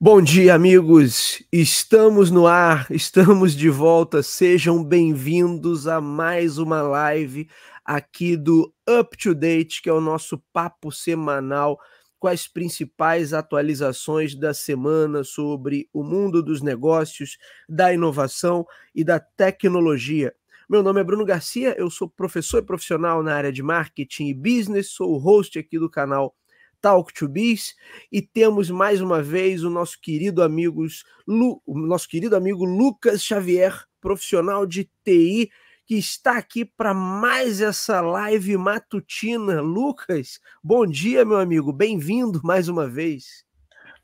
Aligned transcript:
Bom 0.00 0.20
dia, 0.20 0.54
amigos. 0.54 1.42
Estamos 1.52 2.30
no 2.30 2.46
ar, 2.46 2.86
estamos 2.90 3.54
de 3.54 3.70
volta. 3.70 4.22
Sejam 4.22 4.82
bem-vindos 4.82 5.86
a 5.86 6.00
mais 6.00 6.58
uma 6.58 6.82
live 6.82 7.48
aqui 7.84 8.36
do 8.36 8.74
Up 8.88 9.16
to 9.16 9.34
Date, 9.34 9.80
que 9.80 9.88
é 9.88 9.92
o 9.92 10.00
nosso 10.00 10.42
papo 10.52 10.90
semanal 10.90 11.78
com 12.18 12.26
as 12.26 12.48
principais 12.48 13.32
atualizações 13.32 14.34
da 14.34 14.52
semana 14.52 15.22
sobre 15.22 15.88
o 15.92 16.02
mundo 16.02 16.42
dos 16.42 16.60
negócios, 16.60 17.38
da 17.68 17.92
inovação 17.92 18.66
e 18.94 19.04
da 19.04 19.20
tecnologia. 19.20 20.34
Meu 20.68 20.82
nome 20.82 21.00
é 21.00 21.04
Bruno 21.04 21.24
Garcia, 21.24 21.74
eu 21.78 21.88
sou 21.88 22.08
professor 22.08 22.58
e 22.58 22.66
profissional 22.66 23.22
na 23.22 23.34
área 23.34 23.52
de 23.52 23.62
marketing 23.62 24.26
e 24.26 24.34
business, 24.34 24.90
sou 24.90 25.12
o 25.12 25.18
host 25.18 25.56
aqui 25.58 25.78
do 25.78 25.88
canal 25.88 26.34
Talk 26.84 27.14
to 27.14 27.26
Biz 27.26 27.74
e 28.12 28.20
temos 28.20 28.68
mais 28.68 29.00
uma 29.00 29.22
vez 29.22 29.64
o 29.64 29.70
nosso 29.70 29.98
querido 29.98 30.42
amigos, 30.42 31.02
Lu, 31.26 31.62
nosso 31.66 32.06
querido 32.06 32.36
amigo 32.36 32.62
Lucas 32.66 33.24
Xavier, 33.24 33.86
profissional 34.02 34.66
de 34.66 34.90
TI, 35.02 35.50
que 35.86 35.94
está 35.94 36.36
aqui 36.36 36.62
para 36.62 36.92
mais 36.92 37.62
essa 37.62 38.02
live 38.02 38.58
matutina. 38.58 39.62
Lucas, 39.62 40.38
bom 40.62 40.84
dia, 40.84 41.24
meu 41.24 41.38
amigo, 41.38 41.72
bem-vindo 41.72 42.42
mais 42.44 42.68
uma 42.68 42.86
vez. 42.86 43.46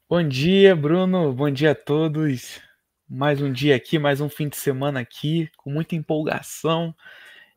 Bom 0.09 0.27
dia, 0.27 0.75
Bruno, 0.75 1.35
bom 1.35 1.51
dia 1.51 1.73
a 1.73 1.75
todos. 1.75 2.63
Mais 3.07 3.43
um 3.43 3.53
dia 3.53 3.77
aqui, 3.77 3.99
mais 3.99 4.23
um 4.23 4.31
fim 4.31 4.49
de 4.49 4.57
semana 4.57 5.01
aqui, 5.01 5.51
com 5.59 5.71
muita 5.71 5.95
empolgação 5.95 6.95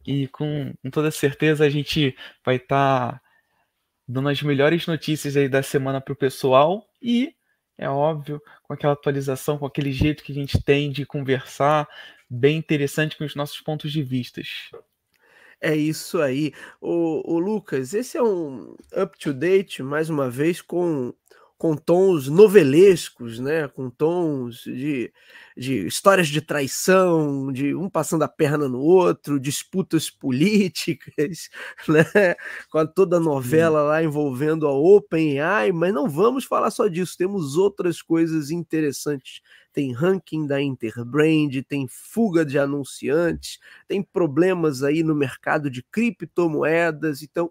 e 0.05 0.27
com, 0.27 0.73
com 0.81 0.89
toda 0.89 1.09
certeza 1.11 1.63
a 1.63 1.69
gente 1.69 2.13
vai 2.43 2.57
estar. 2.57 3.13
Tá 3.13 3.23
dando 4.07 4.29
as 4.29 4.41
melhores 4.41 4.85
notícias 4.87 5.37
aí 5.37 5.47
da 5.47 5.63
semana 5.63 6.01
para 6.01 6.13
o 6.13 6.15
pessoal 6.15 6.87
e, 7.01 7.33
é 7.77 7.89
óbvio, 7.89 8.41
com 8.63 8.73
aquela 8.73 8.93
atualização, 8.93 9.57
com 9.57 9.65
aquele 9.65 9.91
jeito 9.91 10.23
que 10.23 10.31
a 10.31 10.35
gente 10.35 10.61
tem 10.61 10.91
de 10.91 11.05
conversar, 11.05 11.87
bem 12.29 12.57
interessante 12.57 13.17
com 13.17 13.23
os 13.23 13.35
nossos 13.35 13.59
pontos 13.61 13.91
de 13.91 14.01
vistas. 14.01 14.47
É 15.61 15.73
isso 15.73 16.21
aí. 16.21 16.53
O, 16.81 17.35
o 17.35 17.39
Lucas, 17.39 17.93
esse 17.93 18.17
é 18.17 18.21
um 18.21 18.75
up 19.01 19.17
to 19.17 19.33
date, 19.33 19.81
mais 19.81 20.09
uma 20.09 20.29
vez, 20.29 20.61
com 20.61 21.13
com 21.63 21.77
tons 21.77 22.27
novelescos, 22.27 23.39
né? 23.39 23.69
com 23.69 23.89
tons 23.89 24.63
de, 24.65 25.13
de 25.55 25.87
histórias 25.87 26.27
de 26.27 26.41
traição, 26.41 27.53
de 27.53 27.73
um 27.73 27.89
passando 27.89 28.23
a 28.23 28.27
perna 28.27 28.67
no 28.67 28.81
outro, 28.81 29.39
disputas 29.39 30.09
políticas, 30.09 31.49
né? 31.87 32.35
com 32.69 32.85
toda 32.85 33.15
a 33.15 33.19
novela 33.21 33.81
lá 33.81 34.03
envolvendo 34.03 34.67
a 34.67 34.73
OpenAI, 34.73 35.71
mas 35.71 35.93
não 35.93 36.09
vamos 36.09 36.43
falar 36.43 36.69
só 36.69 36.89
disso, 36.89 37.17
temos 37.17 37.55
outras 37.55 38.01
coisas 38.01 38.51
interessantes. 38.51 39.39
Tem 39.71 39.93
ranking 39.93 40.45
da 40.45 40.61
Interbrand, 40.61 41.63
tem 41.65 41.87
fuga 41.87 42.45
de 42.45 42.59
anunciantes, 42.59 43.57
tem 43.87 44.03
problemas 44.03 44.83
aí 44.83 45.01
no 45.01 45.15
mercado 45.15 45.69
de 45.69 45.81
criptomoedas, 45.81 47.23
então 47.23 47.49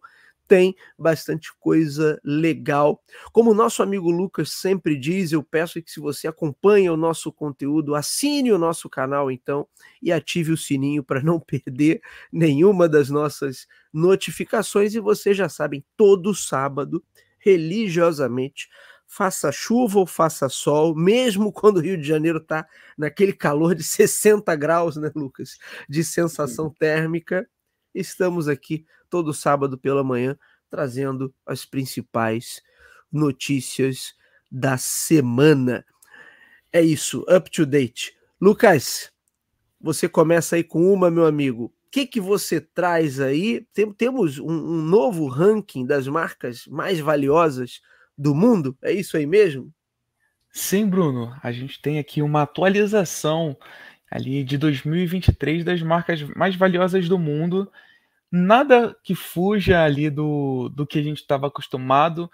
tem 0.52 0.76
bastante 0.98 1.50
coisa 1.58 2.20
legal. 2.22 3.02
Como 3.32 3.52
o 3.52 3.54
nosso 3.54 3.82
amigo 3.82 4.10
Lucas 4.10 4.52
sempre 4.52 4.98
diz, 4.98 5.32
eu 5.32 5.42
peço 5.42 5.82
que 5.82 5.90
se 5.90 5.98
você 5.98 6.28
acompanha 6.28 6.92
o 6.92 6.96
nosso 6.96 7.32
conteúdo, 7.32 7.94
assine 7.94 8.52
o 8.52 8.58
nosso 8.58 8.86
canal 8.90 9.30
então 9.30 9.66
e 10.02 10.12
ative 10.12 10.52
o 10.52 10.56
sininho 10.58 11.02
para 11.02 11.22
não 11.22 11.40
perder 11.40 12.02
nenhuma 12.30 12.86
das 12.86 13.08
nossas 13.08 13.66
notificações 13.90 14.94
e 14.94 15.00
vocês 15.00 15.34
já 15.34 15.48
sabem, 15.48 15.82
todo 15.96 16.34
sábado, 16.34 17.02
religiosamente, 17.38 18.68
faça 19.06 19.50
chuva 19.50 20.00
ou 20.00 20.06
faça 20.06 20.50
sol, 20.50 20.94
mesmo 20.94 21.50
quando 21.50 21.78
o 21.78 21.80
Rio 21.80 21.96
de 21.96 22.06
Janeiro 22.06 22.36
está 22.36 22.68
naquele 22.98 23.32
calor 23.32 23.74
de 23.74 23.84
60 23.84 24.54
graus, 24.54 24.98
né, 24.98 25.10
Lucas? 25.16 25.56
De 25.88 26.04
sensação 26.04 26.68
térmica, 26.68 27.48
estamos 27.94 28.48
aqui 28.48 28.86
todo 29.08 29.34
sábado 29.34 29.76
pela 29.76 30.02
manhã 30.02 30.38
trazendo 30.70 31.34
as 31.44 31.66
principais 31.66 32.62
notícias 33.12 34.14
da 34.50 34.78
semana. 34.78 35.84
É 36.72 36.80
isso, 36.80 37.24
up 37.28 37.50
to 37.50 37.66
date. 37.66 38.16
Lucas, 38.40 39.12
você 39.78 40.08
começa 40.08 40.56
aí 40.56 40.64
com 40.64 40.92
uma, 40.92 41.10
meu 41.10 41.26
amigo. 41.26 41.64
O 41.64 41.72
que, 41.90 42.06
que 42.06 42.20
você 42.20 42.58
traz 42.58 43.20
aí? 43.20 43.66
Tem, 43.74 43.92
temos 43.92 44.38
um, 44.38 44.46
um 44.46 44.82
novo 44.82 45.26
ranking 45.26 45.84
das 45.84 46.08
marcas 46.08 46.66
mais 46.66 46.98
valiosas 46.98 47.82
do 48.16 48.34
mundo? 48.34 48.76
É 48.80 48.92
isso 48.92 49.16
aí 49.18 49.26
mesmo? 49.26 49.70
Sim, 50.50 50.86
Bruno. 50.86 51.34
A 51.42 51.52
gente 51.52 51.80
tem 51.82 51.98
aqui 51.98 52.22
uma 52.22 52.42
atualização 52.42 53.56
ali 54.12 54.44
de 54.44 54.58
2023 54.58 55.64
das 55.64 55.82
marcas 55.82 56.22
mais 56.36 56.54
valiosas 56.54 57.08
do 57.08 57.18
mundo 57.18 57.70
nada 58.32 58.96
que 59.04 59.14
fuja 59.14 59.84
ali 59.84 60.08
do, 60.08 60.70
do 60.70 60.86
que 60.86 60.98
a 60.98 61.02
gente 61.02 61.18
estava 61.18 61.48
acostumado, 61.48 62.30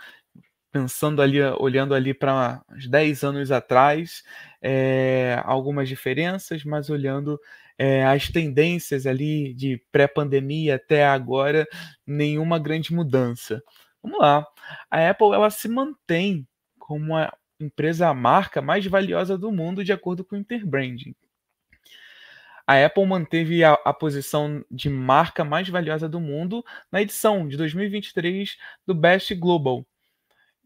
pensando 0.71 1.21
ali, 1.21 1.43
olhando 1.59 1.93
ali 1.93 2.15
para 2.15 2.63
uns 2.71 2.87
10 2.87 3.25
anos 3.25 3.51
atrás, 3.51 4.23
é, 4.63 5.43
algumas 5.45 5.89
diferenças, 5.89 6.63
mas 6.65 6.89
olhando 6.89 7.41
é, 7.77 8.07
as 8.07 8.29
tendências 8.29 9.07
ali 9.07 9.53
de 9.55 9.83
pré-pandemia 9.91 10.77
até 10.77 11.05
agora, 11.05 11.67
nenhuma 12.07 12.59
grande 12.61 12.95
mudança. 12.95 13.61
Vamos 14.01 14.21
lá. 14.21 14.47
A 14.89 15.11
Apple 15.11 15.33
ela 15.33 15.51
se 15.51 15.69
mantém 15.69 16.47
como 16.79 17.17
a 17.17 17.33
empresa 17.59 18.09
a 18.09 18.15
marca 18.15 18.63
mais 18.63 18.87
valiosa 18.87 19.37
do 19.37 19.51
mundo 19.51 19.85
de 19.85 19.93
acordo 19.93 20.25
com 20.25 20.37
o 20.37 20.39
Interbranding. 20.39 21.15
A 22.69 22.85
Apple 22.85 23.07
manteve 23.07 23.65
a, 23.65 23.73
a, 23.83 23.95
posição 23.95 24.63
de 24.71 24.91
marca 24.91 25.43
mais 25.43 25.67
valiosa 25.71 26.07
do 26.07 26.21
mundo 26.21 26.63
na 26.93 27.01
edição 27.01 27.49
de 27.49 27.57
2023 27.57 28.59
do 28.87 28.95
Best 28.95 29.35
Global, 29.37 29.87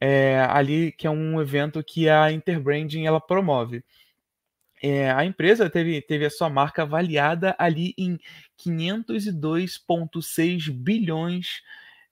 é, 0.01 0.41
ali 0.51 0.91
que 0.91 1.07
é 1.07 1.11
um 1.11 1.41
evento 1.41 1.81
que 1.85 2.09
a 2.09 2.33
Interbranding 2.33 3.07
ela 3.07 3.21
promove. 3.21 3.85
É, 4.83 5.12
a 5.12 5.25
empresa 5.25 5.71
teve, 5.71 6.03
teve 6.03 6.25
a 6.25 6.31
sua 6.31 6.51
marca 6.51 6.83
avaliada 6.83 7.55
ali 7.57 7.95
em 7.97 8.19
502,6 8.59 10.73
bilhões 10.73 11.62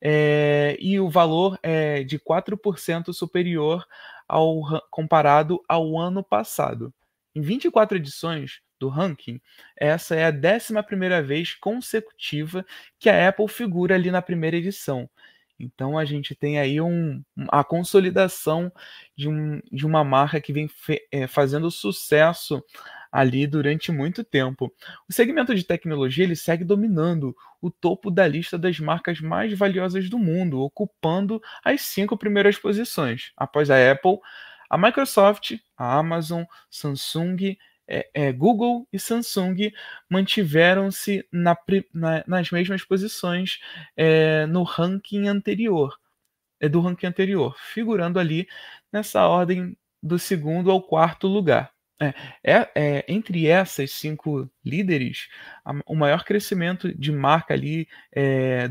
é, 0.00 0.76
e 0.78 1.00
o 1.00 1.10
valor 1.10 1.58
é 1.64 2.04
de 2.04 2.16
4% 2.16 3.12
superior 3.12 3.84
ao 4.28 4.62
comparado 4.88 5.60
ao 5.68 5.98
ano 5.98 6.22
passado. 6.22 6.94
Em 7.34 7.40
24 7.40 7.96
edições, 7.96 8.62
do 8.80 8.88
ranking, 8.88 9.40
essa 9.76 10.16
é 10.16 10.24
a 10.24 10.30
11 10.30 11.22
vez 11.22 11.54
consecutiva 11.54 12.64
que 12.98 13.08
a 13.08 13.28
Apple 13.28 13.46
figura 13.46 13.94
ali 13.94 14.10
na 14.10 14.22
primeira 14.22 14.56
edição. 14.56 15.08
Então 15.58 15.98
a 15.98 16.06
gente 16.06 16.34
tem 16.34 16.58
aí 16.58 16.80
um, 16.80 17.22
a 17.50 17.62
consolidação 17.62 18.72
de, 19.14 19.28
um, 19.28 19.60
de 19.70 19.86
uma 19.86 20.02
marca 20.02 20.40
que 20.40 20.54
vem 20.54 20.66
fe, 20.66 21.06
é, 21.12 21.26
fazendo 21.26 21.70
sucesso 21.70 22.64
ali 23.12 23.46
durante 23.46 23.92
muito 23.92 24.24
tempo. 24.24 24.72
O 25.08 25.12
segmento 25.12 25.54
de 25.54 25.64
tecnologia 25.64 26.24
ele 26.24 26.36
segue 26.36 26.64
dominando 26.64 27.36
o 27.60 27.70
topo 27.70 28.10
da 28.10 28.26
lista 28.26 28.56
das 28.56 28.78
marcas 28.80 29.20
mais 29.20 29.52
valiosas 29.52 30.08
do 30.08 30.18
mundo, 30.18 30.60
ocupando 30.60 31.42
as 31.62 31.82
cinco 31.82 32.16
primeiras 32.16 32.56
posições. 32.56 33.32
Após 33.36 33.70
a 33.70 33.92
Apple, 33.92 34.18
a 34.70 34.78
Microsoft, 34.78 35.58
a 35.76 35.98
Amazon, 35.98 36.44
Samsung, 36.70 37.56
é, 37.90 38.08
é, 38.14 38.32
Google 38.32 38.86
e 38.92 38.98
Samsung 38.98 39.72
mantiveram-se 40.08 41.26
na, 41.32 41.56
na, 41.92 42.24
nas 42.26 42.50
mesmas 42.50 42.84
posições 42.84 43.58
é, 43.96 44.46
no 44.46 44.62
ranking 44.62 45.26
anterior, 45.26 45.98
é, 46.60 46.68
do 46.68 46.80
ranking 46.80 47.06
anterior, 47.06 47.56
figurando 47.58 48.20
ali 48.20 48.46
nessa 48.92 49.26
ordem 49.26 49.76
do 50.00 50.18
segundo 50.18 50.70
ao 50.70 50.80
quarto 50.80 51.26
lugar. 51.26 51.72
É, 52.02 52.14
é, 52.42 52.70
é, 52.74 53.04
entre 53.08 53.46
essas 53.46 53.90
cinco 53.90 54.50
líderes, 54.64 55.28
a, 55.64 55.72
o 55.84 55.94
maior 55.94 56.24
crescimento 56.24 56.96
de 56.96 57.12
marca 57.12 57.52
ali, 57.52 57.86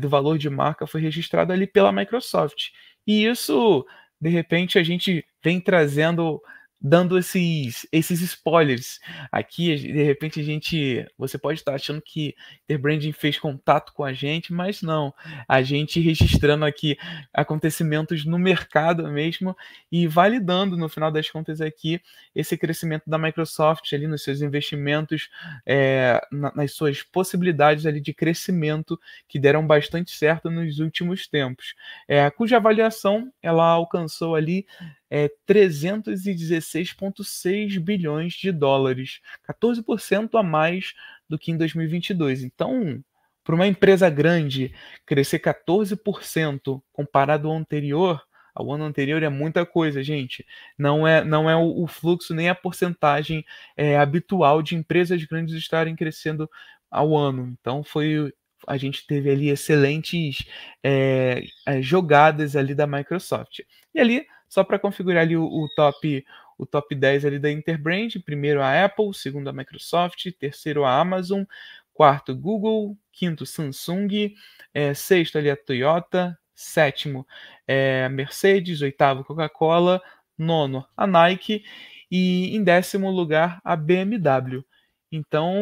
do 0.00 0.08
valor 0.08 0.38
de 0.38 0.50
marca, 0.50 0.86
foi 0.86 1.00
registrado 1.00 1.52
ali 1.52 1.66
pela 1.66 1.92
Microsoft. 1.92 2.70
E 3.06 3.26
isso, 3.26 3.86
de 4.20 4.30
repente, 4.30 4.78
a 4.78 4.82
gente 4.82 5.24
vem 5.42 5.60
trazendo 5.60 6.42
dando 6.80 7.18
esses, 7.18 7.86
esses 7.92 8.22
spoilers. 8.22 8.98
Aqui, 9.30 9.76
de 9.76 10.02
repente, 10.02 10.40
a 10.40 10.42
gente. 10.42 11.06
Você 11.18 11.36
pode 11.36 11.58
estar 11.58 11.74
achando 11.74 12.00
que 12.00 12.34
Interbranding 12.64 13.12
fez 13.12 13.38
contato 13.38 13.92
com 13.92 14.02
a 14.02 14.12
gente, 14.12 14.52
mas 14.52 14.80
não. 14.80 15.12
A 15.46 15.60
gente 15.60 16.00
registrando 16.00 16.64
aqui 16.64 16.96
acontecimentos 17.34 18.24
no 18.24 18.38
mercado 18.38 19.06
mesmo 19.08 19.54
e 19.92 20.06
validando, 20.06 20.76
no 20.76 20.88
final 20.88 21.12
das 21.12 21.28
contas, 21.28 21.60
aqui 21.60 22.00
esse 22.34 22.56
crescimento 22.56 23.08
da 23.08 23.18
Microsoft 23.18 23.92
ali 23.92 24.06
nos 24.06 24.22
seus 24.22 24.40
investimentos, 24.40 25.28
é, 25.66 26.20
nas 26.32 26.72
suas 26.72 27.02
possibilidades 27.02 27.84
ali 27.84 28.00
de 28.00 28.14
crescimento 28.14 28.98
que 29.28 29.38
deram 29.38 29.66
bastante 29.66 30.12
certo 30.12 30.50
nos 30.50 30.78
últimos 30.78 31.26
tempos. 31.26 31.74
É, 32.08 32.30
cuja 32.30 32.56
avaliação 32.56 33.30
ela 33.42 33.66
alcançou 33.66 34.34
ali 34.34 34.66
é 35.10 35.30
316,6 35.46 37.78
bilhões 37.80 38.34
de 38.34 38.52
dólares, 38.52 39.20
14% 39.48 40.38
a 40.38 40.42
mais 40.42 40.92
do 41.28 41.38
que 41.38 41.50
em 41.50 41.56
2022. 41.56 42.44
Então, 42.44 43.02
para 43.42 43.54
uma 43.54 43.66
empresa 43.66 44.08
grande 44.08 44.72
crescer 45.04 45.40
14% 45.40 46.80
comparado 46.92 47.48
ao 47.48 47.56
anterior, 47.56 48.22
ao 48.54 48.72
ano 48.72 48.84
anterior 48.84 49.22
é 49.22 49.28
muita 49.28 49.66
coisa, 49.66 50.02
gente. 50.02 50.46
Não 50.78 51.06
é, 51.06 51.24
não 51.24 51.50
é 51.50 51.56
o, 51.56 51.82
o 51.82 51.86
fluxo 51.86 52.34
nem 52.34 52.48
a 52.48 52.54
porcentagem 52.54 53.44
é, 53.76 53.98
habitual 53.98 54.62
de 54.62 54.76
empresas 54.76 55.22
grandes 55.24 55.54
estarem 55.54 55.96
crescendo 55.96 56.48
ao 56.90 57.16
ano. 57.16 57.56
Então 57.60 57.82
foi 57.82 58.32
a 58.66 58.76
gente 58.76 59.06
teve 59.06 59.30
ali 59.30 59.48
excelentes 59.48 60.44
é, 60.84 61.42
jogadas 61.80 62.56
ali 62.56 62.74
da 62.74 62.86
Microsoft. 62.86 63.60
E 63.94 64.00
ali, 64.00 64.26
só 64.50 64.64
para 64.64 64.80
configurar 64.80 65.22
ali 65.22 65.36
o, 65.36 65.44
o, 65.44 65.68
top 65.76 66.26
o 66.58 66.66
top 66.66 66.94
10 66.94 67.24
ali 67.24 67.38
da 67.38 67.50
Interbrand, 67.50 68.08
primeiro 68.24 68.60
a 68.60 68.84
Apple, 68.84 69.14
segundo 69.14 69.48
a 69.48 69.52
Microsoft, 69.52 70.30
terceiro 70.38 70.84
a 70.84 71.00
Amazon, 71.00 71.44
quarto 71.94 72.34
Google, 72.34 72.98
quinto 73.12 73.46
Samsung, 73.46 74.34
é, 74.74 74.92
sexto 74.92 75.38
ali 75.38 75.48
a 75.48 75.56
Toyota, 75.56 76.36
sétimo 76.52 77.26
é 77.66 78.08
Mercedes, 78.08 78.82
oitavo 78.82 79.24
Coca-Cola, 79.24 80.02
nono 80.36 80.84
a 80.96 81.06
Nike 81.06 81.64
e 82.10 82.54
em 82.56 82.64
décimo 82.64 83.08
lugar 83.10 83.60
a 83.64 83.76
BMW. 83.76 84.64
Então, 85.12 85.54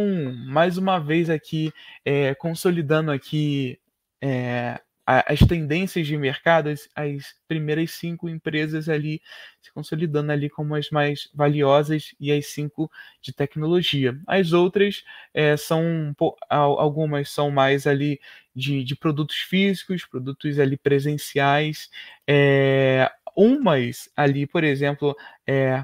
mais 0.46 0.79
uma 0.79 0.99
vez 0.99 1.29
aqui, 1.29 1.73
é, 2.05 2.34
consolidando 2.34 3.11
aqui 3.11 3.79
é, 4.20 4.81
as 5.10 5.38
tendências 5.38 6.06
de 6.06 6.19
mercado, 6.19 6.69
as, 6.69 6.87
as, 6.94 7.34
primeiras 7.46 7.93
cinco 7.93 8.28
empresas 8.28 8.90
ali 8.90 9.22
se 9.62 9.72
consolidando 9.72 10.31
ali 10.31 10.50
como 10.50 10.75
as 10.75 10.90
mais 10.90 11.31
valiosas 11.32 12.14
e 12.20 12.31
as 12.31 12.49
cinco 12.49 12.90
de 13.22 13.32
tecnologia. 13.32 14.20
As 14.26 14.52
outras 14.52 15.02
é, 15.32 15.56
são 15.56 16.14
algumas 16.50 17.31
são 17.31 17.50
mais 17.50 17.87
ali 17.87 18.20
de, 18.55 18.84
de, 18.84 18.94
produtos 18.94 19.37
físicos, 19.37 20.05
produtos 20.05 20.58
ali 20.58 20.76
presenciais. 20.76 21.88
É, 22.26 23.10
umas 23.34 24.10
ali, 24.14 24.46
por 24.46 24.62
exemplo, 24.62 25.16
é, 25.46 25.82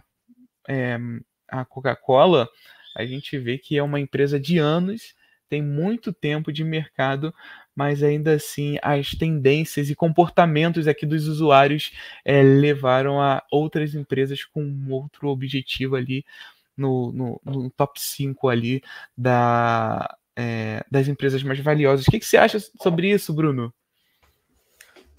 a 1.48 1.64
Coca-Cola, 1.64 2.46
a 2.94 3.06
gente 3.06 3.38
vê 3.38 3.56
que 3.56 3.78
é 3.78 3.82
uma 3.82 4.00
empresa 4.00 4.38
de 4.38 4.58
anos, 4.58 5.14
tem 5.48 5.62
muito 5.62 6.12
tempo 6.12 6.52
de 6.52 6.62
mercado, 6.62 7.34
mas 7.74 8.02
ainda 8.02 8.34
assim 8.34 8.76
as 8.82 9.10
tendências 9.10 9.90
e 9.90 9.94
comportamentos 9.94 10.86
aqui 10.86 11.04
dos 11.04 11.26
usuários 11.26 11.92
é, 12.24 12.42
levaram 12.42 13.20
a 13.20 13.42
outras 13.50 13.94
empresas 13.94 14.44
com 14.44 14.86
outro 14.90 15.28
objetivo 15.28 15.96
ali 15.96 16.24
no, 16.76 17.12
no, 17.12 17.40
no 17.44 17.70
top 17.70 18.00
5 18.00 18.48
ali 18.48 18.82
da, 19.16 20.16
é, 20.36 20.84
das 20.90 21.08
empresas 21.08 21.42
mais 21.42 21.58
valiosas. 21.60 22.06
O 22.06 22.10
que, 22.10 22.18
que 22.18 22.26
você 22.26 22.36
acha 22.36 22.58
sobre 22.60 23.10
isso, 23.10 23.32
Bruno? 23.32 23.72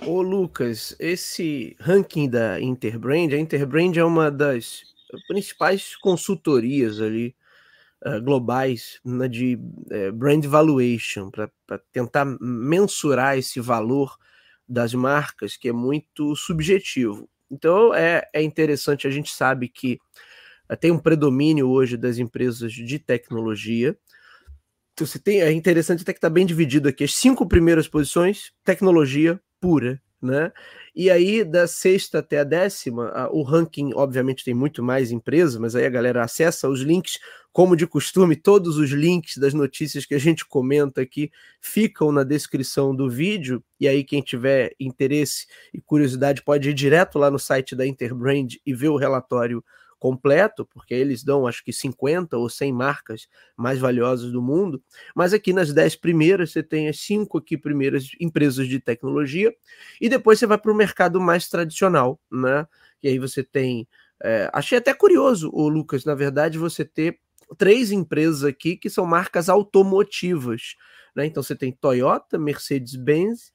Ô 0.05 0.21
Lucas, 0.21 0.95
esse 0.99 1.75
ranking 1.79 2.29
da 2.29 2.59
Interbrand, 2.59 3.33
a 3.33 3.39
Interbrand 3.39 3.95
é 3.95 4.03
uma 4.03 4.29
das 4.29 4.83
principais 5.27 5.95
consultorias 5.95 6.99
ali 6.99 7.33
uh, 8.05 8.21
globais 8.21 8.99
né, 9.03 9.27
de 9.27 9.55
uh, 9.55 10.13
brand 10.13 10.45
valuation, 10.45 11.31
para 11.31 11.49
tentar 11.91 12.25
mensurar 12.39 13.37
esse 13.37 13.59
valor 13.59 14.15
das 14.67 14.93
marcas, 14.93 15.57
que 15.57 15.69
é 15.69 15.73
muito 15.73 16.35
subjetivo. 16.35 17.29
Então 17.49 17.93
é, 17.93 18.27
é 18.33 18.41
interessante, 18.41 19.07
a 19.07 19.11
gente 19.11 19.31
sabe 19.31 19.67
que 19.67 19.99
uh, 20.71 20.77
tem 20.77 20.91
um 20.91 20.99
predomínio 20.99 21.69
hoje 21.69 21.97
das 21.97 22.17
empresas 22.17 22.71
de 22.71 22.99
tecnologia. 22.99 23.97
Então, 24.93 25.05
você 25.05 25.19
tem, 25.19 25.41
é 25.41 25.51
interessante 25.51 26.03
até 26.03 26.13
que 26.13 26.17
está 26.19 26.29
bem 26.29 26.45
dividido 26.45 26.87
aqui. 26.87 27.03
As 27.03 27.13
cinco 27.13 27.45
primeiras 27.45 27.87
posições, 27.87 28.53
tecnologia 28.63 29.39
pura 29.59 30.01
né? 30.25 30.51
E 30.95 31.09
aí, 31.09 31.43
da 31.43 31.67
sexta 31.67 32.19
até 32.19 32.39
a 32.39 32.43
décima, 32.43 33.29
o 33.31 33.43
ranking, 33.43 33.93
obviamente, 33.93 34.43
tem 34.43 34.53
muito 34.53 34.81
mais 34.81 35.11
empresas, 35.11 35.57
mas 35.57 35.75
aí 35.75 35.85
a 35.85 35.89
galera 35.89 36.23
acessa 36.23 36.67
os 36.67 36.81
links, 36.81 37.19
como 37.53 37.75
de 37.75 37.85
costume, 37.87 38.35
todos 38.35 38.77
os 38.77 38.89
links 38.91 39.37
das 39.37 39.53
notícias 39.53 40.05
que 40.05 40.15
a 40.15 40.19
gente 40.19 40.45
comenta 40.45 41.01
aqui 41.01 41.31
ficam 41.61 42.11
na 42.11 42.23
descrição 42.23 42.95
do 42.95 43.09
vídeo, 43.09 43.63
e 43.79 43.87
aí 43.87 44.03
quem 44.03 44.21
tiver 44.21 44.73
interesse 44.79 45.47
e 45.73 45.79
curiosidade 45.79 46.41
pode 46.41 46.69
ir 46.69 46.73
direto 46.73 47.17
lá 47.17 47.31
no 47.31 47.39
site 47.39 47.75
da 47.75 47.85
Interbrand 47.85 48.55
e 48.65 48.73
ver 48.73 48.89
o 48.89 48.97
relatório 48.97 49.63
completo, 49.99 50.65
porque 50.65 50.93
eles 50.93 51.23
dão 51.23 51.47
acho 51.47 51.63
que 51.63 51.73
50 51.73 52.37
ou 52.37 52.49
100 52.49 52.73
marcas 52.73 53.27
mais 53.57 53.79
valiosas 53.79 54.31
do 54.31 54.41
mundo, 54.41 54.81
mas 55.15 55.33
aqui 55.33 55.53
nas 55.53 55.73
10 55.73 55.95
primeiras 55.95 56.51
você 56.51 56.61
tem 56.61 56.87
as 56.87 56.99
5 56.99 57.37
aqui 57.37 57.57
primeiras 57.57 58.09
empresas 58.19 58.67
de 58.67 58.79
tecnologia, 58.79 59.53
e 59.99 60.09
depois 60.09 60.39
você 60.39 60.45
vai 60.45 60.57
para 60.57 60.71
o 60.71 60.75
mercado 60.75 61.19
mais 61.19 61.47
tradicional, 61.49 62.19
né? 62.31 62.67
E 63.01 63.07
aí 63.07 63.19
você 63.19 63.43
tem. 63.43 63.87
É, 64.23 64.49
achei 64.53 64.77
até 64.77 64.93
curioso, 64.93 65.49
o 65.53 65.67
Lucas, 65.67 66.05
na 66.05 66.15
verdade, 66.15 66.57
você 66.57 66.85
ter 66.85 67.19
três 67.57 67.91
empresas 67.91 68.43
aqui 68.43 68.75
que 68.77 68.89
são 68.89 69.05
marcas 69.05 69.49
automotivas. 69.49 70.75
Né? 71.15 71.25
Então 71.25 71.43
você 71.43 71.55
tem 71.55 71.71
Toyota, 71.71 72.37
Mercedes-Benz 72.37 73.54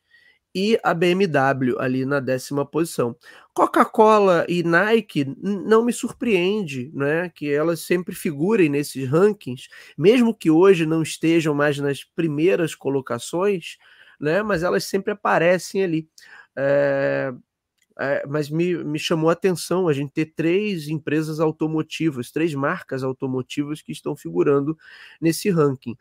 e 0.54 0.78
a 0.82 0.92
BMW 0.94 1.76
ali 1.78 2.04
na 2.04 2.20
décima 2.20 2.64
posição. 2.66 3.16
Coca-Cola 3.54 4.44
e 4.48 4.62
Nike 4.62 5.24
não 5.42 5.84
me 5.84 5.92
surpreende, 5.92 6.90
né, 6.94 7.28
que 7.30 7.50
elas 7.52 7.80
sempre 7.80 8.14
figurem 8.14 8.68
nesses 8.68 9.08
rankings, 9.08 9.68
mesmo 9.98 10.34
que 10.34 10.50
hoje 10.50 10.86
não 10.86 11.02
estejam 11.02 11.54
mais 11.54 11.78
nas 11.78 12.02
primeiras 12.04 12.74
colocações, 12.74 13.76
né, 14.20 14.42
mas 14.42 14.62
elas 14.62 14.84
sempre 14.84 15.12
aparecem 15.12 15.82
ali. 15.84 16.08
É, 16.56 17.32
é, 18.00 18.26
mas 18.26 18.48
me, 18.48 18.82
me 18.82 18.98
chamou 18.98 19.28
a 19.28 19.34
atenção 19.34 19.86
a 19.86 19.92
gente 19.92 20.10
ter 20.10 20.32
três 20.34 20.88
empresas 20.88 21.38
automotivas, 21.38 22.30
três 22.30 22.54
marcas 22.54 23.02
automotivas 23.02 23.82
que 23.82 23.92
estão 23.92 24.16
figurando 24.16 24.76
nesse 25.20 25.50
ranking. 25.50 25.92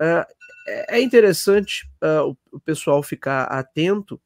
Uh, 0.00 0.24
é 0.86 1.00
interessante 1.00 1.90
uh, 2.00 2.36
o, 2.52 2.60
pessoal 2.60 3.02
ficar 3.02 3.44
atento 3.46 4.20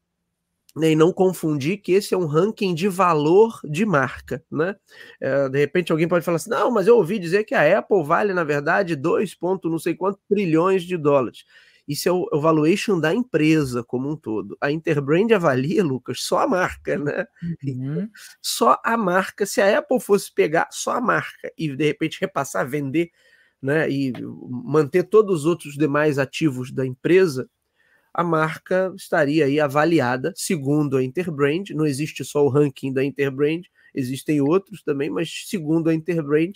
né, 0.76 0.90
e 0.90 0.96
não 0.96 1.10
confundir 1.10 1.78
que 1.78 1.92
esse 1.92 2.12
é 2.12 2.18
um 2.18 2.26
ranking 2.26 2.74
de 2.74 2.86
valor 2.86 3.58
de 3.64 3.86
marca, 3.86 4.44
né? 4.50 4.76
Uh, 5.22 5.48
de 5.48 5.58
repente 5.58 5.90
alguém 5.90 6.08
pode 6.08 6.26
falar 6.26 6.36
assim, 6.36 6.50
não, 6.50 6.70
mas 6.70 6.86
eu 6.86 6.98
ouvi 6.98 7.18
dizer 7.18 7.44
que 7.44 7.54
a 7.54 7.78
Apple 7.78 8.04
vale, 8.04 8.34
na 8.34 8.44
verdade, 8.44 8.94
2 8.94 9.34
ponto 9.34 9.70
não 9.70 9.78
sei 9.78 9.94
quantos 9.94 10.20
trilhões 10.28 10.82
de 10.82 10.98
dólares. 10.98 11.46
Isso 11.86 12.08
é 12.08 12.12
o, 12.12 12.28
é 12.32 12.36
o 12.36 12.40
valuation 12.40 12.98
da 12.98 13.14
empresa 13.14 13.82
como 13.82 14.08
um 14.10 14.16
todo. 14.16 14.56
A 14.60 14.70
Interbrand 14.70 15.32
avalia, 15.32 15.82
Lucas, 15.82 16.20
só 16.22 16.38
a 16.40 16.46
marca, 16.46 16.96
né? 16.96 17.26
Uhum. 17.64 18.08
Só 18.40 18.80
a 18.84 18.96
marca. 18.96 19.44
Se 19.44 19.60
a 19.60 19.78
Apple 19.78 20.00
fosse 20.00 20.32
pegar 20.32 20.68
só 20.70 20.92
a 20.92 21.00
marca 21.00 21.52
e 21.58 21.74
de 21.74 21.84
repente 21.84 22.20
repassar, 22.20 22.68
vender, 22.68 23.10
né? 23.60 23.90
E 23.90 24.12
manter 24.48 25.04
todos 25.04 25.40
os 25.40 25.46
outros 25.46 25.74
demais 25.74 26.18
ativos 26.18 26.72
da 26.72 26.86
empresa, 26.86 27.48
a 28.14 28.22
marca 28.22 28.92
estaria 28.96 29.46
aí 29.46 29.58
avaliada 29.58 30.32
segundo 30.36 30.96
a 30.96 31.02
Interbrand. 31.02 31.70
Não 31.70 31.86
existe 31.86 32.24
só 32.24 32.44
o 32.44 32.48
ranking 32.48 32.92
da 32.92 33.04
Interbrand, 33.04 33.62
existem 33.94 34.40
outros 34.40 34.82
também, 34.82 35.10
mas 35.10 35.46
segundo 35.46 35.90
a 35.90 35.94
Interbrand, 35.94 36.52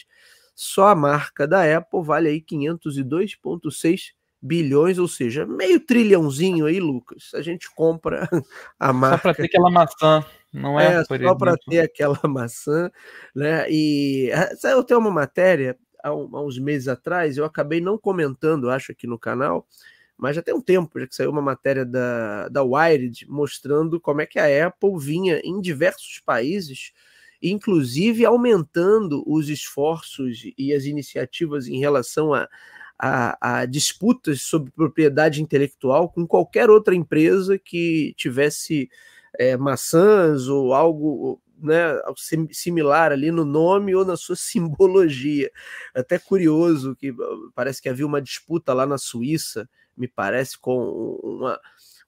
só 0.54 0.88
a 0.88 0.94
marca 0.94 1.46
da 1.46 1.76
Apple 1.76 2.02
vale 2.02 2.28
aí 2.28 2.40
502,6 2.40 4.14
bilhões, 4.40 4.98
ou 4.98 5.08
seja, 5.08 5.46
meio 5.46 5.80
trilhãozinho 5.80 6.66
aí, 6.66 6.78
Lucas. 6.78 7.30
A 7.34 7.42
gente 7.42 7.68
compra 7.74 8.28
a 8.78 8.92
marca. 8.92 9.16
Só 9.16 9.22
para 9.22 9.34
ter 9.34 9.44
aquela 9.44 9.70
maçã, 9.70 10.24
não 10.52 10.78
é? 10.80 11.00
é 11.00 11.04
só 11.04 11.34
para 11.34 11.56
ter 11.56 11.80
aquela 11.80 12.20
maçã, 12.28 12.90
né? 13.34 13.66
E 13.70 14.30
eh, 14.30 14.72
eu 14.72 14.84
tenho 14.84 15.00
uma 15.00 15.10
matéria 15.10 15.76
há, 16.02 16.14
uns 16.14 16.58
meses 16.58 16.88
atrás, 16.88 17.36
eu 17.36 17.44
acabei 17.44 17.80
não 17.80 17.98
comentando, 17.98 18.70
acho, 18.70 18.92
aqui 18.92 19.06
no 19.06 19.18
canal, 19.18 19.66
mas 20.16 20.36
já 20.36 20.42
tem 20.42 20.54
um 20.54 20.60
tempo 20.60 20.98
já 20.98 21.06
que 21.06 21.14
saiu 21.14 21.30
uma 21.30 21.42
matéria 21.42 21.84
da, 21.84 22.48
da 22.48 22.62
Wired 22.62 23.26
mostrando 23.28 24.00
como 24.00 24.20
é 24.20 24.26
que 24.26 24.38
a 24.38 24.66
Apple 24.66 24.98
vinha 24.98 25.40
em 25.44 25.60
diversos 25.60 26.20
países, 26.24 26.92
inclusive 27.42 28.24
aumentando 28.24 29.22
os 29.26 29.48
esforços 29.48 30.42
e 30.56 30.72
as 30.72 30.84
iniciativas 30.84 31.68
em 31.68 31.78
relação 31.78 32.32
a 32.32 32.48
a, 32.98 33.60
a, 33.60 33.66
disputas 33.66 34.42
sobre 34.42 34.70
propriedade 34.70 35.42
intelectual 35.42 36.08
com 36.08 36.26
qualquer 36.26 36.70
outra 36.70 36.94
empresa 36.94 37.58
que 37.58 38.14
tivesse 38.16 38.88
é, 39.38 39.56
maçãs 39.56 40.48
ou 40.48 40.72
algo 40.72 41.40
né, 41.58 42.00
similar 42.52 43.12
ali 43.12 43.30
no 43.30 43.44
nome 43.44 43.94
ou 43.94 44.04
na 44.04 44.16
sua 44.16 44.36
simbologia. 44.36 45.50
Até 45.94 46.18
curioso 46.18 46.94
que 46.96 47.14
parece 47.54 47.80
que 47.80 47.88
havia 47.88 48.06
uma 48.06 48.20
disputa 48.20 48.72
lá 48.72 48.86
na 48.86 48.98
Suíça, 48.98 49.68
me 49.96 50.06
parece, 50.06 50.58
com 50.58 51.18
uma, 51.22 51.58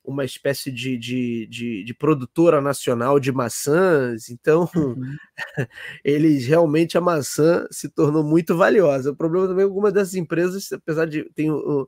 uma 0.09 0.25
espécie 0.25 0.73
de, 0.73 0.97
de, 0.97 1.47
de, 1.47 1.85
de, 1.85 1.95
produtora 1.95 2.63
nacional 2.63 3.21
de 3.21 3.31
maçãs, 3.31 4.31
então 4.31 4.69
uhum. 4.75 5.15
eles 6.03 6.47
realmente 6.47 6.97
a 6.97 7.01
maçã 7.01 7.67
se 7.71 7.91
tornou 7.91 8.25
muito 8.25 8.57
valiosa. 8.57 9.11
O 9.11 9.17
problema 9.17 9.47
também 9.47 9.65
é 9.65 9.67
que 9.67 9.71
algumas 9.71 9.93
dessas 9.93 10.15
empresas, 10.15 10.73
apesar 10.73 11.07
de 11.07 11.25
ter 11.35 11.51
o, 11.51 11.87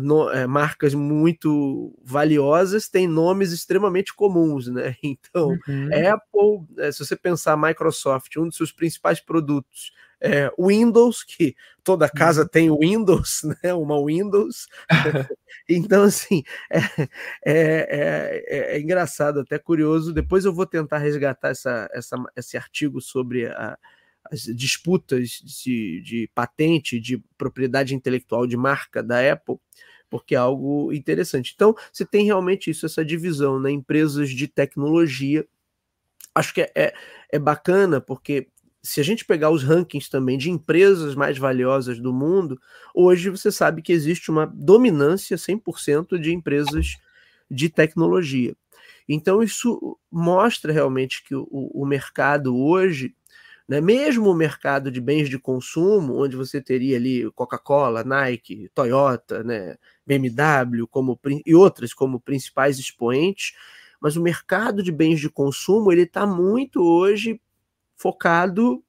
no, 0.00 0.30
é, 0.30 0.46
marcas 0.46 0.94
muito 0.94 1.92
valiosas 2.04 2.88
têm 2.88 3.08
nomes 3.08 3.50
extremamente 3.50 4.14
comuns, 4.14 4.68
né? 4.68 4.94
Então, 5.02 5.48
uhum. 5.66 5.88
Apple, 6.12 6.84
é, 6.84 6.92
se 6.92 7.04
você 7.04 7.16
pensar 7.16 7.56
Microsoft, 7.56 8.36
um 8.36 8.46
dos 8.46 8.56
seus 8.56 8.70
principais 8.70 9.20
produtos 9.20 9.90
é 10.20 10.50
Windows, 10.58 11.22
que 11.22 11.54
toda 11.84 12.08
casa 12.08 12.42
uhum. 12.42 12.48
tem 12.48 12.78
Windows, 12.78 13.42
né? 13.62 13.72
Uma 13.74 14.04
Windows. 14.04 14.66
então, 15.68 16.02
assim, 16.02 16.42
é, 16.70 16.78
é, 16.78 17.06
é, 17.46 18.76
é, 18.76 18.80
engraçado, 18.80 19.40
até 19.40 19.58
curioso. 19.58 20.12
Depois 20.12 20.44
eu 20.44 20.52
vou 20.52 20.66
tentar 20.66 20.98
resgatar 20.98 21.48
essa, 21.50 21.88
essa, 21.92 22.16
esse 22.36 22.56
artigo 22.56 23.00
sobre 23.00 23.46
a 23.46 23.78
as 24.30 24.42
disputas 24.42 25.42
de, 25.64 26.00
de 26.02 26.30
patente, 26.34 27.00
de 27.00 27.18
propriedade 27.36 27.94
intelectual 27.94 28.46
de 28.46 28.56
marca 28.56 29.02
da 29.02 29.32
Apple, 29.32 29.56
porque 30.10 30.34
é 30.34 30.38
algo 30.38 30.92
interessante. 30.92 31.52
Então, 31.54 31.74
você 31.92 32.04
tem 32.04 32.24
realmente 32.24 32.70
isso, 32.70 32.86
essa 32.86 33.04
divisão, 33.04 33.60
né? 33.60 33.70
Empresas 33.70 34.30
de 34.30 34.48
tecnologia. 34.48 35.46
Acho 36.34 36.54
que 36.54 36.62
é, 36.62 36.72
é, 36.74 36.94
é 37.32 37.38
bacana, 37.38 38.00
porque 38.00 38.48
se 38.82 39.00
a 39.00 39.04
gente 39.04 39.24
pegar 39.24 39.50
os 39.50 39.62
rankings 39.62 40.10
também 40.10 40.38
de 40.38 40.50
empresas 40.50 41.14
mais 41.14 41.36
valiosas 41.36 41.98
do 41.98 42.12
mundo, 42.12 42.60
hoje 42.94 43.30
você 43.30 43.50
sabe 43.50 43.82
que 43.82 43.92
existe 43.92 44.30
uma 44.30 44.46
dominância 44.46 45.36
100% 45.36 46.18
de 46.18 46.32
empresas 46.32 46.96
de 47.50 47.68
tecnologia. 47.68 48.54
Então, 49.08 49.42
isso 49.42 49.98
mostra 50.10 50.72
realmente 50.72 51.24
que 51.24 51.34
o, 51.34 51.46
o 51.50 51.86
mercado 51.86 52.56
hoje 52.56 53.14
né? 53.68 53.82
Mesmo 53.82 54.30
o 54.30 54.34
mercado 54.34 54.90
de 54.90 55.00
bens 55.00 55.28
de 55.28 55.38
consumo, 55.38 56.16
onde 56.16 56.34
você 56.34 56.60
teria 56.60 56.96
ali 56.96 57.30
Coca-Cola, 57.32 58.02
Nike, 58.02 58.70
Toyota, 58.74 59.44
né? 59.44 59.76
BMW 60.06 60.86
como, 60.88 61.20
e 61.44 61.54
outras 61.54 61.92
como 61.92 62.18
principais 62.18 62.78
expoentes, 62.78 63.52
mas 64.00 64.16
o 64.16 64.22
mercado 64.22 64.82
de 64.82 64.90
bens 64.90 65.20
de 65.20 65.28
consumo 65.28 65.92
ele 65.92 66.02
está 66.02 66.26
muito 66.26 66.82
hoje 66.82 67.38
focado 67.98 68.82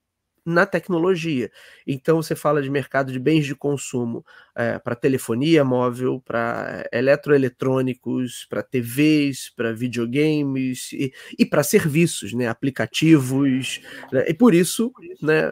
na 0.46 0.66
tecnologia. 0.66 1.51
Então 1.86 2.22
você 2.22 2.36
fala 2.36 2.62
de 2.62 2.70
mercado 2.70 3.12
de 3.12 3.20
bens 3.20 3.46
de 3.46 3.56
consumo 3.56 4.25
é, 4.56 4.80
para 4.80 4.96
telefonia 4.96 5.63
móvel, 5.63 6.22
para 6.25 6.88
eletroeletrônicos, 6.92 8.46
para 8.50 8.63
TVs, 8.63 9.50
para 9.56 9.74
videogames 9.74 10.92
e, 10.94 11.13
e 11.38 11.46
para 11.46 11.63
serviços, 11.63 12.34
né, 12.34 12.48
aplicativos. 12.48 13.82
Né, 14.12 14.25
e 14.28 14.34
por 14.34 14.54
isso, 14.54 14.92
né, 15.22 15.51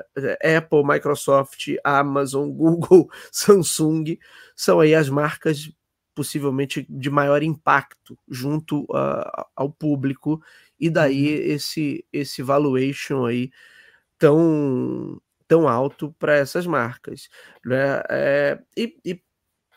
Apple, 0.57 0.83
Microsoft, 0.83 1.67
Amazon, 1.83 2.49
Google, 2.51 3.09
Samsung 3.31 4.17
são 4.55 4.79
aí 4.79 4.95
as 4.95 5.09
marcas 5.09 5.71
possivelmente 6.17 6.83
de 6.89 7.11
maior 7.11 7.43
impacto 7.43 8.17
junto 8.27 8.85
uh, 8.85 9.45
ao 9.55 9.69
público 9.69 10.41
e 10.79 10.89
daí 10.89 11.35
uhum. 11.35 11.55
esse 11.55 12.03
esse 12.11 12.41
valuation 12.41 13.23
aí 13.27 13.51
tão, 14.17 15.21
tão 15.47 15.67
alto 15.67 16.11
para 16.17 16.35
essas 16.35 16.65
marcas. 16.65 17.29
Né? 17.63 18.01
É, 18.09 18.59
e, 18.75 18.97
e 19.05 19.21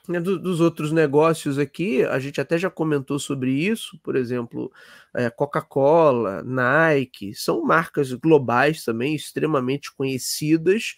né, 0.08 0.18
do, 0.18 0.38
dos 0.38 0.60
outros 0.60 0.92
negócios 0.92 1.58
aqui, 1.58 2.02
a 2.04 2.18
gente 2.18 2.40
até 2.40 2.56
já 2.56 2.70
comentou 2.70 3.18
sobre 3.18 3.52
isso, 3.52 4.00
por 4.02 4.16
exemplo, 4.16 4.72
é, 5.14 5.28
Coca-Cola, 5.28 6.42
Nike, 6.42 7.34
são 7.34 7.62
marcas 7.62 8.10
globais 8.14 8.82
também, 8.82 9.14
extremamente 9.14 9.94
conhecidas, 9.94 10.96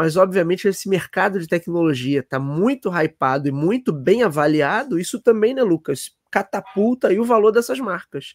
mas 0.00 0.16
obviamente 0.16 0.66
esse 0.66 0.88
mercado 0.88 1.38
de 1.38 1.46
tecnologia 1.46 2.20
está 2.20 2.38
muito 2.38 2.88
hypado 2.88 3.46
e 3.46 3.52
muito 3.52 3.92
bem 3.92 4.22
avaliado, 4.22 4.98
isso 4.98 5.20
também, 5.20 5.52
né, 5.52 5.62
Lucas, 5.62 6.16
catapulta 6.30 7.08
aí 7.08 7.20
o 7.20 7.24
valor 7.24 7.52
dessas 7.52 7.78
marcas. 7.78 8.34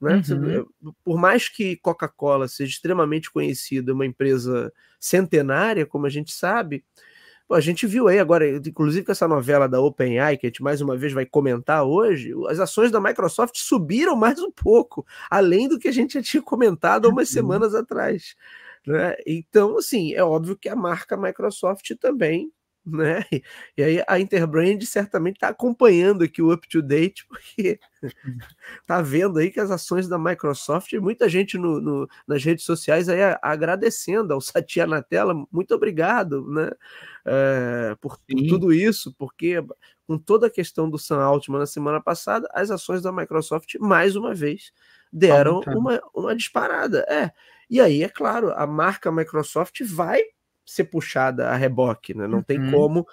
Né? 0.00 0.20
Uhum. 0.28 0.92
Por 1.04 1.16
mais 1.16 1.48
que 1.48 1.76
Coca-Cola 1.76 2.48
seja 2.48 2.72
extremamente 2.72 3.30
conhecida, 3.30 3.94
uma 3.94 4.04
empresa 4.04 4.72
centenária, 4.98 5.86
como 5.86 6.04
a 6.04 6.10
gente 6.10 6.32
sabe, 6.32 6.84
a 7.48 7.60
gente 7.60 7.86
viu 7.86 8.08
aí 8.08 8.18
agora, 8.18 8.48
inclusive 8.48 9.06
com 9.06 9.12
essa 9.12 9.28
novela 9.28 9.68
da 9.68 9.80
OpenAI, 9.80 10.36
que 10.36 10.46
a 10.46 10.48
gente 10.48 10.64
mais 10.64 10.80
uma 10.80 10.96
vez 10.96 11.12
vai 11.12 11.24
comentar 11.24 11.84
hoje, 11.84 12.32
as 12.48 12.58
ações 12.58 12.90
da 12.90 13.00
Microsoft 13.00 13.54
subiram 13.56 14.16
mais 14.16 14.40
um 14.40 14.50
pouco, 14.50 15.06
além 15.30 15.68
do 15.68 15.78
que 15.78 15.86
a 15.86 15.92
gente 15.92 16.14
já 16.14 16.22
tinha 16.22 16.42
comentado 16.42 17.06
há 17.06 17.08
umas 17.08 17.28
uhum. 17.28 17.34
semanas 17.34 17.72
atrás. 17.72 18.34
Né? 18.86 19.16
Então, 19.26 19.78
assim, 19.78 20.14
é 20.14 20.22
óbvio 20.22 20.56
que 20.56 20.68
a 20.68 20.76
marca 20.76 21.16
Microsoft 21.16 21.90
também 22.00 22.52
né? 22.84 23.24
E 23.76 23.82
aí 23.82 24.04
a 24.06 24.20
Interbrand 24.20 24.80
certamente 24.82 25.36
está 25.36 25.48
acompanhando 25.48 26.22
aqui 26.22 26.42
o 26.42 26.52
up 26.52 26.68
to 26.68 26.82
date, 26.82 27.26
porque 27.26 27.80
tá 28.86 29.00
vendo 29.00 29.38
aí 29.38 29.50
que 29.50 29.58
as 29.58 29.70
ações 29.70 30.06
da 30.06 30.18
Microsoft, 30.18 30.92
muita 30.94 31.28
gente 31.28 31.56
no, 31.56 31.80
no 31.80 32.08
nas 32.28 32.44
redes 32.44 32.64
sociais 32.64 33.08
aí 33.08 33.20
agradecendo 33.40 34.34
ao 34.34 34.40
Satya 34.40 34.86
na 34.86 35.02
tela, 35.02 35.34
muito 35.50 35.74
obrigado, 35.74 36.46
né? 36.48 36.70
É, 37.24 37.96
por, 38.00 38.18
por, 38.18 38.46
tudo 38.48 38.72
isso, 38.72 39.14
porque 39.16 39.64
com 40.06 40.18
toda 40.18 40.48
a 40.48 40.50
questão 40.50 40.90
do 40.90 40.98
Sam 40.98 41.22
Altman 41.22 41.60
na 41.60 41.66
semana 41.66 42.02
passada, 42.02 42.46
as 42.52 42.70
ações 42.70 43.00
da 43.00 43.10
Microsoft 43.10 43.76
mais 43.80 44.14
uma 44.14 44.34
vez 44.34 44.72
deram 45.10 45.60
uma, 45.68 46.02
uma 46.14 46.36
disparada. 46.36 47.06
É. 47.08 47.30
E 47.68 47.80
aí, 47.80 48.02
é 48.02 48.08
claro, 48.08 48.52
a 48.52 48.66
marca 48.66 49.10
Microsoft 49.10 49.82
vai 49.84 50.20
ser 50.64 50.84
puxada 50.84 51.48
a 51.48 51.56
reboque, 51.56 52.14
né? 52.14 52.26
Não 52.26 52.38
uhum. 52.38 52.44
tem 52.44 52.70
como 52.70 53.06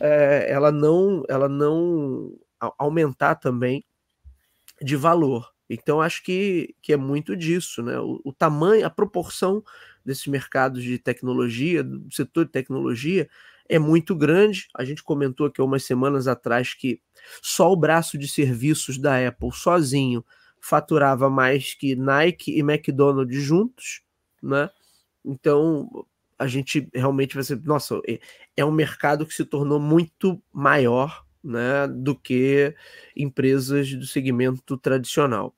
é, 0.00 0.50
ela 0.50 0.72
não 0.72 1.22
ela 1.28 1.48
não 1.48 2.32
aumentar 2.78 3.36
também 3.36 3.84
de 4.80 4.96
valor. 4.96 5.52
Então 5.68 6.00
acho 6.00 6.22
que, 6.22 6.74
que 6.82 6.92
é 6.92 6.96
muito 6.96 7.36
disso, 7.36 7.82
né? 7.82 7.98
O, 7.98 8.20
o 8.24 8.32
tamanho, 8.32 8.86
a 8.86 8.90
proporção 8.90 9.62
desses 10.04 10.26
mercados 10.26 10.82
de 10.82 10.98
tecnologia, 10.98 11.82
do 11.82 12.12
setor 12.12 12.44
de 12.44 12.52
tecnologia, 12.52 13.28
é 13.68 13.78
muito 13.78 14.14
grande. 14.14 14.68
A 14.76 14.84
gente 14.84 15.02
comentou 15.02 15.46
aqui 15.46 15.62
umas 15.62 15.84
semanas 15.84 16.28
atrás 16.28 16.74
que 16.74 17.00
só 17.42 17.72
o 17.72 17.76
braço 17.76 18.18
de 18.18 18.28
serviços 18.28 18.98
da 18.98 19.26
Apple 19.26 19.52
sozinho 19.52 20.24
faturava 20.64 21.28
mais 21.28 21.74
que 21.74 21.94
Nike 21.94 22.56
e 22.56 22.60
McDonald's 22.60 23.42
juntos, 23.42 24.00
né? 24.42 24.70
Então, 25.22 26.06
a 26.38 26.46
gente 26.46 26.88
realmente 26.94 27.34
vai 27.34 27.44
ser, 27.44 27.60
nossa, 27.64 28.00
é, 28.08 28.18
é 28.56 28.64
um 28.64 28.70
mercado 28.72 29.26
que 29.26 29.34
se 29.34 29.44
tornou 29.44 29.78
muito 29.78 30.42
maior 30.50 31.22
né, 31.42 31.86
do 31.86 32.14
que 32.16 32.74
empresas 33.14 33.92
do 33.92 34.06
segmento 34.06 34.78
tradicional. 34.78 35.54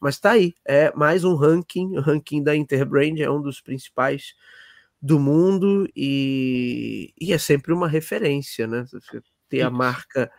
Mas 0.00 0.14
está 0.14 0.30
aí, 0.30 0.54
é 0.66 0.90
mais 0.96 1.24
um 1.24 1.34
ranking, 1.34 1.98
o 1.98 2.00
ranking 2.00 2.42
da 2.42 2.56
Interbrand 2.56 3.20
é 3.20 3.30
um 3.30 3.42
dos 3.42 3.60
principais 3.60 4.34
do 5.00 5.20
mundo 5.20 5.86
e, 5.94 7.12
e 7.20 7.34
é 7.34 7.38
sempre 7.38 7.74
uma 7.74 7.86
referência, 7.86 8.66
né? 8.66 8.86
Você 8.90 9.20
ter 9.50 9.60
a 9.60 9.68
marca 9.68 10.30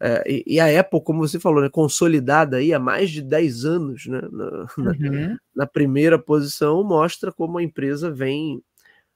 é, 0.00 0.24
e, 0.26 0.44
e, 0.54 0.60
a 0.60 0.80
Apple, 0.80 1.00
como 1.02 1.26
você 1.26 1.38
falou, 1.38 1.62
né, 1.62 1.68
consolidada 1.68 2.56
aí 2.56 2.72
há 2.74 2.78
mais 2.78 3.10
de 3.10 3.22
10 3.22 3.64
anos 3.64 4.06
né, 4.06 4.20
na, 4.30 4.66
uhum. 4.76 5.36
na, 5.54 5.66
primeira 5.66 6.18
posição, 6.18 6.82
mostra 6.82 7.32
como 7.32 7.58
a 7.58 7.62
empresa 7.62 8.10
vem 8.10 8.62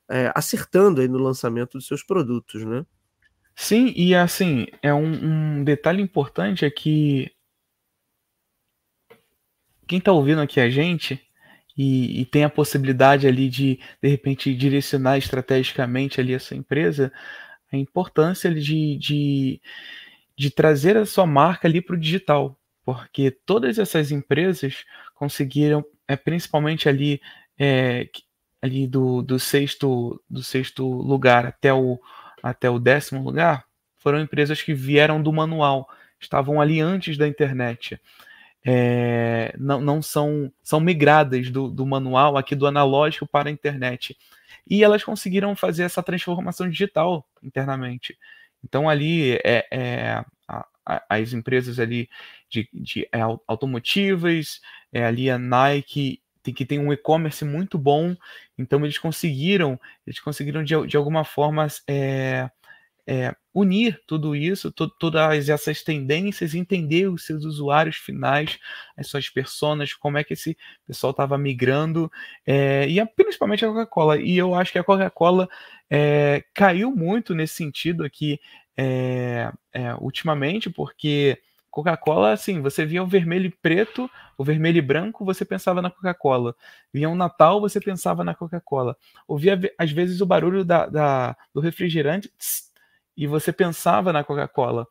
é, 0.08 0.32
acertando 0.34 1.00
aí 1.00 1.08
no 1.08 1.18
lançamento 1.18 1.78
dos 1.78 1.86
seus 1.86 2.02
produtos, 2.02 2.64
né? 2.64 2.86
Sim, 3.54 3.92
e 3.96 4.14
assim, 4.14 4.66
é 4.80 4.94
um, 4.94 5.58
um 5.58 5.64
detalhe 5.64 6.00
importante 6.00 6.64
é 6.64 6.70
que 6.70 7.30
quem 9.86 9.98
está 9.98 10.12
ouvindo 10.12 10.40
aqui 10.40 10.60
a 10.60 10.70
gente 10.70 11.20
e, 11.76 12.20
e, 12.20 12.24
tem 12.26 12.44
a 12.44 12.50
possibilidade 12.50 13.26
ali 13.26 13.48
de, 13.48 13.80
de 14.02 14.08
repente, 14.08 14.54
direcionar 14.54 15.16
estrategicamente 15.16 16.20
ali 16.20 16.34
essa 16.34 16.54
empresa, 16.54 17.12
a 17.72 17.76
importância 17.76 18.52
de, 18.52 18.96
de, 18.96 19.60
de 20.38 20.50
trazer 20.50 20.96
a 20.96 21.04
sua 21.04 21.26
marca 21.26 21.66
ali 21.66 21.82
para 21.82 21.96
o 21.96 21.98
digital, 21.98 22.56
porque 22.84 23.30
todas 23.30 23.78
essas 23.78 24.12
empresas 24.12 24.84
conseguiram, 25.14 25.84
é, 26.06 26.16
principalmente 26.16 26.88
ali, 26.88 27.20
é, 27.58 28.08
ali 28.62 28.86
do, 28.86 29.20
do 29.20 29.38
sexto 29.38 30.22
do 30.30 30.42
sexto 30.42 30.86
lugar 30.86 31.44
até 31.44 31.74
o 31.74 31.98
até 32.40 32.70
o 32.70 32.78
décimo 32.78 33.22
lugar 33.22 33.64
foram 33.96 34.20
empresas 34.20 34.62
que 34.62 34.72
vieram 34.72 35.20
do 35.20 35.32
manual, 35.32 35.88
estavam 36.20 36.60
ali 36.60 36.80
antes 36.80 37.18
da 37.18 37.26
internet. 37.26 38.00
É, 38.64 39.52
não, 39.58 39.80
não 39.80 40.00
são 40.00 40.52
são 40.62 40.78
migradas 40.80 41.50
do, 41.50 41.68
do 41.68 41.84
manual 41.84 42.36
aqui 42.36 42.54
do 42.54 42.66
analógico 42.66 43.26
para 43.26 43.48
a 43.48 43.52
internet 43.52 44.16
e 44.68 44.84
elas 44.84 45.02
conseguiram 45.02 45.56
fazer 45.56 45.84
essa 45.84 46.02
transformação 46.02 46.68
digital 46.68 47.26
internamente. 47.42 48.16
Então 48.64 48.88
ali 48.88 49.34
é, 49.44 49.66
é 49.70 50.24
a, 50.48 50.66
as 51.08 51.32
empresas 51.32 51.78
ali 51.78 52.08
de, 52.48 52.68
de 52.72 53.08
é, 53.12 53.20
automotivas, 53.46 54.60
é, 54.92 55.04
ali 55.04 55.30
a 55.30 55.38
Nike 55.38 56.22
tem, 56.42 56.54
que 56.54 56.64
tem 56.64 56.78
um 56.78 56.92
e-commerce 56.92 57.44
muito 57.44 57.78
bom, 57.78 58.16
então 58.56 58.84
eles 58.84 58.98
conseguiram, 58.98 59.78
eles 60.06 60.20
conseguiram 60.20 60.64
de, 60.64 60.86
de 60.86 60.96
alguma 60.96 61.24
forma 61.24 61.66
é, 61.86 62.48
é, 63.06 63.34
unir 63.54 63.98
tudo 64.06 64.36
isso, 64.36 64.70
to, 64.70 64.88
todas 64.98 65.48
essas 65.48 65.82
tendências, 65.82 66.54
entender 66.54 67.08
os 67.08 67.24
seus 67.24 67.44
usuários 67.44 67.96
finais, 67.96 68.58
as 68.96 69.08
suas 69.08 69.30
personas, 69.30 69.94
como 69.94 70.18
é 70.18 70.24
que 70.24 70.34
esse 70.34 70.56
pessoal 70.86 71.12
estava 71.12 71.38
migrando, 71.38 72.10
é, 72.46 72.86
e 72.88 73.00
a, 73.00 73.06
principalmente 73.06 73.64
a 73.64 73.68
Coca-Cola. 73.68 74.20
E 74.20 74.36
eu 74.36 74.54
acho 74.54 74.72
que 74.72 74.78
a 74.78 74.84
Coca-Cola 74.84 75.48
é, 75.90 76.44
caiu 76.54 76.90
muito 76.90 77.34
nesse 77.34 77.54
sentido 77.54 78.04
aqui 78.04 78.40
é, 78.76 79.50
é, 79.72 79.94
ultimamente, 79.94 80.70
porque 80.70 81.40
Coca-Cola, 81.70 82.32
assim, 82.32 82.60
você 82.60 82.84
via 82.84 83.02
o 83.02 83.06
vermelho 83.06 83.46
e 83.46 83.50
preto, 83.50 84.10
o 84.36 84.44
vermelho 84.44 84.78
e 84.78 84.82
branco, 84.82 85.24
você 85.24 85.44
pensava 85.44 85.82
na 85.82 85.90
Coca-Cola. 85.90 86.54
Via 86.92 87.08
um 87.08 87.14
Natal, 87.14 87.60
você 87.60 87.80
pensava 87.80 88.24
na 88.24 88.34
Coca-Cola. 88.34 88.96
Ouvia, 89.26 89.58
às 89.78 89.90
vezes, 89.90 90.20
o 90.20 90.26
barulho 90.26 90.64
da, 90.64 90.86
da 90.86 91.36
do 91.54 91.60
refrigerante, 91.60 92.28
tss, 92.36 92.72
e 93.16 93.26
você 93.26 93.52
pensava 93.52 94.12
na 94.12 94.24
Coca-Cola. 94.24 94.86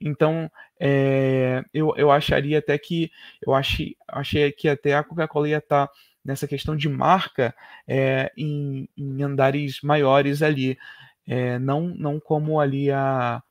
Então, 0.00 0.50
é, 0.80 1.62
eu, 1.72 1.94
eu 1.96 2.10
acharia 2.10 2.58
até 2.58 2.76
que 2.78 3.10
eu 3.46 3.54
achei, 3.54 3.96
achei 4.08 4.50
que 4.50 4.68
até 4.68 4.94
a 4.94 5.04
Coca-Cola 5.04 5.48
ia 5.48 5.58
estar 5.58 5.86
tá 5.86 5.92
nessa 6.24 6.46
questão 6.46 6.76
de 6.76 6.88
marca 6.88 7.54
é, 7.86 8.32
em, 8.36 8.88
em, 8.96 9.22
andares 9.22 9.80
maiores 9.82 10.42
ali, 10.42 10.78
é, 11.26 11.58
não, 11.58 11.82
não 11.88 12.20
como 12.20 12.60
ali 12.60 12.90
a, 12.90 13.42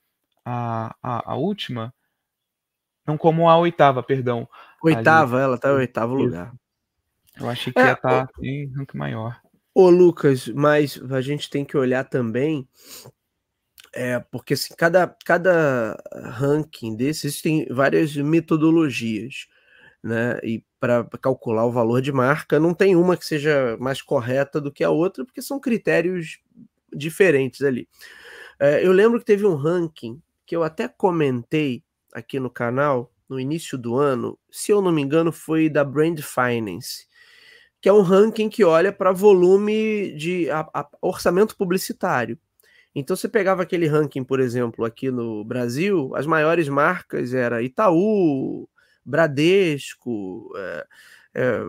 a, 0.45 0.95
a, 1.01 1.31
a, 1.33 1.35
última, 1.35 1.93
não 3.05 3.17
como 3.17 3.49
a 3.49 3.57
oitava, 3.57 4.01
perdão. 4.01 4.47
Oitava, 4.81 5.37
ali. 5.37 5.43
ela 5.43 5.55
está 5.55 5.69
em 5.69 5.73
oitavo 5.73 6.15
lugar. 6.15 6.53
Eu 7.39 7.49
achei 7.49 7.71
que 7.71 7.79
é, 7.79 7.85
ia 7.85 7.93
estar 7.93 8.27
tá 8.27 8.33
em 8.41 8.71
rank 8.73 8.93
maior. 8.93 9.39
Ô 9.73 9.89
Lucas, 9.89 10.47
mas 10.49 11.01
a 11.11 11.21
gente 11.21 11.49
tem 11.49 11.63
que 11.63 11.77
olhar 11.77 12.03
também 12.03 12.67
é, 13.93 14.19
porque 14.19 14.53
assim, 14.53 14.73
cada, 14.77 15.07
cada 15.25 16.01
ranking 16.13 16.95
desses 16.95 17.41
tem 17.41 17.65
várias 17.69 18.15
metodologias, 18.15 19.47
né? 20.03 20.39
E 20.43 20.63
para 20.79 21.05
calcular 21.21 21.65
o 21.65 21.71
valor 21.71 22.01
de 22.01 22.11
marca, 22.11 22.59
não 22.59 22.73
tem 22.73 22.95
uma 22.95 23.15
que 23.15 23.25
seja 23.25 23.77
mais 23.79 24.01
correta 24.01 24.59
do 24.59 24.71
que 24.71 24.83
a 24.83 24.89
outra, 24.89 25.23
porque 25.23 25.41
são 25.41 25.59
critérios 25.59 26.39
diferentes 26.91 27.61
ali. 27.61 27.87
É, 28.59 28.85
eu 28.85 28.91
lembro 28.91 29.19
que 29.19 29.25
teve 29.25 29.45
um 29.45 29.55
ranking 29.55 30.21
que 30.45 30.55
eu 30.55 30.63
até 30.63 30.87
comentei 30.87 31.83
aqui 32.13 32.39
no 32.39 32.49
canal 32.49 33.11
no 33.29 33.39
início 33.39 33.77
do 33.77 33.95
ano, 33.95 34.37
se 34.51 34.71
eu 34.71 34.81
não 34.81 34.91
me 34.91 35.01
engano, 35.01 35.31
foi 35.31 35.69
da 35.69 35.85
Brand 35.85 36.19
Finance, 36.19 37.07
que 37.79 37.87
é 37.87 37.93
um 37.93 38.01
ranking 38.01 38.49
que 38.49 38.63
olha 38.63 38.91
para 38.91 39.13
volume 39.13 40.13
de 40.17 40.49
a, 40.49 40.67
a, 40.73 40.89
orçamento 41.01 41.55
publicitário. 41.55 42.37
Então 42.93 43.15
você 43.15 43.29
pegava 43.29 43.63
aquele 43.63 43.87
ranking, 43.87 44.23
por 44.23 44.41
exemplo, 44.41 44.83
aqui 44.83 45.09
no 45.09 45.45
Brasil, 45.45 46.11
as 46.13 46.25
maiores 46.25 46.67
marcas 46.67 47.33
era 47.33 47.63
Itaú, 47.63 48.67
Bradesco, 49.05 50.51
é, 50.55 50.87
é, 51.35 51.63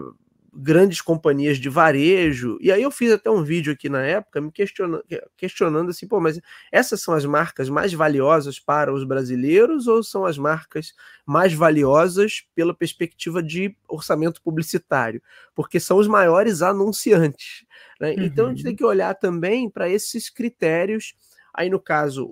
grandes 0.55 1.01
companhias 1.01 1.57
de 1.57 1.69
varejo. 1.71 2.59
E 2.61 2.71
aí 2.71 2.83
eu 2.83 2.91
fiz 2.91 3.11
até 3.11 3.31
um 3.31 3.43
vídeo 3.43 3.73
aqui 3.73 3.89
na 3.89 4.03
época 4.03 4.41
me 4.41 4.53
questionando, 4.53 5.03
questionando 5.37 5.91
assim, 5.91 6.07
pô, 6.07 6.21
mas 6.21 6.39
essas 6.71 7.01
são 7.01 7.15
as 7.15 7.25
marcas 7.25 7.71
mais 7.71 7.93
valiosas 7.95 8.61
para 8.61 8.93
os 8.93 9.03
brasileiros 9.05 9.87
ou 9.87 10.03
são 10.03 10.27
as 10.27 10.37
marcas 10.37 10.93
mais 11.25 11.55
valiosas 11.55 12.45
pela 12.55 12.75
perspectiva 12.75 13.43
de 13.43 13.75
orçamento 13.89 14.43
publicitário? 14.43 15.23
Porque 15.55 15.81
são 15.81 15.97
os 15.97 16.07
maiores 16.07 16.61
anunciantes. 16.61 17.65
Né? 17.99 18.11
Uhum. 18.11 18.25
Então 18.25 18.47
a 18.47 18.49
gente 18.51 18.63
tem 18.63 18.73
uhum. 18.73 18.77
que 18.77 18.85
olhar 18.85 19.15
também 19.15 19.71
para 19.71 19.89
esses 19.89 20.29
critérios. 20.29 21.15
Aí, 21.55 21.71
no 21.71 21.81
caso, 21.81 22.29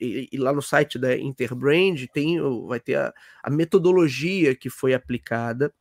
e, 0.00 0.36
lá 0.38 0.52
no 0.52 0.62
site 0.62 0.98
da 0.98 1.16
Interbrand 1.16 2.06
tem, 2.12 2.38
vai 2.66 2.80
ter 2.80 2.96
a, 2.96 3.12
a, 3.42 3.50
metodologia 3.50 4.54
que 4.54 4.70
foi 4.70 4.94
aplicada. 4.94 5.72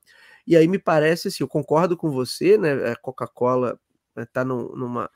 E 0.46 0.58
aí 0.58 0.68
me 0.68 0.80
parece, 0.80 1.30
assim, 1.30 1.44
eu 1.44 1.48
concordo 1.48 1.96
com 1.96 2.12
você, 2.12 2.58
né? 2.58 2.92
A 2.92 2.96
Coca-Cola 2.96 3.80
está 4.18 4.44
né, 4.44 4.54
numa 4.54 5.10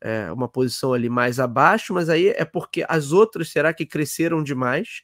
é, 0.00 0.30
uma 0.30 0.46
posição 0.46 0.92
ali 0.92 1.08
mais 1.08 1.40
abaixo, 1.40 1.94
mas 1.94 2.10
aí 2.10 2.28
é 2.28 2.44
porque 2.44 2.84
as 2.88 3.10
outras 3.10 3.48
será 3.48 3.72
que 3.72 3.86
cresceram 3.86 4.42
demais? 4.42 5.02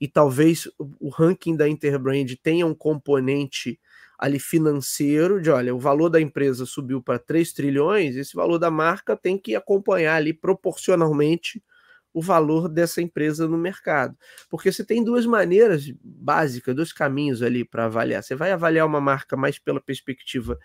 E 0.00 0.06
talvez 0.08 0.68
o 0.78 1.08
ranking 1.10 1.56
da 1.56 1.68
Interbrand 1.68 2.36
tenha 2.42 2.64
um 2.64 2.74
componente 2.74 3.78
ali 4.16 4.38
financeiro 4.38 5.40
de 5.40 5.50
olha, 5.50 5.74
o 5.74 5.78
valor 5.78 6.08
da 6.10 6.20
empresa 6.20 6.64
subiu 6.64 7.02
para 7.02 7.18
3 7.18 7.52
trilhões, 7.52 8.16
esse 8.16 8.36
valor 8.36 8.58
da 8.58 8.70
marca 8.70 9.16
tem 9.16 9.36
que 9.36 9.56
acompanhar 9.56 10.16
ali 10.16 10.32
proporcionalmente 10.32 11.62
o 12.12 12.20
valor 12.20 12.68
dessa 12.68 13.00
empresa 13.00 13.46
no 13.46 13.56
mercado. 13.58 14.16
Porque 14.48 14.72
você 14.72 14.84
tem 14.84 15.02
duas 15.04 15.26
maneiras 15.26 15.84
básicas, 16.02 16.74
dois 16.74 16.92
caminhos 16.92 17.42
ali 17.42 17.64
para 17.64 17.86
avaliar. 17.86 18.22
Você 18.22 18.34
vai 18.34 18.52
avaliar 18.52 18.86
uma 18.86 19.00
marca 19.00 19.36
mais 19.36 19.58
pela 19.58 19.80
perspectiva 19.80 20.58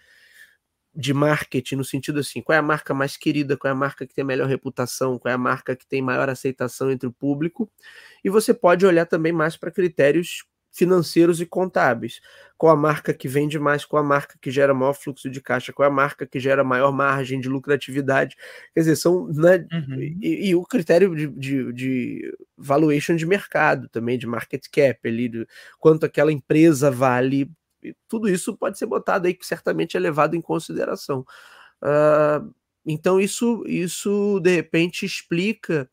de 0.95 1.13
marketing, 1.13 1.75
no 1.75 1.83
sentido 1.83 2.19
assim, 2.19 2.41
qual 2.41 2.55
é 2.55 2.59
a 2.59 2.61
marca 2.61 2.93
mais 2.93 3.17
querida, 3.17 3.57
qual 3.57 3.69
é 3.69 3.73
a 3.73 3.75
marca 3.77 4.07
que 4.07 4.13
tem 4.13 4.23
melhor 4.23 4.47
reputação, 4.47 5.19
qual 5.19 5.29
é 5.29 5.35
a 5.35 5.37
marca 5.37 5.75
que 5.75 5.85
tem 5.85 6.01
maior 6.01 6.29
aceitação 6.29 6.89
entre 6.89 7.07
o 7.07 7.11
público, 7.11 7.69
e 8.23 8.29
você 8.29 8.53
pode 8.53 8.85
olhar 8.85 9.05
também 9.05 9.33
mais 9.33 9.57
para 9.57 9.71
critérios 9.71 10.45
financeiros 10.75 11.39
e 11.39 11.45
contábeis. 11.45 12.19
Qual 12.57 12.71
a 12.71 12.75
marca 12.75 13.13
que 13.13 13.27
vende 13.27 13.57
mais, 13.57 13.85
qual 13.85 14.03
a 14.03 14.05
marca 14.05 14.37
que 14.39 14.51
gera 14.51 14.73
maior 14.73 14.93
fluxo 14.93 15.29
de 15.29 15.41
caixa, 15.41 15.71
qual 15.71 15.87
a 15.87 15.91
marca 15.91 16.25
que 16.25 16.39
gera 16.39 16.63
maior 16.63 16.91
margem 16.91 17.39
de 17.39 17.47
lucratividade. 17.47 18.35
Quer 18.73 18.81
dizer, 18.81 18.95
são. 18.97 19.27
Né, 19.27 19.65
uhum. 19.71 20.01
e, 20.21 20.49
e, 20.49 20.55
o 20.55 20.63
critério 20.63 21.15
de, 21.15 21.27
de, 21.27 21.73
de, 21.73 22.37
valuation 22.57 23.15
de 23.15 23.25
mercado 23.25 23.87
também, 23.89 24.17
de 24.17 24.27
market 24.27 24.65
cap, 24.69 24.99
ali, 25.07 25.29
de 25.29 25.47
quanto 25.79 26.05
aquela 26.05 26.31
empresa 26.31 26.91
vale. 26.91 27.49
Tudo 28.07 28.27
isso 28.27 28.57
pode 28.57 28.77
ser 28.77 28.85
botado 28.85 29.27
aí, 29.27 29.33
que 29.33 29.45
certamente 29.45 29.95
é 29.95 29.99
levado 29.99 30.35
em 30.35 30.41
consideração. 30.41 31.25
Uh, 31.81 32.53
então, 32.85 33.19
isso, 33.19 33.63
isso 33.65 34.39
de 34.41 34.55
repente 34.55 35.05
explica 35.05 35.89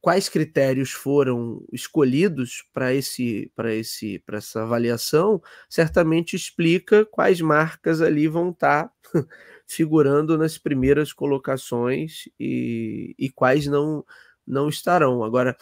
quais 0.00 0.28
critérios 0.28 0.92
foram 0.92 1.60
escolhidos 1.72 2.64
para 2.72 2.94
esse 2.94 3.50
para 3.56 3.74
esse 3.74 4.20
para 4.20 4.38
essa 4.38 4.62
avaliação 4.62 5.42
certamente 5.68 6.36
explica 6.36 7.04
quais 7.04 7.40
marcas 7.40 8.00
ali 8.00 8.28
vão 8.28 8.50
estar 8.50 8.84
tá 8.84 8.92
figurando 9.66 10.38
nas 10.38 10.56
primeiras 10.56 11.12
colocações 11.12 12.28
e, 12.38 13.14
e 13.18 13.28
quais 13.28 13.66
não 13.66 14.04
não 14.46 14.68
estarão. 14.68 15.24
Agora 15.24 15.56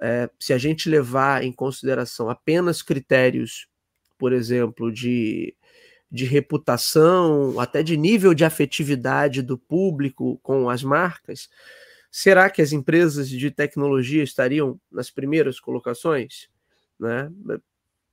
é, 0.00 0.30
se 0.38 0.52
a 0.52 0.58
gente 0.58 0.88
levar 0.88 1.42
em 1.42 1.50
consideração 1.50 2.30
apenas 2.30 2.82
critérios 2.82 3.66
por 4.16 4.32
exemplo 4.32 4.92
de 4.92 5.56
de 6.10 6.24
reputação 6.24 7.58
até 7.58 7.82
de 7.82 7.96
nível 7.96 8.32
de 8.32 8.44
afetividade 8.44 9.42
do 9.42 9.58
público 9.58 10.38
com 10.42 10.70
as 10.70 10.84
marcas 10.84 11.48
Será 12.10 12.48
que 12.48 12.62
as 12.62 12.72
empresas 12.72 13.28
de 13.28 13.50
tecnologia 13.50 14.22
estariam 14.22 14.80
nas 14.90 15.10
primeiras 15.10 15.60
colocações? 15.60 16.48
Né? 16.98 17.30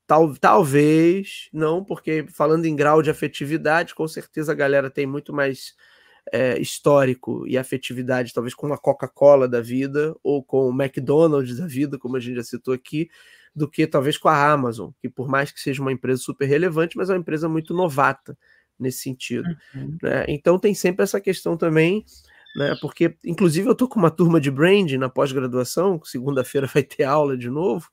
Tal, 0.06 0.36
talvez 0.36 1.50
não, 1.52 1.84
porque 1.84 2.26
falando 2.30 2.66
em 2.66 2.76
grau 2.76 3.02
de 3.02 3.10
afetividade, 3.10 3.96
com 3.96 4.08
certeza 4.08 4.52
a 4.52 4.56
galera 4.56 4.90
tem 4.90 5.08
muito 5.08 5.34
mais 5.34 5.74
é, 6.32 6.60
histórico 6.60 7.46
e 7.48 7.58
afetividade, 7.58 8.34
talvez 8.34 8.54
com 8.54 8.72
a 8.72 8.78
Coca-Cola 8.78 9.48
da 9.48 9.62
vida 9.62 10.16
ou 10.24 10.44
com 10.44 10.70
o 10.70 10.82
McDonald's 10.82 11.58
da 11.58 11.68
vida, 11.68 11.98
como 11.98 12.18
a 12.18 12.20
gente 12.20 12.36
já 12.36 12.44
citou 12.44 12.74
aqui, 12.74 13.10
do 13.56 13.70
que 13.70 13.88
talvez 13.88 14.18
com 14.18 14.28
a 14.28 14.52
Amazon, 14.52 14.92
que 15.02 15.10
por 15.10 15.28
mais 15.28 15.52
que 15.52 15.60
seja 15.60 15.82
uma 15.82 15.92
empresa 15.92 16.22
super 16.22 16.46
relevante, 16.46 16.98
mas 16.98 17.10
é 17.10 17.14
uma 17.14 17.20
empresa 17.20 17.48
muito 17.48 17.74
novata 17.74 18.38
nesse 18.78 19.00
sentido. 19.00 19.48
Uhum. 19.74 19.98
Né? 20.04 20.26
Então 20.28 20.60
tem 20.60 20.74
sempre 20.74 21.04
essa 21.04 21.22
questão 21.22 21.56
também 21.56 22.04
né? 22.56 22.76
Porque, 22.80 23.16
inclusive, 23.26 23.68
eu 23.68 23.74
estou 23.74 23.88
com 23.88 24.00
uma 24.00 24.10
turma 24.10 24.40
de 24.40 24.50
brand 24.50 24.90
na 24.94 25.10
pós-graduação, 25.10 26.00
segunda-feira 26.04 26.68
vai 26.74 26.82
ter 26.82 27.04
aula 27.04 27.38
de 27.38 27.50
novo, 27.50 27.90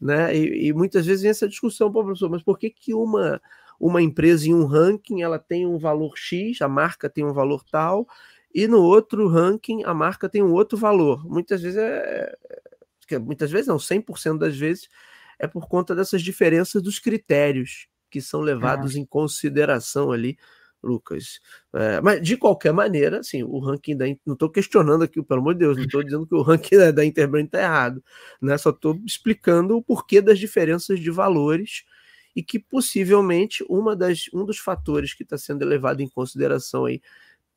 né? 0.00 0.34
E, 0.34 0.68
e, 0.68 0.72
muitas 0.72 1.04
vezes 1.04 1.22
vem 1.22 1.30
essa 1.30 1.48
discussão, 1.48 1.92
pô, 1.92 2.02
professor, 2.02 2.30
mas 2.30 2.42
por 2.42 2.58
que, 2.58 2.70
que 2.70 2.94
uma, 2.94 3.40
uma 3.78 4.00
empresa 4.00 4.48
em 4.48 4.54
um 4.54 4.64
ranking 4.64 5.20
ela 5.22 5.38
tem 5.38 5.66
um 5.66 5.78
valor 5.78 6.16
X, 6.16 6.62
a 6.62 6.68
marca 6.68 7.10
tem 7.10 7.24
um 7.24 7.34
valor 7.34 7.62
tal, 7.70 8.06
e 8.54 8.66
no 8.66 8.80
outro 8.80 9.28
ranking 9.28 9.84
a 9.84 9.92
marca 9.92 10.28
tem 10.28 10.42
um 10.42 10.52
outro 10.52 10.78
valor? 10.78 11.24
Muitas 11.28 11.60
vezes 11.60 11.78
é. 11.78 12.34
é 13.10 13.18
muitas 13.18 13.50
vezes 13.50 13.66
não, 13.66 13.76
100% 13.76 14.38
das 14.38 14.56
vezes 14.56 14.88
é 15.38 15.46
por 15.46 15.68
conta 15.68 15.94
dessas 15.94 16.22
diferenças 16.22 16.82
dos 16.82 16.98
critérios 16.98 17.88
que 18.10 18.20
são 18.20 18.40
levados 18.40 18.96
em 18.96 19.04
consideração 19.04 20.10
ali 20.10 20.38
Lucas. 20.82 21.40
É, 21.74 22.00
mas, 22.00 22.22
de 22.22 22.36
qualquer 22.36 22.72
maneira, 22.72 23.20
assim, 23.20 23.42
o 23.42 23.58
ranking 23.58 23.96
da. 23.96 24.06
Não 24.24 24.34
estou 24.34 24.50
questionando 24.50 25.04
aqui, 25.04 25.22
pelo 25.22 25.40
amor 25.40 25.54
de 25.54 25.60
Deus, 25.60 25.76
não 25.76 25.84
estou 25.84 26.02
dizendo 26.02 26.26
que 26.26 26.34
o 26.34 26.42
ranking 26.42 26.76
da, 26.76 26.90
da 26.90 27.04
Interbrand 27.04 27.46
está 27.46 27.60
errado, 27.60 28.02
né? 28.40 28.56
só 28.58 28.70
estou 28.70 29.00
explicando 29.04 29.76
o 29.76 29.82
porquê 29.82 30.20
das 30.20 30.38
diferenças 30.38 31.00
de 31.00 31.10
valores 31.10 31.84
e 32.34 32.42
que 32.42 32.58
possivelmente 32.58 33.64
uma 33.68 33.96
das, 33.96 34.24
um 34.32 34.44
dos 34.44 34.58
fatores 34.58 35.12
que 35.12 35.24
está 35.24 35.36
sendo 35.36 35.64
levado 35.64 36.00
em 36.00 36.08
consideração 36.08 36.84
aí 36.84 37.00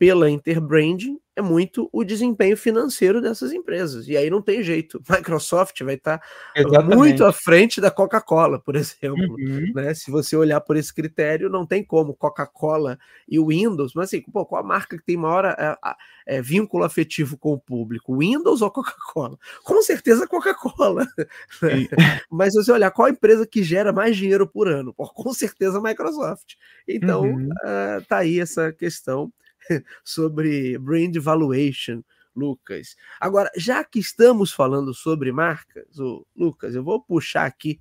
pela 0.01 0.27
Interbranding 0.31 1.19
é 1.35 1.43
muito 1.43 1.87
o 1.93 2.03
desempenho 2.03 2.57
financeiro 2.57 3.21
dessas 3.21 3.53
empresas. 3.53 4.07
E 4.07 4.17
aí 4.17 4.31
não 4.31 4.41
tem 4.41 4.63
jeito. 4.63 4.99
Microsoft 5.07 5.79
vai 5.83 5.93
estar 5.93 6.17
tá 6.17 6.81
muito 6.81 7.23
à 7.23 7.31
frente 7.31 7.79
da 7.79 7.91
Coca-Cola, 7.91 8.59
por 8.59 8.75
exemplo. 8.75 9.35
Uhum. 9.37 9.71
Né? 9.75 9.93
Se 9.93 10.09
você 10.09 10.35
olhar 10.35 10.59
por 10.59 10.75
esse 10.75 10.91
critério, 10.91 11.51
não 11.51 11.67
tem 11.67 11.83
como 11.83 12.15
Coca-Cola 12.15 12.97
e 13.29 13.37
o 13.37 13.49
Windows, 13.49 13.93
mas 13.93 14.05
assim, 14.05 14.23
pô, 14.23 14.43
qual 14.43 14.63
a 14.63 14.67
marca 14.67 14.97
que 14.97 15.05
tem 15.05 15.15
maior 15.15 15.45
é, 15.45 15.77
é, 16.25 16.41
vínculo 16.41 16.83
afetivo 16.83 17.37
com 17.37 17.53
o 17.53 17.59
público? 17.59 18.17
Windows 18.17 18.63
ou 18.63 18.71
Coca-Cola? 18.71 19.37
Com 19.63 19.83
certeza 19.83 20.27
Coca-Cola. 20.27 21.05
Né? 21.61 21.87
mas 22.31 22.53
se 22.53 22.63
você 22.63 22.71
olhar 22.71 22.89
qual 22.89 23.05
a 23.05 23.11
empresa 23.11 23.45
que 23.45 23.61
gera 23.61 23.93
mais 23.93 24.17
dinheiro 24.17 24.47
por 24.47 24.67
ano, 24.67 24.93
pô, 24.93 25.07
com 25.07 25.31
certeza 25.31 25.79
Microsoft. 25.79 26.55
Então, 26.87 27.21
uhum. 27.21 27.49
uh, 27.49 28.03
tá 28.07 28.17
aí 28.17 28.39
essa 28.39 28.71
questão 28.71 29.31
sobre 30.03 30.77
brand 30.77 31.15
valuation, 31.17 32.03
Lucas. 32.35 32.95
Agora, 33.19 33.51
já 33.55 33.83
que 33.83 33.99
estamos 33.99 34.51
falando 34.51 34.93
sobre 34.93 35.31
marcas, 35.31 35.99
oh, 35.99 36.25
Lucas, 36.35 36.75
eu 36.75 36.83
vou 36.83 37.01
puxar 37.01 37.45
aqui 37.45 37.79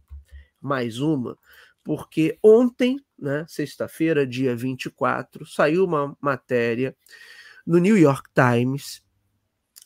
mais 0.60 0.98
uma, 1.00 1.38
porque 1.84 2.38
ontem, 2.42 2.98
né, 3.18 3.44
sexta-feira, 3.48 4.26
dia 4.26 4.54
24, 4.54 5.46
saiu 5.46 5.84
uma 5.84 6.16
matéria 6.20 6.94
no 7.66 7.78
New 7.78 7.96
York 7.96 8.28
Times 8.34 9.02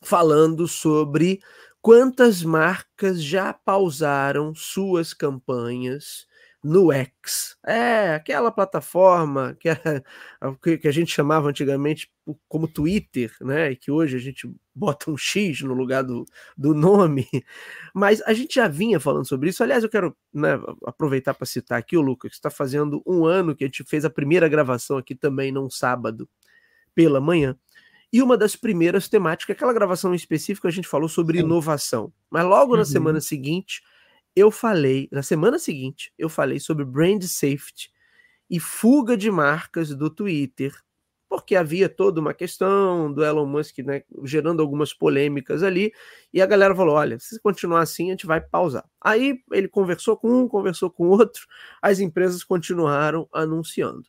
falando 0.02 0.66
sobre 0.68 1.40
quantas 1.80 2.42
marcas 2.42 3.22
já 3.22 3.52
pausaram 3.52 4.54
suas 4.54 5.14
campanhas 5.14 6.26
no 6.64 6.90
X. 6.90 7.59
É, 7.66 8.14
aquela 8.14 8.50
plataforma 8.50 9.55
que, 9.61 9.68
era, 9.68 10.03
que 10.81 10.88
a 10.88 10.90
gente 10.90 11.12
chamava 11.12 11.50
antigamente 11.50 12.11
como 12.48 12.66
Twitter, 12.66 13.31
né? 13.42 13.72
E 13.72 13.77
que 13.77 13.90
hoje 13.90 14.16
a 14.16 14.18
gente 14.18 14.50
bota 14.74 15.11
um 15.11 15.16
X 15.16 15.61
no 15.61 15.74
lugar 15.74 16.03
do, 16.03 16.24
do 16.57 16.72
nome. 16.72 17.29
Mas 17.92 18.22
a 18.22 18.33
gente 18.33 18.55
já 18.55 18.66
vinha 18.66 18.98
falando 18.98 19.29
sobre 19.29 19.50
isso. 19.50 19.62
Aliás, 19.62 19.85
eu 19.85 19.90
quero 19.90 20.16
né, 20.33 20.59
aproveitar 20.87 21.35
para 21.35 21.44
citar 21.44 21.79
aqui 21.79 21.98
o 21.98 22.00
Lucas, 22.00 22.31
que 22.31 22.37
está 22.37 22.48
fazendo 22.48 23.03
um 23.07 23.27
ano 23.27 23.55
que 23.55 23.64
a 23.64 23.66
gente 23.66 23.85
fez 23.85 24.07
a 24.07 24.11
primeira 24.11 24.48
gravação 24.48 24.96
aqui 24.96 25.14
também 25.14 25.53
num 25.53 25.68
sábado 25.68 26.27
pela 26.94 27.20
manhã. 27.20 27.55
E 28.11 28.22
uma 28.22 28.38
das 28.38 28.57
primeiras 28.57 29.07
temáticas, 29.07 29.55
aquela 29.55 29.72
gravação 29.72 30.14
específica, 30.14 30.68
a 30.68 30.70
gente 30.70 30.88
falou 30.88 31.11
sobre 31.11 31.38
Sim. 31.38 31.44
inovação. 31.44 32.11
Mas 32.31 32.44
logo 32.46 32.72
uhum. 32.72 32.79
na 32.79 32.85
semana 32.87 33.20
seguinte 33.20 33.83
eu 34.37 34.51
falei, 34.51 35.09
na 35.12 35.23
semana 35.23 35.59
seguinte, 35.59 36.12
eu 36.18 36.29
falei 36.29 36.59
sobre 36.59 36.85
brand 36.85 37.23
safety 37.23 37.90
e 38.51 38.59
fuga 38.61 39.16
de 39.16 39.31
marcas 39.31 39.94
do 39.94 40.11
Twitter, 40.11 40.75
porque 41.29 41.57
havia 41.57 41.88
toda 41.88 42.20
uma 42.20 42.35
questão 42.35 43.12
do 43.12 43.25
Elon 43.25 43.47
Musk 43.47 43.79
né, 43.79 44.03
gerando 44.25 44.62
algumas 44.62 44.92
polêmicas 44.94 45.62
ali, 45.62 45.92
e 46.33 46.40
a 46.42 46.47
galera 46.47 46.75
falou: 46.75 46.94
olha, 46.94 47.18
se 47.18 47.40
continuar 47.40 47.83
assim, 47.83 48.09
a 48.09 48.11
gente 48.11 48.27
vai 48.27 48.40
pausar. 48.40 48.85
Aí 49.01 49.40
ele 49.53 49.68
conversou 49.68 50.16
com 50.16 50.42
um, 50.42 50.49
conversou 50.49 50.90
com 50.90 51.09
outro, 51.09 51.47
as 51.83 52.01
empresas 52.01 52.44
continuaram 52.44 53.29
anunciando. 53.33 54.05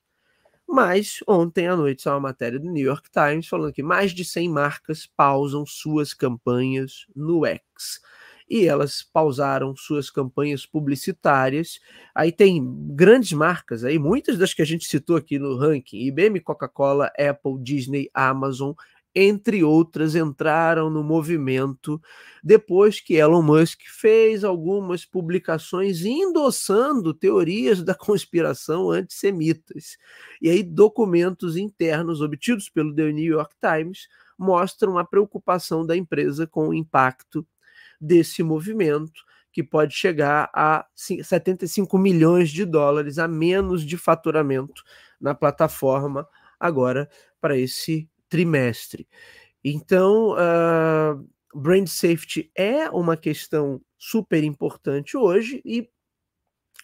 Mas 0.68 1.20
ontem 1.28 1.68
à 1.68 1.76
noite 1.76 2.02
saiu 2.02 2.16
uma 2.16 2.22
matéria 2.22 2.60
do 2.60 2.72
New 2.72 2.84
York 2.84 3.10
Times 3.12 3.48
falando 3.48 3.72
que 3.74 3.84
mais 3.84 4.12
de 4.12 4.26
100 4.26 4.50
marcas 4.50 5.06
pausam 5.06 5.66
suas 5.66 6.14
campanhas 6.14 7.06
no 7.16 7.46
X 7.46 8.02
e 8.50 8.66
elas 8.66 9.02
pausaram 9.02 9.76
suas 9.76 10.10
campanhas 10.10 10.66
publicitárias. 10.66 11.80
Aí 12.14 12.32
tem 12.32 12.64
grandes 12.96 13.34
marcas 13.34 13.84
aí, 13.84 13.98
muitas 13.98 14.38
das 14.38 14.54
que 14.54 14.62
a 14.62 14.66
gente 14.66 14.86
citou 14.86 15.16
aqui 15.16 15.40
no 15.40 15.58
ranking, 15.58 16.06
IBM, 16.08 16.40
Coca-Cola, 16.40 17.12
Apple, 17.18 17.58
Disney, 17.62 18.10
Amazon, 18.14 18.74
entre 19.18 19.64
outras, 19.64 20.14
entraram 20.14 20.90
no 20.90 21.02
movimento 21.02 22.02
depois 22.44 23.00
que 23.00 23.14
Elon 23.14 23.42
Musk 23.42 23.80
fez 23.86 24.44
algumas 24.44 25.06
publicações 25.06 26.04
endossando 26.04 27.14
teorias 27.14 27.82
da 27.82 27.96
conspiração 27.96 28.92
antissemitas. 28.92 29.98
E 30.42 30.50
aí, 30.50 30.62
documentos 30.62 31.56
internos 31.56 32.20
obtidos 32.20 32.70
pelo 32.70 32.94
The 32.94 33.14
New 33.14 33.24
York 33.24 33.56
Times 33.62 34.10
mostram 34.38 34.98
a 34.98 35.06
preocupação 35.06 35.86
da 35.86 35.96
empresa 35.96 36.46
com 36.46 36.68
o 36.68 36.74
impacto 36.74 37.48
desse 38.00 38.44
movimento, 38.44 39.24
que 39.52 39.64
pode 39.64 39.94
chegar 39.94 40.50
a 40.54 40.86
75 40.96 41.98
milhões 41.98 42.50
de 42.50 42.66
dólares 42.66 43.18
a 43.18 43.28
menos 43.28 43.86
de 43.86 43.98
faturamento 43.98 44.84
na 45.20 45.34
plataforma 45.34 46.28
agora 46.60 47.10
para 47.40 47.58
esse 47.58 48.10
trimestre. 48.28 49.08
Então, 49.64 50.34
uh, 50.34 51.28
brand 51.54 51.88
safety 51.88 52.52
é 52.54 52.90
uma 52.90 53.16
questão 53.16 53.82
super 53.98 54.44
importante 54.44 55.16
hoje 55.16 55.62
e 55.64 55.90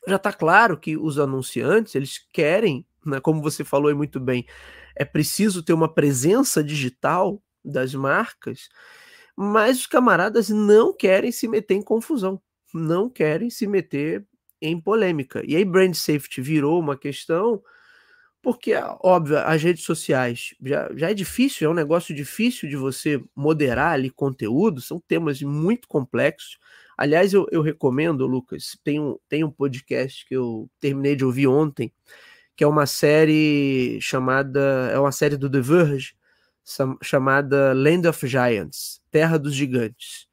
já 0.07 0.15
está 0.15 0.33
claro 0.33 0.79
que 0.79 0.97
os 0.97 1.19
anunciantes 1.19 1.93
eles 1.93 2.17
querem, 2.31 2.85
né, 3.05 3.19
como 3.19 3.41
você 3.41 3.63
falou 3.63 3.93
muito 3.95 4.19
bem, 4.19 4.45
é 4.95 5.05
preciso 5.05 5.61
ter 5.61 5.73
uma 5.73 5.93
presença 5.93 6.63
digital 6.63 7.41
das 7.63 7.93
marcas 7.93 8.69
mas 9.41 9.79
os 9.79 9.87
camaradas 9.87 10.49
não 10.49 10.93
querem 10.95 11.31
se 11.31 11.47
meter 11.47 11.73
em 11.73 11.81
confusão, 11.81 12.39
não 12.71 13.09
querem 13.09 13.49
se 13.49 13.65
meter 13.65 14.23
em 14.61 14.79
polêmica. 14.79 15.41
E 15.43 15.55
aí 15.55 15.65
brand 15.65 15.95
safety 15.95 16.41
virou 16.41 16.79
uma 16.79 16.95
questão 16.95 17.59
porque, 18.39 18.73
óbvio, 19.01 19.39
as 19.39 19.63
redes 19.63 19.83
sociais 19.83 20.53
já, 20.63 20.89
já 20.95 21.09
é 21.09 21.13
difícil, 21.13 21.67
é 21.67 21.71
um 21.71 21.75
negócio 21.75 22.13
difícil 22.13 22.69
de 22.69 22.75
você 22.75 23.23
moderar 23.35 23.93
ali 23.93 24.11
conteúdo, 24.11 24.79
são 24.79 24.99
temas 24.99 25.41
muito 25.41 25.87
complexos. 25.87 26.59
Aliás, 26.95 27.33
eu, 27.33 27.47
eu 27.51 27.63
recomendo, 27.63 28.27
Lucas, 28.27 28.77
tem 28.83 28.99
um, 28.99 29.17
tem 29.27 29.43
um 29.43 29.51
podcast 29.51 30.23
que 30.27 30.35
eu 30.35 30.69
terminei 30.79 31.15
de 31.15 31.25
ouvir 31.25 31.47
ontem, 31.47 31.91
que 32.55 32.63
é 32.63 32.67
uma 32.67 32.85
série 32.85 33.99
chamada, 34.01 34.89
é 34.93 34.99
uma 34.99 35.11
série 35.11 35.37
do 35.37 35.49
The 35.49 35.61
Verge, 35.61 36.15
chamada 37.01 37.73
Land 37.73 38.07
of 38.07 38.27
Giants, 38.27 39.01
Terra 39.11 39.37
dos 39.37 39.53
Gigantes. 39.53 40.27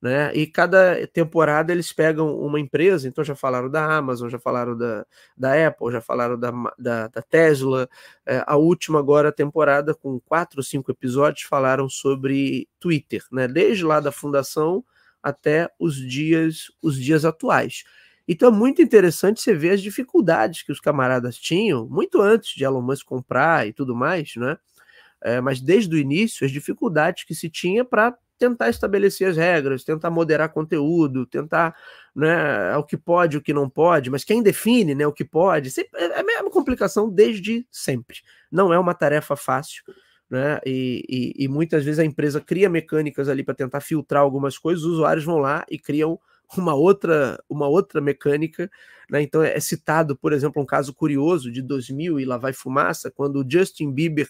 Né? 0.00 0.32
E 0.32 0.46
cada 0.46 1.04
temporada 1.08 1.72
eles 1.72 1.92
pegam 1.92 2.38
uma 2.38 2.60
empresa, 2.60 3.08
então 3.08 3.24
já 3.24 3.34
falaram 3.34 3.68
da 3.68 3.84
Amazon, 3.96 4.28
já 4.28 4.38
falaram 4.38 4.78
da, 4.78 5.04
da 5.36 5.66
Apple, 5.66 5.90
já 5.90 6.00
falaram 6.00 6.38
da, 6.38 6.52
da, 6.78 7.08
da 7.08 7.22
Tesla. 7.22 7.88
É, 8.24 8.44
a 8.46 8.56
última 8.56 9.00
agora 9.00 9.32
temporada, 9.32 9.94
com 9.94 10.20
quatro 10.20 10.60
ou 10.60 10.62
cinco 10.62 10.92
episódios, 10.92 11.42
falaram 11.42 11.88
sobre 11.88 12.68
Twitter, 12.78 13.24
né? 13.32 13.48
desde 13.48 13.84
lá 13.84 13.98
da 13.98 14.12
fundação 14.12 14.84
até 15.20 15.68
os 15.80 15.96
dias, 15.96 16.70
os 16.80 16.96
dias 16.96 17.24
atuais. 17.24 17.82
Então 18.28 18.50
é 18.50 18.52
muito 18.52 18.80
interessante 18.80 19.40
você 19.40 19.54
ver 19.54 19.70
as 19.70 19.82
dificuldades 19.82 20.62
que 20.62 20.70
os 20.70 20.78
camaradas 20.78 21.36
tinham, 21.36 21.88
muito 21.88 22.20
antes 22.20 22.54
de 22.54 22.62
Elon 22.62 22.82
Musk 22.82 23.04
comprar 23.04 23.66
e 23.66 23.72
tudo 23.72 23.96
mais, 23.96 24.36
né? 24.36 24.58
É, 25.22 25.40
mas 25.40 25.60
desde 25.60 25.94
o 25.94 25.98
início, 25.98 26.44
as 26.46 26.52
dificuldades 26.52 27.24
que 27.24 27.34
se 27.34 27.48
tinha 27.48 27.84
para 27.84 28.16
tentar 28.38 28.70
estabelecer 28.70 29.28
as 29.28 29.36
regras, 29.36 29.82
tentar 29.82 30.10
moderar 30.10 30.50
conteúdo, 30.50 31.26
tentar 31.26 31.74
né, 32.14 32.76
o 32.76 32.84
que 32.84 32.96
pode, 32.96 33.36
o 33.36 33.42
que 33.42 33.52
não 33.52 33.68
pode, 33.68 34.10
mas 34.10 34.24
quem 34.24 34.42
define 34.42 34.94
né, 34.94 35.06
o 35.06 35.12
que 35.12 35.24
pode, 35.24 35.70
sempre, 35.70 36.00
é, 36.00 36.04
é 36.04 36.20
a 36.20 36.24
mesma 36.24 36.50
complicação 36.50 37.10
desde 37.10 37.66
sempre. 37.70 38.18
Não 38.50 38.72
é 38.72 38.78
uma 38.78 38.94
tarefa 38.94 39.36
fácil. 39.36 39.82
Né? 40.30 40.60
E, 40.64 41.04
e, 41.08 41.44
e 41.44 41.48
muitas 41.48 41.84
vezes 41.84 41.98
a 41.98 42.04
empresa 42.04 42.40
cria 42.40 42.68
mecânicas 42.68 43.28
ali 43.28 43.42
para 43.42 43.54
tentar 43.54 43.80
filtrar 43.80 44.22
algumas 44.22 44.58
coisas, 44.58 44.84
os 44.84 44.92
usuários 44.92 45.24
vão 45.24 45.38
lá 45.38 45.64
e 45.70 45.78
criam 45.78 46.20
uma 46.56 46.74
outra, 46.74 47.42
uma 47.48 47.66
outra 47.66 48.00
mecânica. 48.00 48.70
Né? 49.10 49.22
Então 49.22 49.42
é 49.42 49.58
citado, 49.58 50.16
por 50.16 50.32
exemplo, 50.32 50.62
um 50.62 50.66
caso 50.66 50.94
curioso 50.94 51.50
de 51.50 51.62
2000 51.62 52.20
e 52.20 52.24
lá 52.24 52.36
vai 52.36 52.52
fumaça, 52.52 53.10
quando 53.10 53.40
o 53.40 53.50
Justin 53.50 53.90
Bieber 53.90 54.28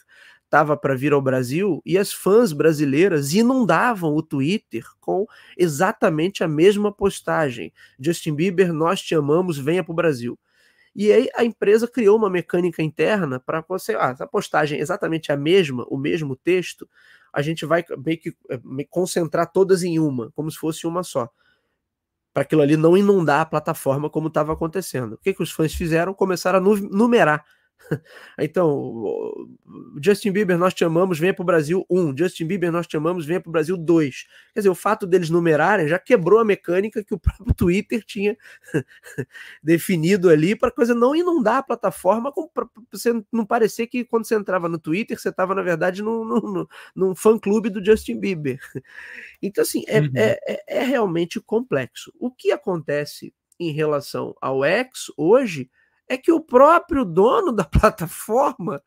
estava 0.48 0.76
para 0.76 0.96
vir 0.96 1.12
ao 1.12 1.20
Brasil 1.20 1.82
e 1.84 1.98
as 1.98 2.10
fãs 2.10 2.52
brasileiras 2.52 3.34
inundavam 3.34 4.14
o 4.14 4.22
Twitter 4.22 4.82
com 4.98 5.26
exatamente 5.56 6.42
a 6.42 6.48
mesma 6.48 6.90
postagem. 6.90 7.72
Justin 8.00 8.34
Bieber, 8.34 8.72
nós 8.72 9.00
te 9.00 9.14
amamos, 9.14 9.58
venha 9.58 9.84
para 9.84 9.92
o 9.92 9.96
Brasil. 9.96 10.38
E 10.96 11.12
aí 11.12 11.28
a 11.36 11.44
empresa 11.44 11.86
criou 11.86 12.16
uma 12.16 12.30
mecânica 12.30 12.82
interna 12.82 13.38
para 13.38 13.62
você, 13.68 13.94
ah, 13.94 14.16
a 14.18 14.26
postagem 14.26 14.78
é 14.78 14.82
exatamente 14.82 15.30
a 15.30 15.36
mesma, 15.36 15.84
o 15.88 15.98
mesmo 15.98 16.34
texto, 16.34 16.88
a 17.32 17.42
gente 17.42 17.66
vai 17.66 17.84
meio 17.98 18.18
que 18.18 18.30
eh, 18.50 18.58
concentrar 18.88 19.52
todas 19.52 19.82
em 19.84 19.98
uma, 19.98 20.32
como 20.32 20.50
se 20.50 20.58
fosse 20.58 20.86
uma 20.86 21.02
só. 21.02 21.28
Para 22.32 22.42
aquilo 22.42 22.62
ali 22.62 22.76
não 22.76 22.96
inundar 22.96 23.42
a 23.42 23.46
plataforma 23.46 24.08
como 24.08 24.28
estava 24.28 24.52
acontecendo. 24.54 25.12
O 25.12 25.18
que, 25.18 25.34
que 25.34 25.42
os 25.42 25.52
fãs 25.52 25.74
fizeram? 25.74 26.14
Começaram 26.14 26.58
a 26.58 26.62
numerar 26.90 27.44
Então, 28.38 29.48
Justin 30.02 30.32
Bieber, 30.32 30.58
nós 30.58 30.74
te 30.74 30.84
amamos, 30.84 31.18
venha 31.18 31.34
para 31.34 31.42
o 31.42 31.46
Brasil 31.46 31.86
1. 31.90 32.16
Justin 32.16 32.46
Bieber, 32.46 32.70
nós 32.70 32.86
te 32.86 32.96
amamos, 32.96 33.26
venha 33.26 33.40
para 33.40 33.48
o 33.48 33.52
Brasil 33.52 33.76
2. 33.76 34.26
Quer 34.54 34.60
dizer, 34.60 34.68
o 34.68 34.74
fato 34.74 35.06
deles 35.06 35.30
numerarem 35.30 35.88
já 35.88 35.98
quebrou 35.98 36.38
a 36.38 36.44
mecânica 36.44 37.02
que 37.02 37.14
o 37.14 37.18
próprio 37.18 37.54
Twitter 37.54 38.04
tinha 38.04 38.36
definido 39.62 40.28
ali 40.28 40.54
para 40.54 40.68
a 40.68 40.72
coisa 40.72 40.94
não 40.94 41.14
inundar 41.14 41.58
a 41.58 41.62
plataforma, 41.62 42.32
para 42.52 42.66
você 42.90 43.12
não 43.32 43.44
parecer 43.44 43.86
que 43.86 44.04
quando 44.04 44.26
você 44.26 44.34
entrava 44.34 44.68
no 44.68 44.78
Twitter, 44.78 45.18
você 45.18 45.30
estava, 45.30 45.54
na 45.54 45.62
verdade, 45.62 46.02
num, 46.02 46.24
num, 46.24 46.66
num 46.94 47.14
fã-clube 47.14 47.70
do 47.70 47.84
Justin 47.84 48.20
Bieber. 48.20 48.60
Então, 49.42 49.62
assim, 49.62 49.84
é, 49.86 50.00
uhum. 50.00 50.10
é, 50.14 50.38
é, 50.46 50.78
é 50.78 50.84
realmente 50.84 51.40
complexo. 51.40 52.12
O 52.18 52.30
que 52.30 52.52
acontece 52.52 53.32
em 53.58 53.72
relação 53.72 54.36
ao 54.40 54.64
X 54.64 55.06
hoje 55.16 55.68
é 56.08 56.16
que 56.16 56.32
o 56.32 56.40
próprio 56.40 57.04
dono 57.04 57.52
da 57.52 57.64
plataforma, 57.68 58.82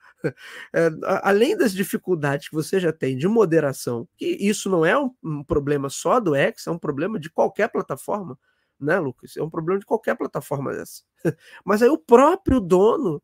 é, 0.74 0.90
além 1.22 1.56
das 1.56 1.72
dificuldades 1.72 2.50
que 2.50 2.56
você 2.56 2.80
já 2.80 2.92
tem 2.92 3.16
de 3.16 3.28
moderação, 3.28 4.08
que 4.18 4.26
isso 4.26 4.70
não 4.70 4.86
é 4.86 4.98
um, 4.98 5.12
um, 5.24 5.44
problema 5.44 5.90
só 5.90 6.20
do 6.20 6.36
X, 6.36 6.68
é 6.68 6.72
um 6.72 6.80
problema 6.80 7.20
de 7.20 7.30
qualquer 7.30 7.70
plataforma, 7.70 8.38
né, 8.80 9.00
Lucas? 9.00 9.38
É 9.38 9.44
um 9.44 9.50
problema 9.50 9.80
de 9.80 9.86
qualquer 9.86 10.16
plataforma 10.18 10.74
dessa. 10.74 11.04
Mas 11.64 11.82
aí 11.82 11.90
o 11.90 11.98
próprio 11.98 12.60
dono 12.60 13.22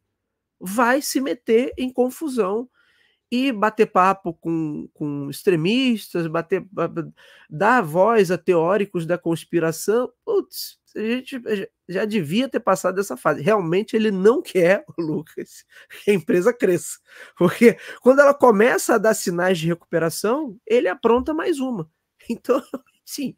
vai 0.60 1.02
se 1.02 1.20
meter 1.20 1.74
em 1.78 1.92
confusão 1.92 2.70
e 3.32 3.52
bater 3.52 3.88
papo 3.88 4.34
com, 4.34 4.88
com 4.94 5.30
extremistas, 5.30 6.28
bater, 6.28 6.66
dar 7.50 7.82
voz 7.82 8.32
a 8.32 8.38
teóricos 8.38 9.06
da 9.06 9.18
conspiração. 9.18 10.12
Putz, 10.24 10.80
a 10.98 11.02
gente 11.02 11.42
já 11.88 12.06
devia 12.06 12.50
ter 12.50 12.60
passado 12.60 12.96
dessa 12.96 13.16
fase. 13.16 13.42
Realmente 13.42 13.96
ele 13.96 14.12
não 14.12 14.42
quer, 14.42 14.84
o 14.98 15.02
Lucas, 15.02 15.64
que 16.04 16.12
a 16.12 16.14
empresa 16.14 16.54
cresça. 16.54 17.00
Porque 17.38 17.78
quando 18.02 18.20
ela 18.20 18.34
começa 18.34 18.96
a 18.96 18.98
dar 18.98 19.14
sinais 19.14 19.58
de 19.58 19.68
recuperação, 19.68 20.58
ele 20.66 20.88
apronta 20.88 21.34
mais 21.34 21.60
uma. 21.60 21.90
Então, 22.30 22.62
sim, 23.06 23.38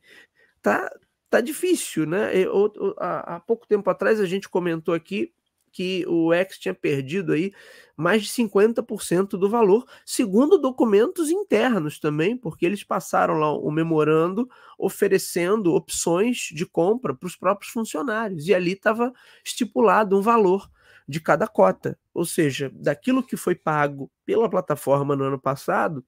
tá, 0.63 0.91
tá 1.30 1.41
difícil, 1.41 2.08
né? 2.08 2.36
Eu, 2.36 2.74
há 2.98 3.39
pouco 3.39 3.67
tempo 3.67 3.88
atrás 3.88 4.19
a 4.19 4.26
gente 4.26 4.50
comentou 4.50 4.95
aqui 4.95 5.32
que 5.71 6.05
o 6.08 6.34
X 6.34 6.58
tinha 6.58 6.73
perdido 6.73 7.34
aí 7.34 7.51
mais 7.95 8.23
de 8.23 8.29
50% 8.29 9.32
do 9.32 9.49
valor, 9.49 9.86
segundo 10.05 10.58
documentos 10.58 11.29
internos 11.29 11.99
também, 11.99 12.38
porque 12.38 12.65
eles 12.65 12.84
passaram 12.84 13.36
lá 13.36 13.51
o 13.51 13.69
memorando 13.69 14.49
oferecendo 14.77 15.73
opções 15.73 16.49
de 16.53 16.65
compra 16.65 17.13
para 17.13 17.27
os 17.27 17.36
próprios 17.36 17.71
funcionários, 17.71 18.47
e 18.47 18.53
ali 18.53 18.71
estava 18.71 19.12
estipulado 19.43 20.17
um 20.17 20.21
valor 20.21 20.69
de 21.08 21.19
cada 21.19 21.47
cota, 21.47 21.97
ou 22.13 22.23
seja, 22.23 22.71
daquilo 22.73 23.23
que 23.23 23.36
foi 23.36 23.55
pago 23.55 24.12
pela 24.25 24.49
plataforma 24.49 25.15
no 25.15 25.25
ano 25.25 25.39
passado, 25.39 26.05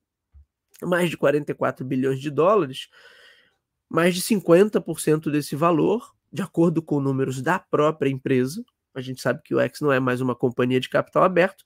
mais 0.82 1.10
de 1.10 1.17
44 1.17 1.86
bilhões 1.86 2.19
de 2.19 2.30
dólares, 2.30 2.88
mais 3.89 4.15
de 4.15 4.21
50% 4.21 5.30
desse 5.30 5.56
valor, 5.56 6.15
de 6.32 6.41
acordo 6.41 6.82
com 6.82 7.02
números 7.02 7.41
da 7.41 7.60
própria 7.60 8.10
empresa, 8.10 8.63
a 8.93 9.01
gente 9.01 9.21
sabe 9.21 9.41
que 9.43 9.56
o 9.56 9.60
X 9.60 9.82
não 9.82 9.91
é 9.91 9.99
mais 9.99 10.21
uma 10.21 10.36
companhia 10.36 10.80
de 10.80 10.89
capital 10.89 11.23
aberto, 11.23 11.65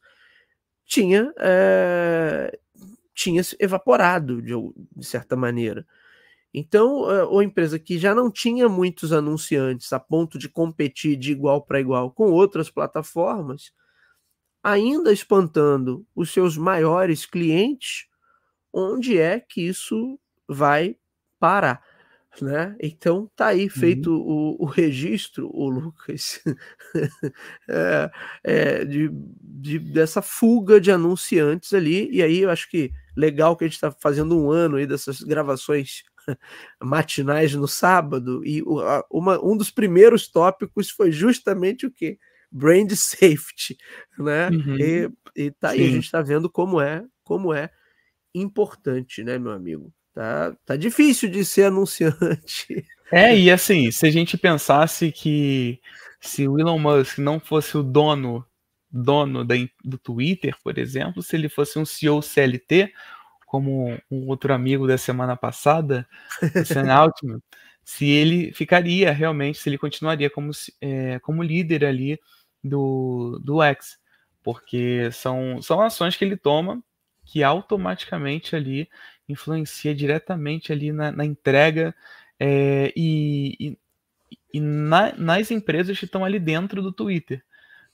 tinha, 0.85 1.33
é, 1.39 2.57
tinha 3.13 3.43
se 3.43 3.55
evaporado 3.59 4.41
de, 4.41 4.53
de 4.95 5.05
certa 5.05 5.35
maneira. 5.35 5.85
Então, 6.53 7.11
é, 7.11 7.25
uma 7.25 7.43
empresa 7.43 7.77
que 7.77 7.97
já 7.97 8.15
não 8.15 8.31
tinha 8.31 8.69
muitos 8.69 9.11
anunciantes 9.11 9.91
a 9.91 9.99
ponto 9.99 10.37
de 10.37 10.47
competir 10.47 11.17
de 11.17 11.31
igual 11.31 11.61
para 11.61 11.81
igual 11.81 12.11
com 12.11 12.31
outras 12.31 12.69
plataformas, 12.69 13.73
ainda 14.63 15.11
espantando 15.11 16.05
os 16.15 16.31
seus 16.31 16.57
maiores 16.57 17.25
clientes, 17.25 18.07
onde 18.71 19.17
é 19.17 19.39
que 19.39 19.61
isso 19.61 20.19
vai 20.47 20.97
parar? 21.39 21.83
Né? 22.41 22.75
Então 22.81 23.29
tá 23.35 23.47
aí 23.47 23.69
feito 23.69 24.11
uhum. 24.11 24.55
o, 24.59 24.63
o, 24.63 24.65
registro, 24.65 25.49
o 25.53 25.69
Lucas, 25.69 26.41
é, 27.69 28.11
é, 28.43 28.85
de, 28.85 29.09
de, 29.11 29.79
dessa 29.79 30.21
fuga 30.21 30.79
de 30.79 30.91
anunciantes 30.91 31.73
ali. 31.73 32.09
E 32.11 32.21
aí 32.21 32.39
eu 32.39 32.49
acho 32.49 32.69
que 32.69 32.91
legal 33.15 33.55
que 33.55 33.63
a 33.63 33.67
gente 33.67 33.75
está 33.75 33.91
fazendo 33.91 34.37
um 34.37 34.51
ano 34.51 34.77
aí 34.77 34.85
dessas 34.85 35.21
gravações 35.21 36.03
matinais 36.81 37.53
no 37.53 37.67
sábado 37.67 38.41
e 38.45 38.61
uma, 39.09 39.43
um 39.43 39.55
dos 39.55 39.71
primeiros 39.71 40.27
tópicos 40.27 40.89
foi 40.89 41.11
justamente 41.11 41.85
o 41.85 41.91
que 41.91 42.17
brand 42.51 42.91
safety, 42.95 43.77
né? 44.17 44.49
Uhum. 44.49 44.77
E, 44.79 45.11
e 45.35 45.51
tá 45.51 45.69
aí 45.69 45.85
a 45.85 45.89
gente 45.89 46.05
está 46.05 46.21
vendo 46.21 46.49
como 46.49 46.81
é 46.81 47.03
como 47.23 47.53
é 47.53 47.69
importante, 48.33 49.23
né, 49.23 49.39
meu 49.39 49.51
amigo? 49.51 49.91
Tá, 50.15 50.55
tá 50.65 50.75
difícil 50.77 51.29
de 51.29 51.43
ser 51.43 51.65
anunciante. 51.65 52.85
É, 53.11 53.37
e 53.37 53.51
assim, 53.51 53.91
se 53.91 54.07
a 54.07 54.09
gente 54.09 54.37
pensasse 54.37 55.11
que 55.11 55.79
se 56.21 56.47
o 56.47 56.57
Elon 56.57 56.79
Musk 56.79 57.19
não 57.19 57.39
fosse 57.39 57.77
o 57.77 57.83
dono 57.83 58.43
dono 58.89 59.43
da, 59.43 59.55
do 59.83 59.97
Twitter, 59.97 60.55
por 60.63 60.77
exemplo, 60.77 61.21
se 61.21 61.35
ele 61.35 61.49
fosse 61.49 61.77
um 61.77 61.85
CEO 61.85 62.21
CLT, 62.21 62.93
como 63.45 63.99
um 64.09 64.27
outro 64.29 64.53
amigo 64.53 64.87
da 64.87 64.97
semana 64.97 65.35
passada, 65.35 66.07
o 66.41 66.65
Sam 66.65 66.89
Altman, 66.93 67.41
se 67.83 68.09
ele 68.09 68.53
ficaria 68.53 69.11
realmente, 69.11 69.59
se 69.59 69.67
ele 69.67 69.77
continuaria 69.77 70.29
como, 70.29 70.51
é, 70.79 71.19
como 71.19 71.43
líder 71.43 71.83
ali 71.83 72.17
do, 72.63 73.37
do 73.43 73.61
X, 73.61 73.99
porque 74.41 75.11
são, 75.11 75.61
são 75.61 75.81
ações 75.81 76.15
que 76.15 76.23
ele 76.23 76.37
toma 76.37 76.81
que 77.25 77.43
automaticamente 77.43 78.55
ali 78.55 78.87
influencia 79.27 79.93
diretamente 79.93 80.71
ali 80.71 80.91
na, 80.91 81.11
na 81.11 81.25
entrega 81.25 81.95
é, 82.39 82.91
e, 82.95 83.55
e, 83.59 83.77
e 84.53 84.59
na, 84.59 85.13
nas 85.13 85.51
empresas 85.51 85.97
que 85.97 86.05
estão 86.05 86.23
ali 86.23 86.39
dentro 86.39 86.81
do 86.81 86.91
Twitter. 86.91 87.43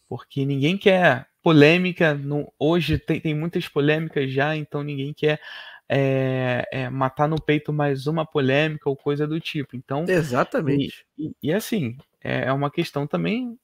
Porque 0.07 0.45
ninguém 0.45 0.77
quer 0.77 1.27
polêmica. 1.41 2.13
No, 2.13 2.51
hoje 2.59 2.97
tem, 2.97 3.19
tem 3.19 3.33
muitas 3.33 3.67
polêmicas 3.67 4.31
já, 4.31 4.55
então 4.55 4.83
ninguém 4.83 5.13
quer 5.13 5.39
é, 5.89 6.65
é, 6.71 6.89
matar 6.89 7.27
no 7.27 7.41
peito 7.41 7.73
mais 7.73 8.07
uma 8.07 8.25
polêmica 8.25 8.89
ou 8.89 8.95
coisa 8.95 9.27
do 9.27 9.39
tipo. 9.39 9.75
Então, 9.75 10.05
exatamente. 10.07 11.05
E, 11.17 11.27
e, 11.27 11.35
e 11.43 11.53
assim, 11.53 11.97
é, 12.23 12.45
é 12.45 12.53
uma 12.53 12.71
questão 12.71 13.05
também. 13.05 13.57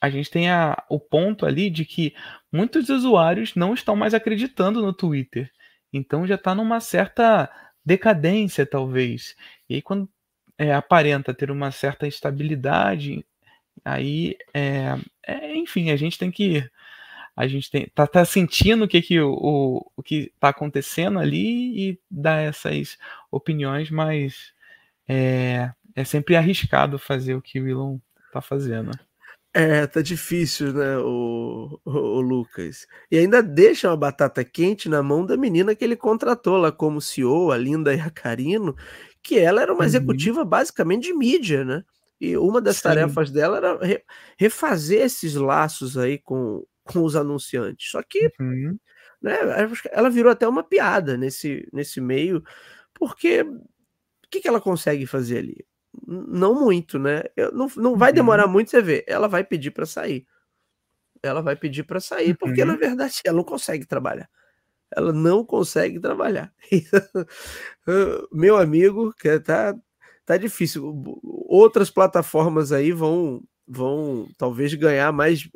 A 0.00 0.10
gente 0.10 0.30
tem 0.30 0.50
a, 0.50 0.80
o 0.88 1.00
ponto 1.00 1.46
ali 1.46 1.70
de 1.70 1.84
que 1.84 2.14
muitos 2.52 2.88
usuários 2.88 3.54
não 3.56 3.74
estão 3.74 3.96
mais 3.96 4.14
acreditando 4.14 4.80
no 4.80 4.92
Twitter. 4.92 5.50
Então 5.96 6.26
já 6.26 6.36
está 6.36 6.54
numa 6.54 6.80
certa 6.80 7.50
decadência, 7.84 8.66
talvez. 8.66 9.36
E 9.68 9.76
aí, 9.76 9.82
quando 9.82 10.08
é, 10.58 10.72
aparenta 10.74 11.34
ter 11.34 11.50
uma 11.50 11.70
certa 11.70 12.06
estabilidade, 12.06 13.24
aí, 13.84 14.36
é, 14.52 14.96
é, 15.26 15.56
enfim, 15.56 15.90
a 15.90 15.96
gente 15.96 16.18
tem 16.18 16.30
que. 16.30 16.68
A 17.36 17.46
gente 17.46 17.70
tem, 17.70 17.86
tá, 17.94 18.06
tá 18.06 18.24
sentindo 18.24 18.84
o 18.84 18.88
que, 18.88 19.02
que 19.02 19.20
o, 19.20 19.84
o, 19.94 20.02
que 20.02 20.32
está 20.34 20.48
acontecendo 20.48 21.18
ali 21.18 21.90
e 21.90 22.00
dar 22.10 22.40
essas 22.40 22.96
opiniões, 23.30 23.90
mas 23.90 24.54
é, 25.06 25.70
é 25.94 26.04
sempre 26.04 26.34
arriscado 26.34 26.98
fazer 26.98 27.34
o 27.34 27.42
que 27.42 27.60
o 27.60 27.68
Elon 27.68 27.98
está 28.26 28.40
fazendo. 28.40 28.90
É, 29.58 29.86
tá 29.86 30.02
difícil, 30.02 30.70
né, 30.74 30.98
o, 30.98 31.80
o, 31.82 31.90
o, 31.90 32.20
Lucas. 32.20 32.86
E 33.10 33.16
ainda 33.16 33.42
deixa 33.42 33.88
uma 33.88 33.96
batata 33.96 34.44
quente 34.44 34.86
na 34.86 35.02
mão 35.02 35.24
da 35.24 35.34
menina 35.34 35.74
que 35.74 35.82
ele 35.82 35.96
contratou 35.96 36.58
lá 36.58 36.70
como 36.70 37.00
CEO, 37.00 37.50
a 37.50 37.56
Linda 37.56 37.94
Iacarino, 37.94 38.76
que 39.22 39.38
ela 39.38 39.62
era 39.62 39.72
uma 39.72 39.80
uhum. 39.80 39.86
executiva 39.86 40.44
basicamente 40.44 41.04
de 41.04 41.14
mídia, 41.14 41.64
né? 41.64 41.82
E 42.20 42.36
uma 42.36 42.60
das 42.60 42.76
Sim. 42.76 42.82
tarefas 42.82 43.30
dela 43.30 43.56
era 43.56 43.78
re, 43.82 44.04
refazer 44.36 45.00
esses 45.00 45.34
laços 45.34 45.96
aí 45.96 46.18
com, 46.18 46.62
com 46.84 47.02
os 47.02 47.16
anunciantes. 47.16 47.90
Só 47.90 48.02
que 48.02 48.30
uhum. 48.38 48.78
né, 49.22 49.38
ela 49.90 50.10
virou 50.10 50.32
até 50.32 50.46
uma 50.46 50.64
piada 50.64 51.16
nesse, 51.16 51.66
nesse 51.72 51.98
meio, 51.98 52.44
porque 52.92 53.40
o 53.40 54.28
que, 54.30 54.42
que 54.42 54.48
ela 54.48 54.60
consegue 54.60 55.06
fazer 55.06 55.38
ali? 55.38 55.64
Não 56.06 56.54
muito, 56.54 56.98
né? 56.98 57.22
Eu, 57.36 57.52
não, 57.52 57.68
não 57.76 57.96
vai 57.96 58.10
uhum. 58.10 58.16
demorar 58.16 58.46
muito 58.46 58.70
você 58.70 58.82
ver. 58.82 59.04
Ela 59.06 59.28
vai 59.28 59.44
pedir 59.44 59.70
para 59.70 59.86
sair. 59.86 60.26
Ela 61.22 61.40
vai 61.40 61.56
pedir 61.56 61.84
para 61.84 62.00
sair, 62.00 62.36
porque 62.36 62.64
na 62.64 62.74
uhum. 62.74 62.78
verdade 62.78 63.20
ela 63.24 63.36
não 63.36 63.44
consegue 63.44 63.86
trabalhar. 63.86 64.28
Ela 64.94 65.12
não 65.12 65.44
consegue 65.44 65.98
trabalhar. 65.98 66.52
Meu 68.32 68.56
amigo, 68.56 69.12
que 69.14 69.38
tá, 69.40 69.74
tá 70.24 70.36
difícil. 70.36 71.02
Outras 71.22 71.90
plataformas 71.90 72.70
aí 72.72 72.92
vão, 72.92 73.42
vão 73.66 74.28
talvez 74.38 74.72
ganhar 74.74 75.12
mais 75.12 75.48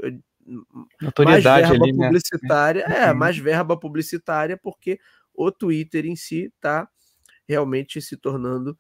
Notoriedade 1.00 1.62
mais 1.62 1.68
verba 1.68 1.84
ali, 1.84 1.92
né? 1.92 2.06
publicitária, 2.06 2.88
né? 2.88 3.04
é, 3.04 3.12
uhum. 3.12 3.18
mais 3.18 3.38
verba 3.38 3.78
publicitária, 3.78 4.56
porque 4.56 4.98
o 5.32 5.52
Twitter 5.52 6.06
em 6.06 6.16
si 6.16 6.52
está 6.54 6.88
realmente 7.48 8.00
se 8.00 8.16
tornando 8.16 8.76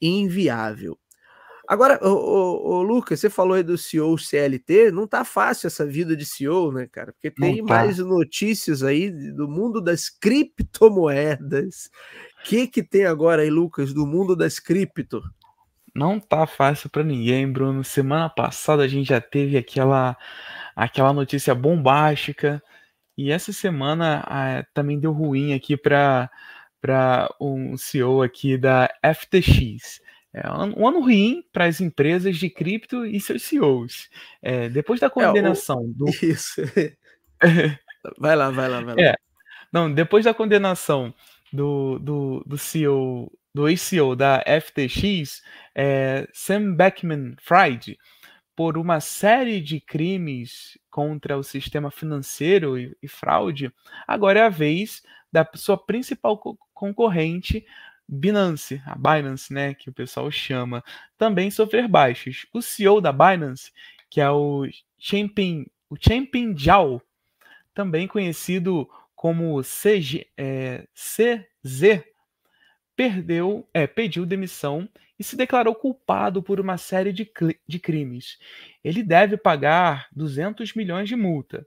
inviável. 0.00 0.98
Agora, 1.68 1.98
o, 2.00 2.80
Lucas, 2.82 3.18
você 3.18 3.28
falou 3.28 3.54
aí 3.54 3.62
do 3.62 3.76
CEO 3.76 4.16
CLT, 4.16 4.92
não 4.92 5.04
tá 5.06 5.24
fácil 5.24 5.66
essa 5.66 5.84
vida 5.84 6.16
de 6.16 6.24
CEO, 6.24 6.70
né, 6.70 6.86
cara? 6.86 7.12
Porque 7.12 7.28
tem 7.28 7.64
tá. 7.64 7.74
mais 7.74 7.98
notícias 7.98 8.84
aí 8.84 9.10
do 9.32 9.48
mundo 9.48 9.80
das 9.80 10.08
criptomoedas. 10.08 11.90
O 12.40 12.48
que 12.48 12.68
que 12.68 12.84
tem 12.84 13.04
agora 13.04 13.42
aí, 13.42 13.50
Lucas, 13.50 13.92
do 13.92 14.06
mundo 14.06 14.36
das 14.36 14.60
cripto? 14.60 15.20
Não 15.92 16.20
tá 16.20 16.46
fácil 16.46 16.88
para 16.88 17.02
ninguém, 17.02 17.50
Bruno. 17.50 17.82
Semana 17.82 18.28
passada 18.28 18.84
a 18.84 18.88
gente 18.88 19.08
já 19.08 19.20
teve 19.20 19.56
aquela 19.56 20.16
aquela 20.76 21.12
notícia 21.12 21.54
bombástica 21.54 22.62
e 23.16 23.32
essa 23.32 23.50
semana 23.50 24.22
ah, 24.26 24.64
também 24.74 25.00
deu 25.00 25.10
ruim 25.10 25.54
aqui 25.54 25.74
para 25.74 26.30
para 26.86 27.28
um 27.40 27.76
CEO 27.76 28.22
aqui 28.22 28.56
da 28.56 28.88
FTX. 29.02 30.00
É 30.32 30.48
um 30.48 30.86
ano 30.86 31.00
ruim 31.00 31.42
para 31.52 31.64
as 31.64 31.80
empresas 31.80 32.36
de 32.36 32.48
cripto 32.48 33.04
e 33.04 33.18
seus 33.20 33.42
CEOs. 33.42 34.08
É, 34.40 34.68
depois 34.68 35.00
da 35.00 35.10
condenação 35.10 35.80
é, 35.80 35.80
o... 35.80 35.88
do. 35.88 36.08
Isso. 36.24 36.62
vai 38.20 38.36
lá, 38.36 38.50
vai 38.50 38.68
lá, 38.68 38.80
vai 38.82 38.94
lá. 38.94 39.02
É. 39.02 39.16
Não, 39.72 39.92
depois 39.92 40.26
da 40.26 40.32
condenação 40.32 41.12
do, 41.52 41.98
do, 41.98 42.44
do 42.46 42.56
CEO, 42.56 43.32
do 43.52 43.68
ex-CEO 43.68 44.14
da 44.14 44.44
FTX, 44.46 45.42
é, 45.74 46.28
Sam 46.32 46.72
Beckman-Fried, 46.76 47.98
por 48.56 48.78
uma 48.78 49.00
série 49.00 49.60
de 49.60 49.78
crimes 49.78 50.78
contra 50.90 51.36
o 51.36 51.42
sistema 51.42 51.90
financeiro 51.90 52.78
e, 52.78 52.96
e 53.02 53.06
fraude, 53.06 53.70
agora 54.08 54.40
é 54.40 54.42
a 54.44 54.48
vez 54.48 55.02
da 55.30 55.46
sua 55.54 55.76
principal 55.76 56.38
co 56.38 56.58
concorrente, 56.72 57.66
Binance, 58.08 58.82
a 58.84 58.94
Binance, 58.94 59.52
né, 59.52 59.74
que 59.74 59.88
o 59.88 59.92
pessoal 59.92 60.30
chama, 60.30 60.84
também 61.16 61.50
sofrer 61.50 61.88
baixos. 61.88 62.46
O 62.52 62.60
CEO 62.60 63.00
da 63.00 63.12
Binance, 63.12 63.72
que 64.10 64.20
é 64.20 64.30
o 64.30 64.66
Changpeng, 64.98 65.66
o 65.88 65.96
Changpeng 65.98 66.54
Zhao, 66.58 67.02
também 67.74 68.06
conhecido 68.06 68.88
como 69.14 69.62
CG, 69.62 70.26
é, 70.36 70.86
CZ, 70.94 72.04
perdeu, 72.96 73.68
é, 73.74 73.86
pediu 73.86 74.24
demissão 74.24 74.88
e 75.18 75.24
se 75.24 75.36
declarou 75.36 75.74
culpado 75.74 76.42
por 76.42 76.58
uma 76.58 76.78
série 76.78 77.12
de, 77.12 77.30
de 77.66 77.78
crimes. 77.78 78.38
Ele 78.82 79.02
deve 79.02 79.36
pagar 79.36 80.08
200 80.12 80.74
milhões 80.74 81.08
de 81.08 81.16
multa. 81.16 81.66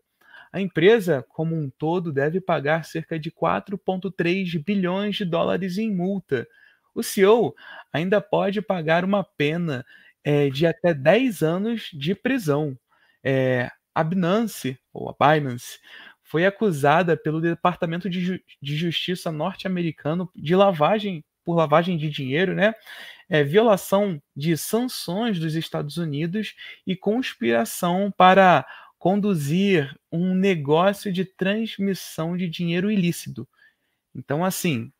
A 0.52 0.60
empresa, 0.60 1.24
como 1.30 1.56
um 1.56 1.70
todo, 1.70 2.12
deve 2.12 2.42
pagar 2.42 2.84
cerca 2.84 3.20
de 3.20 3.32
4,3 3.32 4.64
bilhões 4.64 5.16
de 5.16 5.26
dólares 5.26 5.78
em 5.78 5.94
multa. 5.94 6.48
O 6.94 7.04
CEO 7.04 7.56
ainda 7.94 8.20
pode 8.20 8.62
pagar 8.62 9.06
uma 9.06 9.24
pena 9.24 9.86
é, 10.24 10.50
de 10.50 10.66
até 10.66 10.94
10 10.94 11.44
anos 11.44 11.90
de 11.94 12.16
prisão. 12.16 12.78
É, 13.24 13.70
a 13.94 14.04
Binance, 14.04 14.80
ou 14.94 15.10
a 15.10 15.16
Binance, 15.20 15.80
foi 16.30 16.46
acusada 16.46 17.18
pelo 17.18 17.42
Departamento 17.42 18.08
de, 18.08 18.22
Ju 18.22 18.40
de 18.62 18.78
Justiça 18.78 19.32
norte-americano 19.32 20.30
de 20.36 20.56
lavagem 20.56 21.26
por 21.44 21.56
lavagem 21.56 21.98
de 21.98 22.08
dinheiro, 22.08 22.54
né? 22.54 22.76
É, 23.28 23.44
violação 23.44 24.22
de 24.36 24.56
sanções 24.56 25.40
dos 25.40 25.56
Estados 25.56 25.98
Unidos 25.98 26.54
e 26.86 26.96
conspiração 26.96 28.14
para 28.16 28.64
conduzir 29.00 29.92
um 30.12 30.36
negócio 30.36 31.12
de 31.12 31.26
transmissão 31.26 32.38
de 32.38 32.48
dinheiro 32.48 32.92
ilícito. 32.92 33.48
Então, 34.14 34.46
assim, 34.46 34.92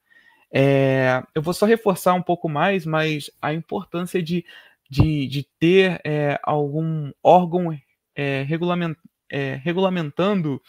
é, 0.52 1.22
eu 1.36 1.44
vou 1.44 1.54
só 1.54 1.68
reforçar 1.68 2.16
um 2.16 2.24
pouco 2.24 2.50
mais, 2.50 2.88
mas 2.88 3.30
a 3.40 3.54
importância 3.54 4.24
de, 4.24 4.44
de, 4.90 5.28
de 5.28 5.44
ter 5.60 6.02
é, 6.04 6.40
algum 6.42 7.12
órgão 7.22 7.78
é, 8.16 8.42
regulament, 8.42 8.96
é, 9.30 9.62
regulamentando 9.64 10.60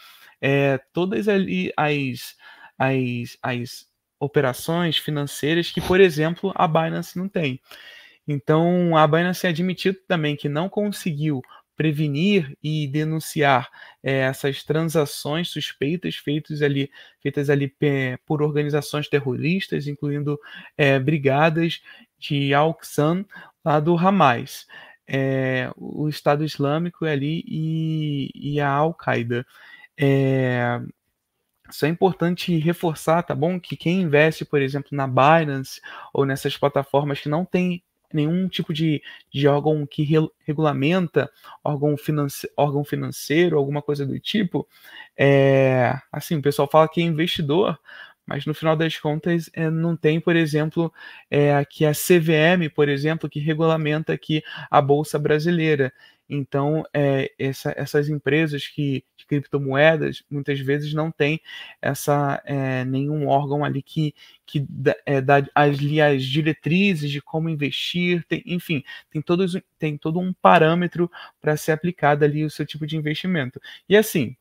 é, 0.41 0.79
todas 0.91 1.27
ali 1.27 1.71
as, 1.77 2.35
as, 2.77 3.37
as 3.41 3.85
operações 4.19 4.97
financeiras 4.97 5.71
que, 5.71 5.81
por 5.81 6.01
exemplo, 6.01 6.51
a 6.55 6.67
Binance 6.67 7.17
não 7.17 7.29
tem. 7.29 7.61
Então, 8.27 8.95
a 8.97 9.07
Binance 9.07 9.47
admitiu 9.47 9.95
também 10.07 10.35
que 10.35 10.47
não 10.49 10.69
conseguiu 10.69 11.41
prevenir 11.75 12.55
e 12.61 12.87
denunciar 12.87 13.67
é, 14.03 14.19
essas 14.19 14.63
transações 14.63 15.49
suspeitas 15.49 16.15
feitas 16.15 16.61
ali, 16.61 16.91
feitas 17.19 17.49
ali 17.49 17.73
é, 17.81 18.17
por 18.25 18.43
organizações 18.43 19.07
terroristas, 19.07 19.87
incluindo 19.87 20.39
é, 20.77 20.99
brigadas 20.99 21.81
de 22.19 22.53
Al-Qaeda 22.53 23.25
lá 23.65 23.79
do 23.79 23.97
Hamas, 23.97 24.67
é, 25.07 25.71
o 25.75 26.07
Estado 26.07 26.45
Islâmico 26.45 27.05
ali 27.05 27.43
e, 27.47 28.29
e 28.35 28.59
a 28.61 28.69
Al-Qaeda. 28.69 29.45
É, 30.01 30.79
isso 31.69 31.85
é 31.85 31.89
importante 31.89 32.57
reforçar, 32.57 33.23
tá 33.23 33.35
bom? 33.35 33.59
Que 33.59 33.77
quem 33.77 34.01
investe, 34.01 34.45
por 34.45 34.61
exemplo, 34.61 34.89
na 34.91 35.07
Binance 35.07 35.81
ou 36.13 36.25
nessas 36.25 36.57
plataformas 36.57 37.19
que 37.19 37.29
não 37.29 37.45
tem 37.45 37.83
nenhum 38.13 38.47
tipo 38.49 38.73
de, 38.73 39.01
de 39.33 39.47
órgão 39.47 39.85
que 39.85 40.03
re, 40.03 40.17
regulamenta 40.45 41.31
órgão, 41.63 41.95
finance, 41.97 42.49
órgão 42.57 42.83
financeiro, 42.83 43.57
alguma 43.57 43.81
coisa 43.81 44.05
do 44.05 44.19
tipo. 44.19 44.67
É, 45.17 45.97
assim, 46.11 46.37
o 46.37 46.41
pessoal 46.41 46.67
fala 46.69 46.89
que 46.89 47.01
é 47.01 47.05
investidor, 47.05 47.79
mas 48.25 48.45
no 48.45 48.53
final 48.53 48.75
das 48.75 48.97
contas 48.97 49.49
é, 49.53 49.69
não 49.69 49.95
tem, 49.95 50.19
por 50.19 50.35
exemplo, 50.35 50.93
é, 51.29 51.55
aqui 51.55 51.85
a 51.85 51.93
CVM, 51.93 52.69
por 52.73 52.89
exemplo, 52.89 53.29
que 53.29 53.39
regulamenta 53.39 54.13
aqui 54.13 54.43
a 54.69 54.81
Bolsa 54.81 55.17
Brasileira. 55.19 55.93
Então, 56.33 56.85
é, 56.93 57.29
essa, 57.37 57.73
essas 57.75 58.07
empresas 58.07 58.65
que, 58.65 59.03
de 59.17 59.25
criptomoedas 59.25 60.23
muitas 60.31 60.57
vezes 60.61 60.93
não 60.93 61.11
têm 61.11 61.41
essa, 61.81 62.41
é, 62.45 62.85
nenhum 62.85 63.27
órgão 63.27 63.65
ali 63.65 63.81
que, 63.81 64.15
que 64.45 64.65
é, 65.05 65.19
dá 65.19 65.43
as 65.53 65.77
diretrizes 65.77 67.11
de 67.11 67.21
como 67.21 67.49
investir, 67.49 68.23
tem, 68.29 68.41
enfim, 68.45 68.81
tem, 69.09 69.21
todos, 69.21 69.57
tem 69.77 69.97
todo 69.97 70.21
um 70.21 70.31
parâmetro 70.31 71.11
para 71.41 71.57
ser 71.57 71.73
aplicado 71.73 72.23
ali 72.23 72.45
o 72.45 72.49
seu 72.49 72.65
tipo 72.65 72.87
de 72.87 72.95
investimento. 72.95 73.61
E 73.89 73.97
assim, 73.97 74.37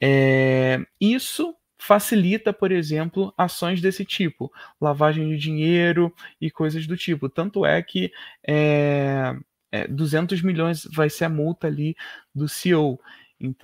é, 0.00 0.78
isso 1.00 1.56
facilita, 1.76 2.52
por 2.52 2.70
exemplo, 2.70 3.34
ações 3.36 3.80
desse 3.80 4.04
tipo, 4.04 4.52
lavagem 4.80 5.28
de 5.30 5.36
dinheiro 5.36 6.14
e 6.40 6.48
coisas 6.48 6.86
do 6.86 6.96
tipo. 6.96 7.28
Tanto 7.28 7.66
é 7.66 7.82
que 7.82 8.12
é, 8.46 9.34
é, 9.72 9.88
200 9.88 10.42
milhões 10.42 10.86
vai 10.92 11.10
ser 11.10 11.24
a 11.24 11.28
multa 11.28 11.66
ali 11.66 11.96
do 12.34 12.48
CEO, 12.48 13.00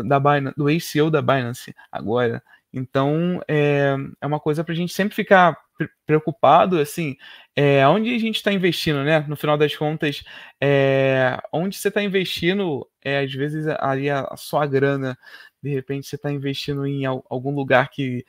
da 0.04 0.18
Binance, 0.18 0.56
do 0.56 0.68
ex-CEO 0.68 1.10
da 1.10 1.22
Binance 1.22 1.74
agora. 1.92 2.42
Então, 2.72 3.40
é, 3.46 3.94
é 4.20 4.26
uma 4.26 4.40
coisa 4.40 4.64
para 4.64 4.72
a 4.72 4.76
gente 4.76 4.92
sempre 4.92 5.14
ficar 5.14 5.56
preocupado, 6.06 6.78
assim, 6.78 7.16
é, 7.54 7.86
onde 7.86 8.14
a 8.14 8.18
gente 8.18 8.36
está 8.36 8.52
investindo, 8.52 9.04
né? 9.04 9.20
No 9.28 9.36
final 9.36 9.56
das 9.56 9.76
contas, 9.76 10.24
é, 10.60 11.38
onde 11.52 11.76
você 11.76 11.88
está 11.88 12.02
investindo, 12.02 12.88
é, 13.02 13.20
às 13.20 13.32
vezes 13.32 13.66
ali 13.78 14.10
a, 14.10 14.22
a 14.30 14.36
sua 14.36 14.66
grana, 14.66 15.16
de 15.62 15.70
repente 15.70 16.06
você 16.06 16.16
está 16.16 16.30
investindo 16.30 16.86
em 16.86 17.04
algum 17.04 17.54
lugar 17.54 17.88
que 17.90 18.24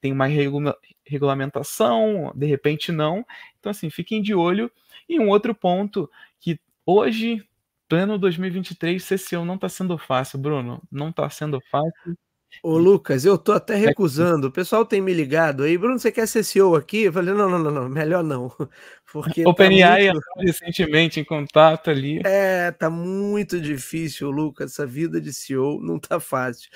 tem 0.00 0.12
uma 0.12 0.26
regula 0.26 0.76
regulamentação, 1.06 2.32
de 2.34 2.46
repente 2.46 2.92
não. 2.92 3.24
Então, 3.58 3.70
assim, 3.70 3.90
fiquem 3.90 4.22
de 4.22 4.34
olho. 4.34 4.70
E 5.08 5.18
um 5.18 5.28
outro 5.28 5.54
ponto 5.54 6.10
que 6.38 6.58
Hoje, 6.92 7.40
pleno 7.88 8.18
2023, 8.18 9.00
CCO 9.00 9.44
não 9.44 9.54
está 9.54 9.68
sendo 9.68 9.96
fácil, 9.96 10.40
Bruno. 10.40 10.82
Não 10.90 11.10
está 11.10 11.30
sendo 11.30 11.60
fácil. 11.70 12.18
Ô, 12.64 12.76
Lucas, 12.76 13.24
eu 13.24 13.38
tô 13.38 13.52
até 13.52 13.74
é 13.74 13.76
recusando. 13.76 14.48
O 14.48 14.50
pessoal 14.50 14.84
tem 14.84 15.00
me 15.00 15.14
ligado 15.14 15.62
aí. 15.62 15.78
Bruno, 15.78 16.00
você 16.00 16.10
quer 16.10 16.26
ser 16.26 16.42
CEO 16.42 16.74
aqui? 16.74 17.02
Eu 17.02 17.12
falei, 17.12 17.32
não, 17.32 17.48
não, 17.48 17.60
não, 17.60 17.70
não 17.70 17.88
melhor 17.88 18.24
não. 18.24 18.50
Porque 19.12 19.46
OpenAI 19.46 20.08
tá 20.08 20.14
muito... 20.14 20.46
recentemente 20.48 21.20
em 21.20 21.24
contato 21.24 21.90
ali. 21.90 22.20
É, 22.24 22.72
tá 22.72 22.90
muito 22.90 23.60
difícil, 23.60 24.28
Lucas. 24.28 24.72
Essa 24.72 24.84
vida 24.84 25.20
de 25.20 25.32
CEO 25.32 25.80
não 25.80 25.96
tá 25.96 26.18
fácil. 26.18 26.68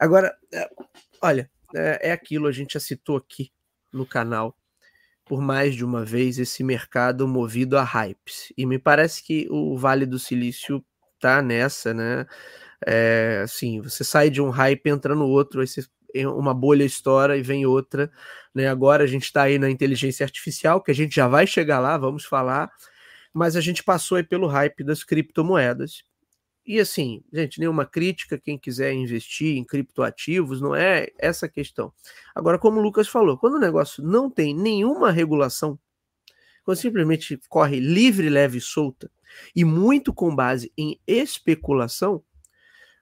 Agora, 0.00 0.36
é, 0.52 0.68
olha, 1.22 1.48
é, 1.76 2.08
é 2.08 2.10
aquilo, 2.10 2.48
a 2.48 2.52
gente 2.52 2.72
já 2.72 2.80
citou 2.80 3.16
aqui 3.16 3.52
no 3.92 4.04
canal 4.04 4.52
por 5.30 5.40
mais 5.40 5.76
de 5.76 5.84
uma 5.84 6.04
vez 6.04 6.40
esse 6.40 6.64
mercado 6.64 7.28
movido 7.28 7.78
a 7.78 7.84
hypes. 7.84 8.52
E 8.58 8.66
me 8.66 8.80
parece 8.80 9.22
que 9.22 9.46
o 9.48 9.78
Vale 9.78 10.04
do 10.04 10.18
Silício 10.18 10.84
tá 11.20 11.40
nessa, 11.40 11.94
né? 11.94 12.26
É, 12.84 13.42
assim, 13.44 13.80
você 13.80 14.02
sai 14.02 14.28
de 14.28 14.42
um 14.42 14.50
hype 14.50 14.88
entra 14.88 15.14
no 15.14 15.28
outro, 15.28 15.60
aí 15.60 15.68
você, 15.68 15.84
uma 16.26 16.52
bolha 16.52 16.82
estoura 16.82 17.36
e 17.36 17.42
vem 17.42 17.64
outra, 17.64 18.10
né? 18.52 18.68
Agora 18.68 19.04
a 19.04 19.06
gente 19.06 19.22
está 19.26 19.42
aí 19.44 19.56
na 19.56 19.70
inteligência 19.70 20.24
artificial, 20.24 20.82
que 20.82 20.90
a 20.90 20.94
gente 20.94 21.14
já 21.14 21.28
vai 21.28 21.46
chegar 21.46 21.78
lá, 21.78 21.96
vamos 21.96 22.24
falar, 22.24 22.68
mas 23.32 23.54
a 23.54 23.60
gente 23.60 23.84
passou 23.84 24.16
aí 24.16 24.24
pelo 24.24 24.48
hype 24.48 24.82
das 24.82 25.04
criptomoedas. 25.04 26.02
E 26.70 26.78
assim, 26.78 27.20
gente, 27.32 27.58
nenhuma 27.58 27.84
crítica, 27.84 28.38
quem 28.38 28.56
quiser 28.56 28.92
investir 28.92 29.56
em 29.56 29.64
criptoativos, 29.64 30.60
não 30.60 30.72
é 30.72 31.08
essa 31.18 31.46
a 31.46 31.48
questão. 31.48 31.92
Agora, 32.32 32.60
como 32.60 32.78
o 32.78 32.80
Lucas 32.80 33.08
falou, 33.08 33.36
quando 33.36 33.54
o 33.54 33.58
negócio 33.58 34.04
não 34.04 34.30
tem 34.30 34.54
nenhuma 34.54 35.10
regulação, 35.10 35.76
quando 36.64 36.76
simplesmente 36.76 37.40
corre 37.48 37.80
livre, 37.80 38.28
leve 38.28 38.58
e 38.58 38.60
solta, 38.60 39.10
e 39.52 39.64
muito 39.64 40.14
com 40.14 40.32
base 40.32 40.72
em 40.78 40.96
especulação, 41.08 42.22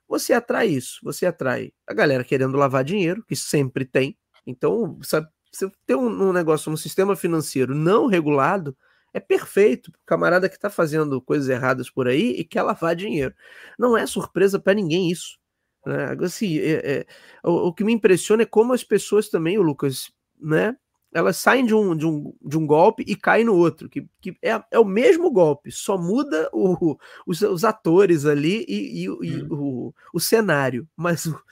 você 0.09 0.33
atrai 0.33 0.69
isso. 0.69 1.01
Você 1.03 1.27
atrai 1.27 1.71
a 1.87 1.93
galera 1.93 2.25
querendo 2.25 2.57
lavar 2.57 2.83
dinheiro, 2.83 3.23
que 3.23 3.37
sempre 3.37 3.85
tem. 3.85 4.16
Então, 4.47 4.99
sabe, 5.03 5.29
você 5.53 5.71
tem 5.85 5.95
um, 5.95 6.31
um 6.31 6.33
negócio, 6.33 6.73
um 6.73 6.77
sistema 6.79 7.14
financeiro 7.14 7.75
não 7.75 8.07
regulado, 8.07 8.75
é 9.13 9.21
perfeito. 9.21 9.89
O 9.89 9.93
camarada 10.07 10.49
que 10.49 10.57
está 10.57 10.71
fazendo 10.71 11.21
coisas 11.21 11.49
erradas 11.49 11.91
por 11.91 12.09
aí 12.09 12.31
e 12.33 12.45
quer 12.45 12.63
lavar 12.63 12.95
dinheiro. 12.95 13.35
Não 13.79 13.97
é 13.97 14.07
surpresa 14.07 14.59
para 14.59 14.75
ninguém 14.75 15.11
isso. 15.11 15.39
Né? 15.87 16.17
Assim, 16.23 16.59
é, 16.59 16.73
é, 16.99 17.07
o, 17.43 17.69
o, 17.69 17.73
que 17.73 17.85
me 17.85 17.93
impressiona 17.93 18.43
é 18.43 18.47
como 18.47 18.73
as 18.73 18.85
pessoas 18.85 19.29
também, 19.29 19.59
o 19.59 19.63
Lucas, 19.63 20.13
né? 20.39 20.77
Elas 21.11 21.39
saem 21.39 21.65
de 21.65 21.75
um, 21.75 21.97
de 21.97 22.07
um, 22.07 22.35
de 22.43 22.59
um 22.59 22.67
golpe 22.67 23.03
e 23.07 23.17
caem 23.17 23.43
no 23.43 23.57
outro, 23.57 23.89
que, 23.89 24.07
que 24.21 24.37
é, 24.43 24.63
é 24.71 24.79
o 24.79 24.85
mesmo 24.85 25.31
golpe, 25.31 25.73
só 25.73 25.97
muda 25.97 26.51
o, 26.53 26.99
os, 27.27 27.41
os 27.41 27.65
atores 27.65 28.27
ali 28.27 28.67
e, 28.69 29.05
e, 29.05 29.05
e 29.05 29.43
hum. 29.43 29.49
o, 29.51 29.95
o 30.13 30.21
cenário, 30.21 30.87
mas 30.95 31.25
o, 31.25 31.43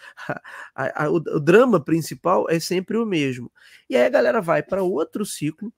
a, 0.77 1.05
a, 1.05 1.11
o, 1.11 1.17
o 1.17 1.41
drama 1.41 1.83
principal 1.83 2.45
é 2.51 2.61
sempre 2.61 2.99
o 2.99 3.07
mesmo. 3.07 3.51
E 3.89 3.97
aí 3.97 4.05
a 4.05 4.11
galera 4.11 4.43
vai 4.43 4.63
para 4.63 4.83
outro 4.83 5.25
ciclo, 5.25 5.73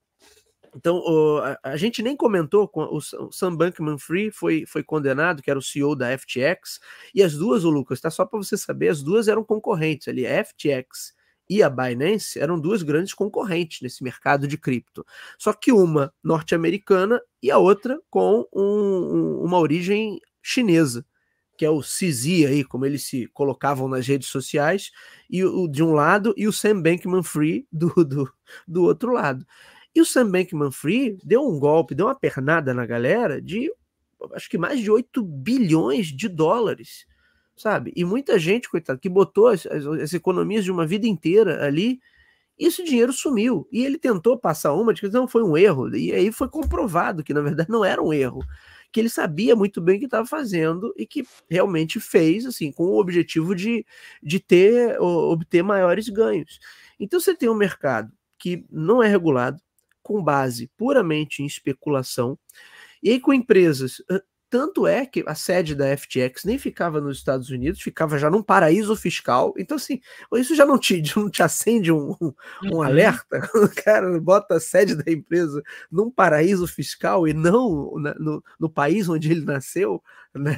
então, 0.77 0.97
o, 0.99 1.39
a, 1.39 1.59
a, 1.63 1.77
gente 1.77 2.03
nem 2.03 2.17
comentou, 2.17 2.71
o, 2.73 2.97
o 2.97 3.33
Sam 3.33 3.57
Bankman-Fried 3.57 4.31
foi, 4.33 4.65
foi 4.67 4.83
condenado, 4.83 5.43
que 5.43 5.51
era 5.51 5.59
o 5.59 5.63
CEO 5.63 5.95
da 5.95 6.17
FTX, 6.17 6.81
e 7.15 7.23
as 7.23 7.35
duas, 7.35 7.65
o 7.65 7.71
Lucas, 7.71 8.01
tá 8.01 8.11
só 8.11 8.25
para 8.25 8.39
você 8.39 8.57
saber, 8.57 8.89
as 8.89 9.03
duas 9.03 9.29
eram 9.29 9.45
concorrentes 9.45 10.09
ali, 10.09 10.27
a 10.27 10.45
FTX 10.45 11.15
e 11.49 11.63
a 11.63 11.71
Binance 11.71 12.39
eram 12.39 12.61
duas 12.61 12.83
grandes 12.83 13.15
concorrentes 13.15 13.81
nesse 13.81 14.05
mercado 14.05 14.47
de 14.47 14.59
cripto. 14.59 15.05
Só 15.39 15.53
que 15.53 15.73
uma 15.73 16.13
norte-americana 16.23 17.21
e 17.43 17.51
a 17.51 17.59
outra 17.59 17.99
com 18.11 18.47
um, 18.53 18.63
um, 18.63 19.45
uma 19.45 19.59
origem 19.59 20.21
chinesa, 20.43 21.05
que 21.57 21.65
é 21.65 21.71
o 21.71 21.81
CZ 21.81 22.47
aí, 22.47 22.65
como 22.65 22.87
eles 22.87 23.05
se 23.05 23.27
colocavam 23.29 23.89
nas 23.89 24.07
redes 24.07 24.29
sociais, 24.29 24.93
e 25.29 25.45
o 25.45 25.67
de 25.67 25.83
um 25.83 25.93
lado 25.93 26.33
e 26.37 26.47
o 26.47 26.53
Sam 26.53 26.81
Bankman-Fried 26.83 27.67
do, 27.73 27.93
do, 28.05 28.33
do 28.67 28.85
outro 28.85 29.13
lado. 29.13 29.45
E 29.99 30.01
o 30.01 30.05
Sam 30.05 30.31
Bankman-Fried 30.31 31.19
deu 31.25 31.45
um 31.45 31.59
golpe, 31.59 31.93
deu 31.93 32.07
uma 32.07 32.15
pernada 32.15 32.73
na 32.73 32.87
galera 32.87 33.43
de 33.43 33.69
acho 34.33 34.49
que 34.49 34.57
mais 34.57 34.79
de 34.79 34.89
8 34.89 35.21
bilhões 35.25 36.07
de 36.07 36.29
dólares, 36.29 37.05
sabe? 37.57 37.93
E 37.97 38.05
muita 38.05 38.39
gente, 38.39 38.71
coitado, 38.71 39.01
que 39.01 39.09
botou 39.09 39.49
as, 39.49 39.67
as, 39.67 39.85
as 39.85 40.15
economias 40.15 40.63
de 40.63 40.71
uma 40.71 40.87
vida 40.87 41.09
inteira 41.09 41.65
ali, 41.65 41.99
esse 42.57 42.85
dinheiro 42.85 43.13
sumiu. 43.13 43.67
E 43.73 43.85
ele 43.85 43.99
tentou 43.99 44.39
passar 44.39 44.73
uma 44.73 44.95
de 44.95 45.01
que 45.01 45.09
não 45.09 45.27
foi 45.27 45.43
um 45.43 45.57
erro, 45.57 45.93
e 45.97 46.13
aí 46.13 46.31
foi 46.31 46.49
comprovado 46.49 47.25
que 47.25 47.35
na 47.35 47.41
verdade 47.41 47.67
não 47.69 47.85
era 47.85 48.01
um 48.01 48.13
erro, 48.13 48.45
que 48.93 49.01
ele 49.01 49.09
sabia 49.09 49.57
muito 49.57 49.81
bem 49.81 49.97
o 49.97 49.99
que 49.99 50.05
estava 50.05 50.29
fazendo 50.29 50.95
e 50.97 51.05
que 51.05 51.27
realmente 51.51 51.99
fez 51.99 52.47
assim 52.47 52.71
com 52.71 52.85
o 52.85 53.01
objetivo 53.01 53.53
de, 53.53 53.85
de 54.23 54.39
ter 54.39 54.97
obter 55.01 55.65
maiores 55.65 56.09
ganhos. 56.09 56.61
Então 57.01 57.19
você 57.19 57.35
tem 57.35 57.49
um 57.49 57.55
mercado 57.55 58.13
que 58.39 58.65
não 58.71 59.03
é 59.03 59.09
regulado, 59.09 59.61
com 60.09 60.25
base 60.25 60.71
puramente 60.75 61.43
em 61.43 61.47
especulação, 61.47 62.39
e 63.03 63.11
aí 63.11 63.21
com 63.21 63.31
empresas. 63.31 64.03
Tanto 64.51 64.87
é 64.87 65.05
que 65.05 65.23
a 65.27 65.35
sede 65.35 65.75
da 65.75 65.95
FTX 65.95 66.45
nem 66.45 66.57
ficava 66.57 67.03
nos 67.03 67.19
Estados 67.19 67.51
Unidos, 67.51 67.83
ficava 67.83 68.19
já 68.19 68.31
num 68.31 68.43
paraíso 68.43 68.97
fiscal. 68.97 69.53
Então, 69.59 69.77
assim, 69.77 70.01
isso 70.37 70.55
já 70.55 70.65
não 70.65 70.79
te, 70.79 71.03
não 71.15 71.29
te 71.29 71.43
acende 71.43 71.93
um, 71.93 72.17
um, 72.19 72.33
um 72.65 72.77
uhum. 72.77 72.83
alerta? 72.83 73.39
O 73.55 73.69
cara 73.85 74.19
bota 74.19 74.57
a 74.57 74.61
sede 74.61 74.95
da 74.95 75.13
empresa 75.13 75.63
num 75.93 76.11
paraíso 76.11 76.67
fiscal 76.67 77.29
e 77.29 77.35
não 77.35 77.93
no, 78.19 78.43
no 78.59 78.71
país 78.71 79.07
onde 79.07 79.31
ele 79.31 79.45
nasceu, 79.45 80.03
né? 80.35 80.57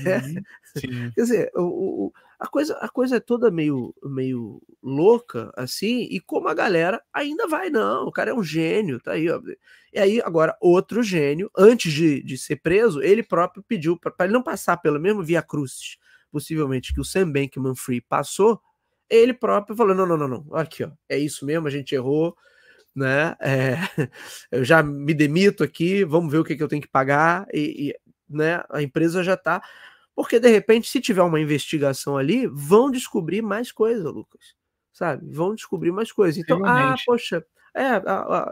Uhum. 0.84 1.12
Quer 1.14 1.20
dizer, 1.20 1.50
o, 1.54 2.06
o 2.06 2.12
a 2.40 2.46
coisa, 2.46 2.74
a 2.78 2.88
coisa 2.88 3.16
é 3.16 3.20
toda 3.20 3.50
meio, 3.50 3.94
meio 4.02 4.62
louca, 4.82 5.52
assim, 5.54 6.08
e 6.10 6.18
como 6.18 6.48
a 6.48 6.54
galera 6.54 7.02
ainda 7.12 7.46
vai, 7.46 7.68
não, 7.68 8.06
o 8.06 8.10
cara 8.10 8.30
é 8.30 8.34
um 8.34 8.42
gênio, 8.42 8.98
tá 8.98 9.12
aí, 9.12 9.28
ó. 9.28 9.38
E 9.92 9.98
aí, 9.98 10.22
agora, 10.22 10.56
outro 10.58 11.02
gênio, 11.02 11.50
antes 11.54 11.92
de, 11.92 12.22
de 12.22 12.38
ser 12.38 12.56
preso, 12.56 13.02
ele 13.02 13.22
próprio 13.22 13.62
pediu 13.62 13.94
para 13.94 14.14
ele 14.20 14.32
não 14.32 14.42
passar 14.42 14.78
pelo 14.78 14.98
mesmo 14.98 15.22
Via 15.22 15.42
Crucis, 15.42 15.98
possivelmente, 16.32 16.94
que 16.94 17.00
o 17.00 17.04
Sam 17.04 17.30
Bankman-Fried 17.30 18.06
passou, 18.08 18.58
ele 19.10 19.34
próprio 19.34 19.76
falou, 19.76 19.94
não, 19.94 20.06
não, 20.06 20.16
não, 20.16 20.28
não, 20.28 20.54
aqui, 20.54 20.82
ó, 20.82 20.90
é 21.10 21.18
isso 21.18 21.44
mesmo, 21.44 21.66
a 21.66 21.70
gente 21.70 21.94
errou, 21.94 22.34
né, 22.96 23.36
é, 23.38 23.76
eu 24.50 24.64
já 24.64 24.82
me 24.82 25.12
demito 25.12 25.62
aqui, 25.62 26.04
vamos 26.04 26.32
ver 26.32 26.38
o 26.38 26.44
que, 26.44 26.56
que 26.56 26.62
eu 26.62 26.68
tenho 26.68 26.80
que 26.80 26.88
pagar, 26.88 27.46
e, 27.52 27.90
e 27.90 28.09
né, 28.30 28.62
a 28.70 28.82
empresa 28.82 29.22
já 29.22 29.34
está 29.34 29.62
porque, 30.20 30.38
de 30.38 30.50
repente, 30.50 30.88
se 30.88 31.00
tiver 31.00 31.22
uma 31.22 31.40
investigação 31.40 32.16
ali, 32.16 32.46
vão 32.46 32.90
descobrir 32.90 33.40
mais 33.40 33.72
coisa, 33.72 34.10
Lucas. 34.10 34.54
Sabe? 34.92 35.32
Vão 35.32 35.54
descobrir 35.54 35.92
mais 35.92 36.12
coisas. 36.12 36.36
Então, 36.36 36.60
Realmente. 36.60 37.00
ah, 37.00 37.04
poxa, 37.06 37.46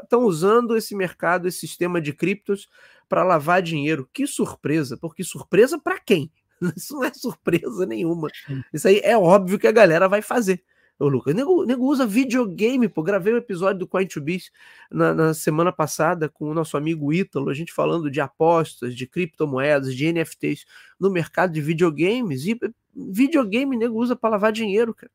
estão 0.02 0.22
é, 0.22 0.24
usando 0.24 0.76
esse 0.78 0.94
mercado, 0.94 1.46
esse 1.46 1.58
sistema 1.58 2.00
de 2.00 2.14
criptos 2.14 2.68
para 3.06 3.22
lavar 3.22 3.60
dinheiro. 3.60 4.08
Que 4.14 4.26
surpresa! 4.26 4.96
Porque 4.96 5.22
surpresa 5.22 5.78
para 5.78 5.98
quem? 5.98 6.32
Isso 6.74 6.94
não 6.94 7.04
é 7.04 7.12
surpresa 7.12 7.84
nenhuma. 7.84 8.28
Isso 8.72 8.88
aí 8.88 9.00
é 9.04 9.18
óbvio 9.18 9.58
que 9.58 9.66
a 9.66 9.72
galera 9.72 10.08
vai 10.08 10.22
fazer. 10.22 10.62
Ô, 10.98 11.06
Lucas, 11.06 11.32
nego, 11.32 11.64
nego 11.64 11.84
usa 11.84 12.04
videogame, 12.04 12.88
pô. 12.88 13.04
Gravei 13.04 13.32
um 13.32 13.36
episódio 13.36 13.78
do 13.78 13.86
Coin 13.86 14.06
to 14.06 14.20
Biz 14.20 14.50
na, 14.90 15.14
na, 15.14 15.34
semana 15.34 15.70
passada 15.70 16.28
com 16.28 16.50
o 16.50 16.54
nosso 16.54 16.76
amigo 16.76 17.12
Ítalo, 17.12 17.50
a 17.50 17.54
gente 17.54 17.72
falando 17.72 18.10
de 18.10 18.20
apostas, 18.20 18.96
de 18.96 19.06
criptomoedas, 19.06 19.94
de 19.94 20.12
NFTs 20.12 20.64
no 20.98 21.08
mercado 21.08 21.52
de 21.52 21.60
videogames. 21.60 22.46
E 22.46 22.58
videogame, 22.94 23.76
nego 23.76 23.96
usa 23.96 24.16
para 24.16 24.30
lavar 24.30 24.50
dinheiro, 24.50 24.92
cara. 24.92 25.12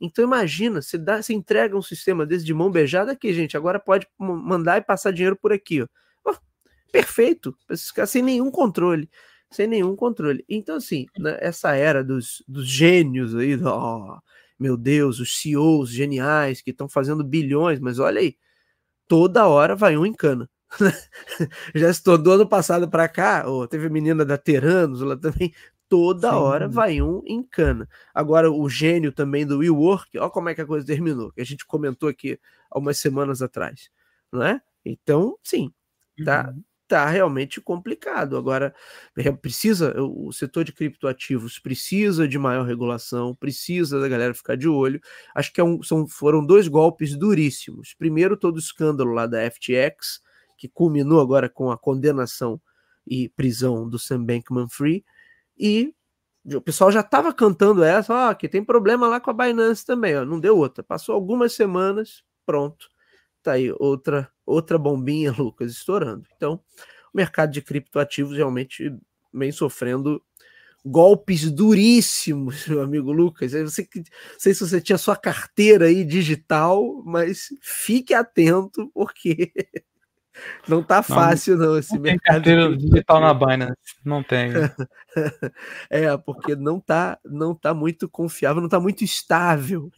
Então 0.00 0.24
imagina, 0.24 0.82
você, 0.82 0.98
dá, 0.98 1.22
você 1.22 1.34
entrega 1.34 1.76
um 1.76 1.82
sistema 1.82 2.26
desse 2.26 2.44
de 2.44 2.54
mão 2.54 2.70
beijada 2.70 3.12
aqui, 3.12 3.32
gente, 3.32 3.56
agora 3.56 3.78
pode 3.78 4.08
mandar 4.18 4.78
e 4.78 4.82
passar 4.82 5.12
dinheiro 5.12 5.36
por 5.36 5.52
aqui, 5.52 5.82
ó. 5.82 5.86
Oh, 6.24 6.34
perfeito, 6.90 7.54
sem 8.06 8.22
nenhum 8.22 8.50
controle 8.50 9.08
sem 9.50 9.66
nenhum 9.66 9.96
controle. 9.96 10.44
Então, 10.48 10.76
assim, 10.76 11.06
né, 11.18 11.36
essa 11.40 11.74
era 11.74 12.04
dos, 12.04 12.42
dos 12.46 12.68
gênios 12.68 13.34
aí, 13.34 13.60
ó, 13.62 14.20
meu 14.60 14.76
Deus, 14.76 15.18
os 15.20 15.38
CEOs 15.40 15.90
geniais 15.90 16.60
que 16.60 16.70
estão 16.70 16.88
fazendo 16.88 17.24
bilhões, 17.24 17.80
mas 17.80 17.98
olha 17.98 18.20
aí, 18.20 18.36
toda 19.08 19.48
hora 19.48 19.74
vai 19.76 19.96
um 19.96 20.06
em 20.06 20.12
cana. 20.12 20.50
Já 21.74 21.90
estou 21.90 22.18
do 22.18 22.32
ano 22.32 22.48
passado 22.48 22.88
para 22.88 23.08
cá, 23.08 23.44
oh, 23.48 23.66
teve 23.66 23.86
a 23.86 23.90
menina 23.90 24.24
da 24.24 24.38
Teranos 24.38 25.00
lá 25.00 25.16
também, 25.16 25.52
toda 25.88 26.30
Sim. 26.30 26.36
hora 26.36 26.68
vai 26.68 27.02
um 27.02 27.22
em 27.26 27.42
cana. 27.42 27.88
Agora, 28.14 28.52
o 28.52 28.68
gênio 28.68 29.12
também 29.12 29.46
do 29.46 29.58
WeWork, 29.58 30.18
olha 30.18 30.30
como 30.30 30.48
é 30.50 30.54
que 30.54 30.60
a 30.60 30.66
coisa 30.66 30.86
terminou, 30.86 31.32
que 31.32 31.40
a 31.40 31.46
gente 31.46 31.66
comentou 31.66 32.08
aqui 32.08 32.38
há 32.70 32.78
umas 32.78 32.98
semanas 32.98 33.42
atrás, 33.42 33.90
não 34.32 34.42
é? 34.42 34.60
Então, 34.84 35.36
sim, 35.42 35.72
tá, 36.24 36.52
uhum 36.54 36.62
tá 36.90 37.06
realmente 37.08 37.60
complicado. 37.60 38.36
Agora, 38.36 38.74
precisa, 39.40 39.94
o 40.02 40.32
setor 40.32 40.64
de 40.64 40.72
criptoativos 40.72 41.60
precisa 41.60 42.26
de 42.26 42.36
maior 42.36 42.66
regulação, 42.66 43.32
precisa 43.36 44.00
da 44.00 44.08
galera 44.08 44.34
ficar 44.34 44.56
de 44.56 44.68
olho. 44.68 45.00
Acho 45.32 45.52
que 45.52 45.60
é 45.60 45.64
um, 45.64 45.80
são, 45.84 46.08
foram 46.08 46.44
dois 46.44 46.66
golpes 46.66 47.16
duríssimos. 47.16 47.94
Primeiro, 47.96 48.36
todo 48.36 48.56
o 48.56 48.58
escândalo 48.58 49.12
lá 49.12 49.24
da 49.26 49.48
FTX, 49.48 50.20
que 50.58 50.68
culminou 50.68 51.20
agora 51.20 51.48
com 51.48 51.70
a 51.70 51.78
condenação 51.78 52.60
e 53.06 53.28
prisão 53.28 53.88
do 53.88 53.98
Sam 53.98 54.24
Bankman-Fried, 54.24 55.04
e 55.56 55.94
o 56.44 56.60
pessoal 56.60 56.90
já 56.90 57.00
estava 57.00 57.32
cantando 57.32 57.84
essa, 57.84 58.30
ó, 58.30 58.34
que 58.34 58.48
tem 58.48 58.64
problema 58.64 59.06
lá 59.06 59.20
com 59.20 59.30
a 59.30 59.34
Binance 59.34 59.86
também, 59.86 60.16
ó, 60.16 60.24
não 60.24 60.40
deu 60.40 60.58
outra. 60.58 60.82
Passou 60.82 61.14
algumas 61.14 61.52
semanas, 61.52 62.24
pronto 62.44 62.88
Tá 63.42 63.52
aí 63.52 63.72
outra 63.78 64.30
outra 64.50 64.78
bombinha, 64.78 65.32
Lucas, 65.36 65.72
estourando. 65.72 66.26
Então, 66.36 66.60
o 67.12 67.16
mercado 67.16 67.52
de 67.52 67.62
criptoativos 67.62 68.36
realmente 68.36 68.94
vem 69.32 69.52
sofrendo 69.52 70.22
golpes 70.84 71.50
duríssimos, 71.50 72.66
meu 72.68 72.82
amigo 72.82 73.12
Lucas. 73.12 73.54
Eu 73.54 73.68
sei, 73.68 73.84
que, 73.84 74.02
sei 74.38 74.54
se 74.54 74.60
você 74.60 74.80
tinha 74.80 74.98
sua 74.98 75.16
carteira 75.16 75.86
aí 75.86 76.04
digital, 76.04 77.02
mas 77.04 77.48
fique 77.60 78.14
atento, 78.14 78.90
porque 78.94 79.52
não 80.66 80.82
tá 80.82 81.02
fácil, 81.02 81.56
não, 81.56 81.66
não 81.66 81.78
esse 81.78 81.94
não 81.94 82.00
mercado. 82.00 82.42
Tem 82.42 82.54
carteira 82.54 82.76
digital 82.76 83.20
na 83.20 83.34
Binance, 83.34 83.76
não 84.04 84.22
tem. 84.22 84.52
é, 85.90 86.16
porque 86.16 86.56
não 86.56 86.80
tá, 86.80 87.18
não 87.24 87.54
tá 87.54 87.74
muito 87.74 88.08
confiável, 88.08 88.62
não 88.62 88.68
tá 88.68 88.80
muito 88.80 89.04
estável 89.04 89.90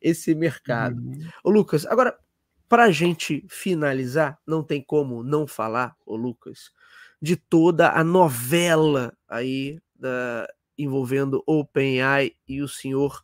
esse 0.00 0.34
mercado. 0.34 1.00
Uhum. 1.00 1.28
Ô, 1.42 1.50
Lucas, 1.50 1.86
agora 1.86 2.16
para 2.74 2.86
a 2.86 2.90
gente 2.90 3.46
finalizar, 3.48 4.36
não 4.44 4.60
tem 4.60 4.82
como 4.82 5.22
não 5.22 5.46
falar, 5.46 5.94
o 6.04 6.16
Lucas, 6.16 6.72
de 7.22 7.36
toda 7.36 7.92
a 7.92 8.02
novela 8.02 9.16
aí 9.28 9.78
da, 9.94 10.48
envolvendo 10.76 11.40
OpenAI 11.46 12.32
e 12.48 12.60
o 12.62 12.66
senhor 12.66 13.22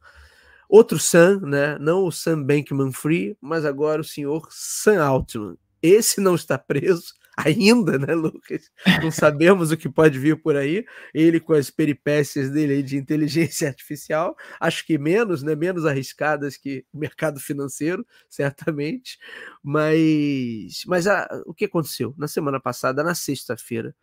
outro 0.68 1.00
Sam, 1.00 1.40
né? 1.40 1.76
Não 1.80 2.04
o 2.04 2.12
Sam 2.12 2.44
Bankman 2.44 2.92
Free, 2.92 3.36
mas 3.40 3.64
agora 3.64 4.00
o 4.00 4.04
senhor 4.04 4.46
Sam 4.52 5.02
Altman. 5.02 5.58
Esse 5.82 6.20
não 6.20 6.36
está 6.36 6.56
preso, 6.56 7.12
ainda, 7.36 7.98
né, 7.98 8.14
Lucas? 8.14 8.70
Não 9.02 9.10
sabemos 9.10 9.70
o 9.70 9.76
que 9.76 9.88
pode 9.88 10.18
vir 10.18 10.40
por 10.40 10.56
aí. 10.56 10.84
Ele 11.14 11.40
com 11.40 11.52
as 11.52 11.70
peripécias 11.70 12.50
dele 12.50 12.82
de 12.82 12.96
inteligência 12.96 13.68
artificial, 13.68 14.36
acho 14.58 14.86
que 14.86 14.98
menos, 14.98 15.42
né, 15.42 15.54
menos 15.54 15.86
arriscadas 15.86 16.56
que 16.56 16.84
o 16.92 16.98
mercado 16.98 17.40
financeiro, 17.40 18.06
certamente. 18.28 19.18
Mas, 19.62 20.82
mas 20.86 21.06
a, 21.06 21.28
o 21.46 21.54
que 21.54 21.64
aconteceu 21.64 22.14
na 22.18 22.28
semana 22.28 22.60
passada, 22.60 23.02
na 23.02 23.14
sexta-feira? 23.14 23.94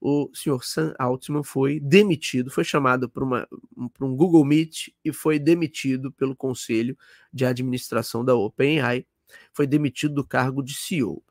o 0.00 0.30
senhor 0.32 0.64
Sam 0.64 0.94
Altman 0.98 1.44
foi 1.44 1.78
demitido, 1.78 2.50
foi 2.50 2.64
chamado 2.64 3.08
para 3.08 3.46
um 4.00 4.16
Google 4.16 4.44
Meet 4.44 4.88
e 5.04 5.12
foi 5.12 5.38
demitido 5.38 6.10
pelo 6.10 6.34
conselho 6.34 6.96
de 7.30 7.44
administração 7.44 8.24
da 8.24 8.34
OpenAI, 8.34 9.06
foi 9.52 9.66
demitido 9.66 10.14
do 10.14 10.26
cargo 10.26 10.62
de 10.62 10.74
CEO. 10.74 11.22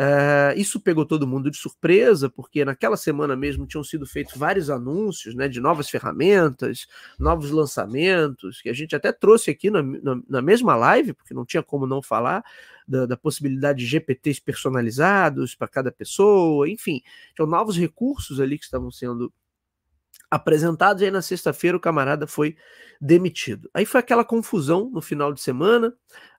Uh, 0.00 0.56
isso 0.56 0.80
pegou 0.80 1.04
todo 1.04 1.26
mundo 1.26 1.50
de 1.50 1.56
surpresa, 1.58 2.30
porque 2.30 2.64
naquela 2.64 2.96
semana 2.96 3.36
mesmo 3.36 3.66
tinham 3.66 3.84
sido 3.84 4.06
feitos 4.06 4.34
vários 4.36 4.70
anúncios 4.70 5.34
né, 5.34 5.48
de 5.48 5.60
novas 5.60 5.90
ferramentas, 5.90 6.86
novos 7.18 7.50
lançamentos, 7.50 8.62
que 8.62 8.70
a 8.70 8.72
gente 8.72 8.96
até 8.96 9.12
trouxe 9.12 9.50
aqui 9.50 9.70
na, 9.70 9.82
na, 9.82 10.20
na 10.28 10.42
mesma 10.42 10.74
live, 10.74 11.12
porque 11.12 11.34
não 11.34 11.44
tinha 11.44 11.62
como 11.62 11.86
não 11.86 12.00
falar 12.00 12.42
da, 12.88 13.04
da 13.04 13.16
possibilidade 13.16 13.80
de 13.80 13.86
GPTs 13.86 14.40
personalizados 14.40 15.54
para 15.54 15.68
cada 15.68 15.92
pessoa, 15.92 16.68
enfim, 16.68 17.02
tinham 17.36 17.46
novos 17.46 17.76
recursos 17.76 18.40
ali 18.40 18.58
que 18.58 18.64
estavam 18.64 18.90
sendo 18.90 19.32
apresentados, 20.32 21.02
e 21.02 21.04
aí 21.04 21.10
na 21.10 21.20
sexta-feira 21.20 21.76
o 21.76 21.80
camarada 21.80 22.26
foi 22.26 22.56
demitido. 22.98 23.68
Aí 23.74 23.84
foi 23.84 24.00
aquela 24.00 24.24
confusão 24.24 24.88
no 24.90 25.02
final 25.02 25.30
de 25.30 25.42
semana, 25.42 25.92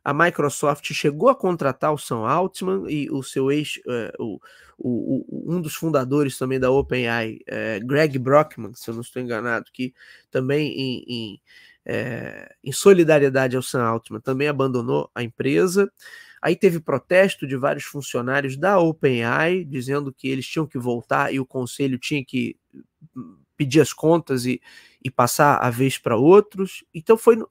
a 0.04 0.12
Microsoft 0.12 0.92
chegou 0.94 1.30
a 1.30 1.36
contratar 1.36 1.94
o 1.94 1.98
Sam 1.98 2.28
Altman 2.28 2.90
e 2.90 3.08
o 3.12 3.22
seu 3.22 3.52
ex, 3.52 3.80
é, 3.88 4.12
o, 4.18 4.40
o, 4.80 5.54
um 5.56 5.62
dos 5.62 5.76
fundadores 5.76 6.40
também 6.40 6.60
da 6.60 6.72
OpenAI, 6.72 7.38
é, 7.46 7.80
Greg 7.82 8.18
Brockman, 8.18 8.74
se 8.74 8.90
eu 8.90 8.96
não 8.96 9.02
estou 9.02 9.22
enganado, 9.22 9.66
que 9.72 9.94
também 10.32 10.74
em, 10.74 11.04
em, 11.08 11.42
é, 11.86 12.52
em 12.64 12.72
solidariedade 12.72 13.56
ao 13.56 13.62
Sam 13.62 13.84
Altman 13.84 14.22
também 14.22 14.48
abandonou 14.48 15.12
a 15.14 15.22
empresa. 15.22 15.88
Aí 16.42 16.56
teve 16.56 16.80
protesto 16.80 17.46
de 17.46 17.56
vários 17.56 17.84
funcionários 17.84 18.58
da 18.58 18.80
OpenAI 18.80 19.64
dizendo 19.64 20.12
que 20.12 20.28
eles 20.28 20.48
tinham 20.48 20.66
que 20.66 20.80
voltar 20.80 21.32
e 21.32 21.40
o 21.40 21.46
conselho 21.46 22.00
tinha 22.00 22.26
que 22.26 22.58
pedir 23.64 23.82
as 23.82 23.94
contas 23.94 24.46
e, 24.46 24.62
e 25.04 25.10
passar 25.10 25.58
a 25.58 25.70
vez 25.70 25.98
para 25.98 26.18
outros. 26.18 26.84
Então 26.94 27.18
foi 27.18 27.42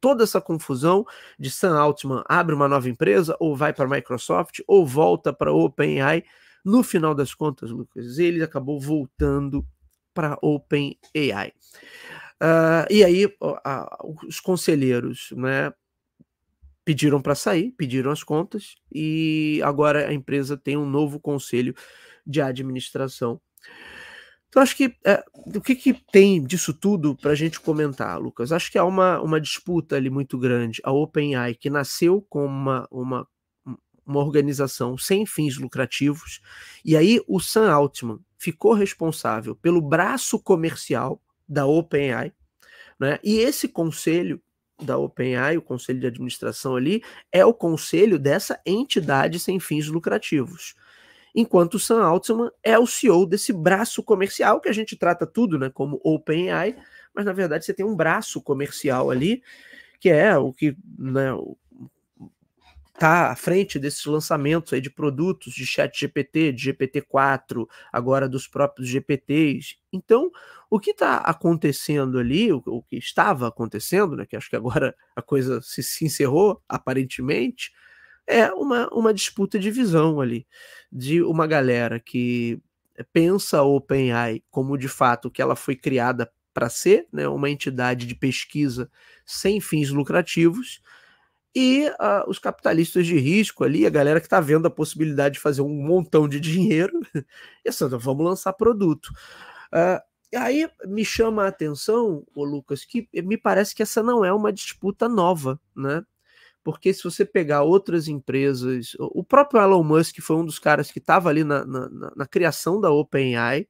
toda 0.00 0.22
essa 0.22 0.40
confusão 0.40 1.04
de 1.38 1.50
Sam 1.50 1.76
Altman 1.76 2.22
abre 2.28 2.54
uma 2.54 2.68
nova 2.68 2.88
empresa 2.88 3.36
ou 3.40 3.56
vai 3.56 3.72
para 3.72 3.88
Microsoft 3.88 4.60
ou 4.66 4.86
volta 4.86 5.32
para 5.32 5.52
OpenAI. 5.52 6.24
No 6.64 6.82
final 6.82 7.14
das 7.14 7.34
contas, 7.34 7.70
Lucas, 7.70 8.18
ele 8.18 8.42
acabou 8.42 8.80
voltando 8.80 9.66
para 10.14 10.38
OpenAI. 10.40 11.52
Uh, 12.42 12.86
e 12.90 13.04
aí 13.04 13.26
uh, 13.26 14.26
os 14.26 14.40
conselheiros 14.40 15.30
né, 15.36 15.72
pediram 16.84 17.20
para 17.20 17.34
sair, 17.34 17.72
pediram 17.72 18.10
as 18.10 18.22
contas, 18.22 18.76
e 18.92 19.60
agora 19.64 20.08
a 20.08 20.12
empresa 20.12 20.56
tem 20.56 20.76
um 20.76 20.88
novo 20.88 21.18
conselho 21.18 21.74
de 22.26 22.40
administração. 22.40 23.40
Então, 24.56 24.62
acho 24.62 24.74
que 24.74 24.96
é, 25.04 25.22
o 25.54 25.60
que, 25.60 25.76
que 25.76 25.92
tem 25.92 26.42
disso 26.42 26.72
tudo 26.72 27.14
para 27.14 27.32
a 27.32 27.34
gente 27.34 27.60
comentar, 27.60 28.18
Lucas? 28.18 28.52
Acho 28.52 28.72
que 28.72 28.78
há 28.78 28.84
uma, 28.86 29.20
uma 29.20 29.38
disputa 29.38 29.96
ali 29.96 30.08
muito 30.08 30.38
grande. 30.38 30.80
A 30.82 30.90
OpenAI, 30.90 31.54
que 31.54 31.68
nasceu 31.68 32.22
com 32.22 32.46
uma, 32.46 32.88
uma, 32.90 33.28
uma 34.06 34.20
organização 34.20 34.96
sem 34.96 35.26
fins 35.26 35.58
lucrativos, 35.58 36.40
e 36.82 36.96
aí 36.96 37.20
o 37.28 37.38
Sam 37.38 37.70
Altman 37.70 38.18
ficou 38.38 38.72
responsável 38.72 39.54
pelo 39.54 39.82
braço 39.82 40.38
comercial 40.38 41.20
da 41.46 41.66
OpenAI, 41.66 42.32
né? 42.98 43.18
e 43.22 43.36
esse 43.40 43.68
conselho 43.68 44.40
da 44.80 44.96
OpenAI, 44.96 45.58
o 45.58 45.62
conselho 45.62 46.00
de 46.00 46.06
administração 46.06 46.76
ali, 46.76 47.02
é 47.30 47.44
o 47.44 47.52
conselho 47.52 48.18
dessa 48.18 48.58
entidade 48.64 49.38
sem 49.38 49.60
fins 49.60 49.86
lucrativos 49.88 50.74
enquanto 51.36 51.74
o 51.74 51.78
Sam 51.78 52.02
Altman 52.02 52.50
é 52.64 52.78
o 52.78 52.86
CEO 52.86 53.26
desse 53.26 53.52
braço 53.52 54.02
comercial, 54.02 54.58
que 54.58 54.70
a 54.70 54.72
gente 54.72 54.96
trata 54.96 55.26
tudo 55.26 55.58
né, 55.58 55.68
como 55.68 56.00
OpenAI, 56.02 56.74
mas 57.14 57.26
na 57.26 57.32
verdade 57.34 57.66
você 57.66 57.74
tem 57.74 57.84
um 57.84 57.94
braço 57.94 58.40
comercial 58.40 59.10
ali, 59.10 59.42
que 60.00 60.08
é 60.08 60.36
o 60.38 60.50
que 60.50 60.74
né, 60.98 61.30
tá 62.98 63.30
à 63.30 63.36
frente 63.36 63.78
desses 63.78 64.04
lançamentos 64.06 64.72
aí 64.72 64.80
de 64.80 64.88
produtos 64.88 65.52
de 65.52 65.66
chat 65.66 65.98
GPT, 65.98 66.52
de 66.52 66.72
GPT-4, 66.72 67.66
agora 67.92 68.26
dos 68.26 68.48
próprios 68.48 68.88
GPTs. 68.88 69.76
Então, 69.92 70.30
o 70.70 70.80
que 70.80 70.92
está 70.92 71.18
acontecendo 71.18 72.18
ali, 72.18 72.50
o, 72.50 72.62
o, 72.64 72.82
que 72.82 72.96
estava 72.96 73.48
acontecendo, 73.48 74.16
né, 74.16 74.24
que 74.24 74.36
acho 74.36 74.48
que 74.48 74.56
agora 74.56 74.94
a 75.14 75.20
coisa 75.20 75.60
se, 75.60 75.82
se 75.82 76.06
encerrou, 76.06 76.62
aparentemente, 76.66 77.72
é 78.26 78.50
uma, 78.52 78.88
uma 78.92 79.14
disputa 79.14 79.58
de 79.58 79.70
visão 79.70 80.20
ali, 80.20 80.46
de 80.90 81.22
uma 81.22 81.46
galera 81.46 82.00
que 82.00 82.60
pensa 83.12 83.58
a 83.58 83.62
OpenAI 83.62 84.42
como 84.50 84.76
de 84.76 84.88
fato 84.88 85.30
que 85.30 85.42
ela 85.42 85.54
foi 85.54 85.76
criada 85.76 86.30
para 86.52 86.70
ser, 86.70 87.06
né, 87.12 87.28
uma 87.28 87.50
entidade 87.50 88.06
de 88.06 88.14
pesquisa 88.14 88.90
sem 89.24 89.60
fins 89.60 89.90
lucrativos, 89.90 90.80
e 91.54 91.86
uh, 91.88 92.28
os 92.28 92.38
capitalistas 92.38 93.06
de 93.06 93.18
risco 93.18 93.64
ali, 93.64 93.86
a 93.86 93.90
galera 93.90 94.20
que 94.20 94.26
está 94.26 94.40
vendo 94.40 94.66
a 94.66 94.70
possibilidade 94.70 95.34
de 95.34 95.40
fazer 95.40 95.62
um 95.62 95.68
montão 95.68 96.28
de 96.28 96.40
dinheiro, 96.40 96.92
e 97.64 97.68
assim, 97.68 97.88
vamos 97.88 98.24
lançar 98.24 98.52
produto. 98.52 99.06
Uh, 99.72 100.00
aí 100.34 100.68
me 100.86 101.04
chama 101.04 101.44
a 101.44 101.48
atenção, 101.48 102.24
o 102.34 102.44
Lucas, 102.44 102.84
que 102.84 103.08
me 103.12 103.38
parece 103.38 103.74
que 103.74 103.82
essa 103.82 104.02
não 104.02 104.24
é 104.24 104.32
uma 104.32 104.52
disputa 104.52 105.08
nova, 105.08 105.60
né? 105.74 106.02
Porque 106.66 106.92
se 106.92 107.04
você 107.04 107.24
pegar 107.24 107.62
outras 107.62 108.08
empresas, 108.08 108.96
o 108.98 109.22
próprio 109.22 109.62
Elon 109.62 109.84
Musk 109.84 110.18
foi 110.20 110.34
um 110.34 110.44
dos 110.44 110.58
caras 110.58 110.90
que 110.90 110.98
estava 110.98 111.28
ali 111.28 111.44
na, 111.44 111.64
na, 111.64 112.12
na, 112.16 112.26
criação 112.26 112.80
da 112.80 112.90
OpenAI, 112.90 113.68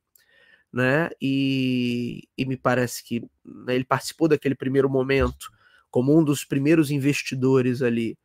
né? 0.72 1.10
E, 1.20 2.26
e 2.38 2.46
me 2.46 2.56
parece 2.56 3.04
que 3.04 3.20
né, 3.44 3.74
ele 3.74 3.84
participou 3.84 4.28
daquele 4.28 4.54
primeiro 4.54 4.88
momento 4.88 5.50
como 5.90 6.18
um 6.18 6.24
dos 6.24 6.42
primeiros 6.42 6.90
investidores 6.90 7.82
ali, 7.82 8.16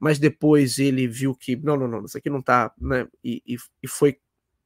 mas 0.00 0.18
depois 0.18 0.78
ele 0.78 1.06
viu 1.06 1.34
que 1.34 1.54
não, 1.56 1.76
não, 1.76 1.86
não, 1.86 2.06
isso 2.06 2.16
aqui 2.16 2.30
não 2.30 2.38
está, 2.38 2.72
né? 2.80 3.06
E, 3.22 3.42
e, 3.46 3.56
e 3.82 3.86
foi 3.86 4.16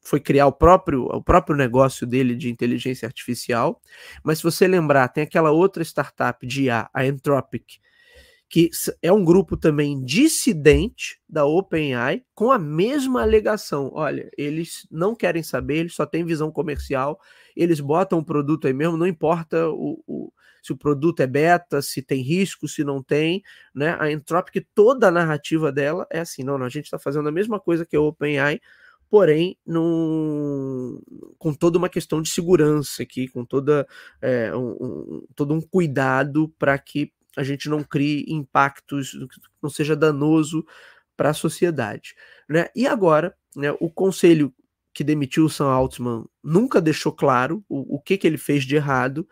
foi 0.01 0.21
criar 0.21 0.47
o 0.47 0.53
próprio, 0.53 1.07
o 1.07 1.21
próprio 1.21 1.57
negócio 1.57 2.07
dele 2.07 2.37
de 2.37 2.49
inteligência 2.49 3.07
artificial. 3.07 3.83
Mas 4.23 4.39
se 4.39 4.45
você 4.45 4.69
lembrar, 4.69 5.09
tem 5.09 5.25
aquela 5.25 5.51
outra 5.51 5.83
startup 5.83 6.47
de 6.47 6.67
IA, 6.67 6.89
a 6.95 7.03
Anthropic, 7.03 7.81
que 8.49 8.71
é 9.03 9.13
um 9.13 9.25
grupo 9.25 9.57
também 9.57 10.03
dissidente 10.03 11.21
da 11.29 11.45
OpenAI, 11.45 12.23
com 12.35 12.51
a 12.51 12.59
mesma 12.59 13.21
alegação. 13.21 13.91
Olha, 13.93 14.31
eles 14.39 14.87
não 14.91 15.15
querem 15.15 15.43
saber, 15.43 15.79
eles 15.79 15.95
só 15.95 16.07
têm 16.07 16.25
visão 16.25 16.51
comercial, 16.51 17.21
eles 17.55 17.79
botam 17.79 18.21
o 18.21 18.25
produto 18.25 18.67
aí 18.67 18.73
mesmo, 18.73 18.97
não 18.97 19.07
importa 19.07 19.69
o, 19.69 20.03
o, 20.07 20.33
se 20.63 20.73
o 20.73 20.77
produto 20.77 21.21
é 21.21 21.27
beta, 21.27 21.83
se 21.83 22.01
tem 22.01 22.23
risco, 22.23 22.67
se 22.67 22.83
não 22.83 23.03
tem. 23.03 23.43
Né? 23.75 23.97
A 24.01 24.11
Entropic, 24.11 24.67
toda 24.75 25.09
a 25.09 25.11
narrativa 25.11 25.71
dela 25.71 26.07
é 26.11 26.21
assim: 26.21 26.43
não, 26.43 26.57
não 26.57 26.67
a 26.67 26.71
gente 26.71 26.85
está 26.85 26.99
fazendo 26.99 27.29
a 27.29 27.33
mesma 27.33 27.61
coisa 27.61 27.85
que 27.85 27.97
a 27.97 28.01
OpenAI, 28.01 28.61
porém 29.11 29.59
num, 29.67 31.01
com 31.39 31.53
toda 31.53 31.77
uma 31.77 31.89
questão 31.89 32.23
de 32.23 32.31
segurança 32.31 33.03
aqui, 33.03 33.29
com 33.29 33.45
toda, 33.45 33.87
é, 34.23 34.55
um, 34.57 34.71
um, 34.71 35.27
todo 35.35 35.53
um 35.53 35.61
cuidado 35.61 36.49
para 36.59 36.79
que 36.79 37.13
a 37.39 37.45
gente 37.45 37.69
não 37.69 37.85
crie 37.85 38.25
impactos, 38.29 39.17
não 39.63 39.71
seja 39.71 39.95
danoso 39.95 40.67
para 41.17 41.31
a 41.31 41.35
sociedade. 41.35 42.17
Né? 42.49 42.67
E 42.75 42.85
agora, 42.85 43.33
né, 43.55 43.71
o 43.79 43.89
conselho 43.89 44.53
que 44.93 45.05
demitiu 45.05 45.45
o 45.45 45.49
Sam 45.49 45.69
Altman 45.69 46.25
nunca 46.43 46.81
deixou 46.81 47.13
claro 47.13 47.65
o, 47.69 47.97
o 47.97 48.01
que, 48.01 48.19
que 48.19 48.27
ele 48.27 48.37
fez 48.37 48.65
de 48.65 48.75
errado, 48.75 49.29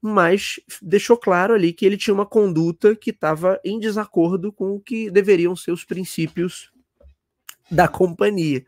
mas 0.00 0.58
deixou 0.80 1.18
claro 1.18 1.52
ali 1.52 1.74
que 1.74 1.84
ele 1.84 1.98
tinha 1.98 2.14
uma 2.14 2.24
conduta 2.24 2.96
que 2.96 3.10
estava 3.10 3.60
em 3.62 3.78
desacordo 3.78 4.50
com 4.50 4.70
o 4.72 4.80
que 4.80 5.10
deveriam 5.10 5.54
ser 5.54 5.72
os 5.72 5.84
princípios 5.84 6.72
da 7.70 7.86
companhia. 7.86 8.64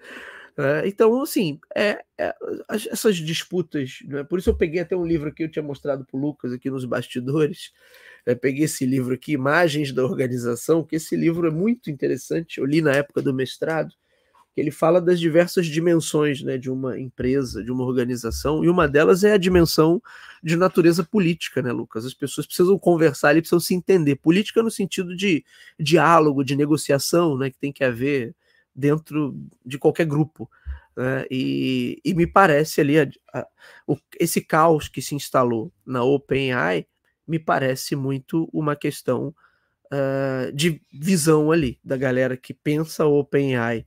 É, 0.56 0.86
então, 0.86 1.20
assim, 1.22 1.58
é, 1.74 2.04
é, 2.18 2.34
essas 2.70 3.16
disputas, 3.16 3.98
né, 4.04 4.22
por 4.22 4.38
isso 4.38 4.50
eu 4.50 4.56
peguei 4.56 4.80
até 4.80 4.96
um 4.96 5.04
livro 5.04 5.32
que 5.34 5.42
eu 5.42 5.50
tinha 5.50 5.62
mostrado 5.62 6.04
para 6.04 6.16
o 6.16 6.20
Lucas 6.20 6.52
aqui 6.52 6.70
nos 6.70 6.84
bastidores, 6.84 7.72
é, 8.26 8.34
peguei 8.34 8.64
esse 8.64 8.86
livro 8.86 9.14
aqui, 9.14 9.32
Imagens 9.32 9.92
da 9.92 10.04
Organização, 10.04 10.82
que 10.82 10.96
esse 10.96 11.16
livro 11.16 11.46
é 11.46 11.50
muito 11.50 11.90
interessante, 11.90 12.58
eu 12.58 12.64
li 12.64 12.80
na 12.80 12.92
época 12.92 13.20
do 13.20 13.34
mestrado, 13.34 13.94
que 14.54 14.60
ele 14.60 14.70
fala 14.70 15.00
das 15.00 15.18
diversas 15.18 15.66
dimensões 15.66 16.40
né, 16.42 16.56
de 16.56 16.70
uma 16.70 16.98
empresa, 16.98 17.62
de 17.62 17.72
uma 17.72 17.84
organização, 17.84 18.64
e 18.64 18.68
uma 18.68 18.86
delas 18.86 19.24
é 19.24 19.32
a 19.32 19.36
dimensão 19.36 20.00
de 20.42 20.56
natureza 20.56 21.02
política, 21.02 21.60
né, 21.60 21.72
Lucas? 21.72 22.04
As 22.04 22.14
pessoas 22.14 22.46
precisam 22.46 22.78
conversar 22.78 23.36
e 23.36 23.40
precisam 23.40 23.58
se 23.58 23.74
entender. 23.74 24.14
Política 24.16 24.62
no 24.62 24.70
sentido 24.70 25.16
de 25.16 25.44
diálogo, 25.78 26.44
de 26.44 26.54
negociação, 26.54 27.36
né, 27.36 27.50
que 27.50 27.58
tem 27.58 27.72
que 27.72 27.82
haver 27.82 28.34
dentro 28.74 29.36
de 29.66 29.76
qualquer 29.76 30.06
grupo. 30.06 30.48
Né? 30.96 31.26
E, 31.28 32.00
e, 32.04 32.14
me 32.14 32.26
parece 32.26 32.80
ali 32.80 33.00
a, 33.00 33.08
a, 33.32 33.46
o, 33.88 33.96
esse 34.20 34.40
caos 34.40 34.88
que 34.88 35.02
se 35.02 35.16
instalou 35.16 35.72
na 35.84 36.04
OpenAI 36.04 36.86
me 37.26 37.38
parece 37.38 37.96
muito 37.96 38.48
uma 38.52 38.76
questão 38.76 39.34
uh, 39.86 40.52
de 40.52 40.80
visão 40.92 41.50
ali 41.50 41.78
da 41.84 41.96
galera 41.96 42.36
que 42.36 42.52
pensa 42.52 43.04
a 43.04 43.08
OpenAI 43.08 43.86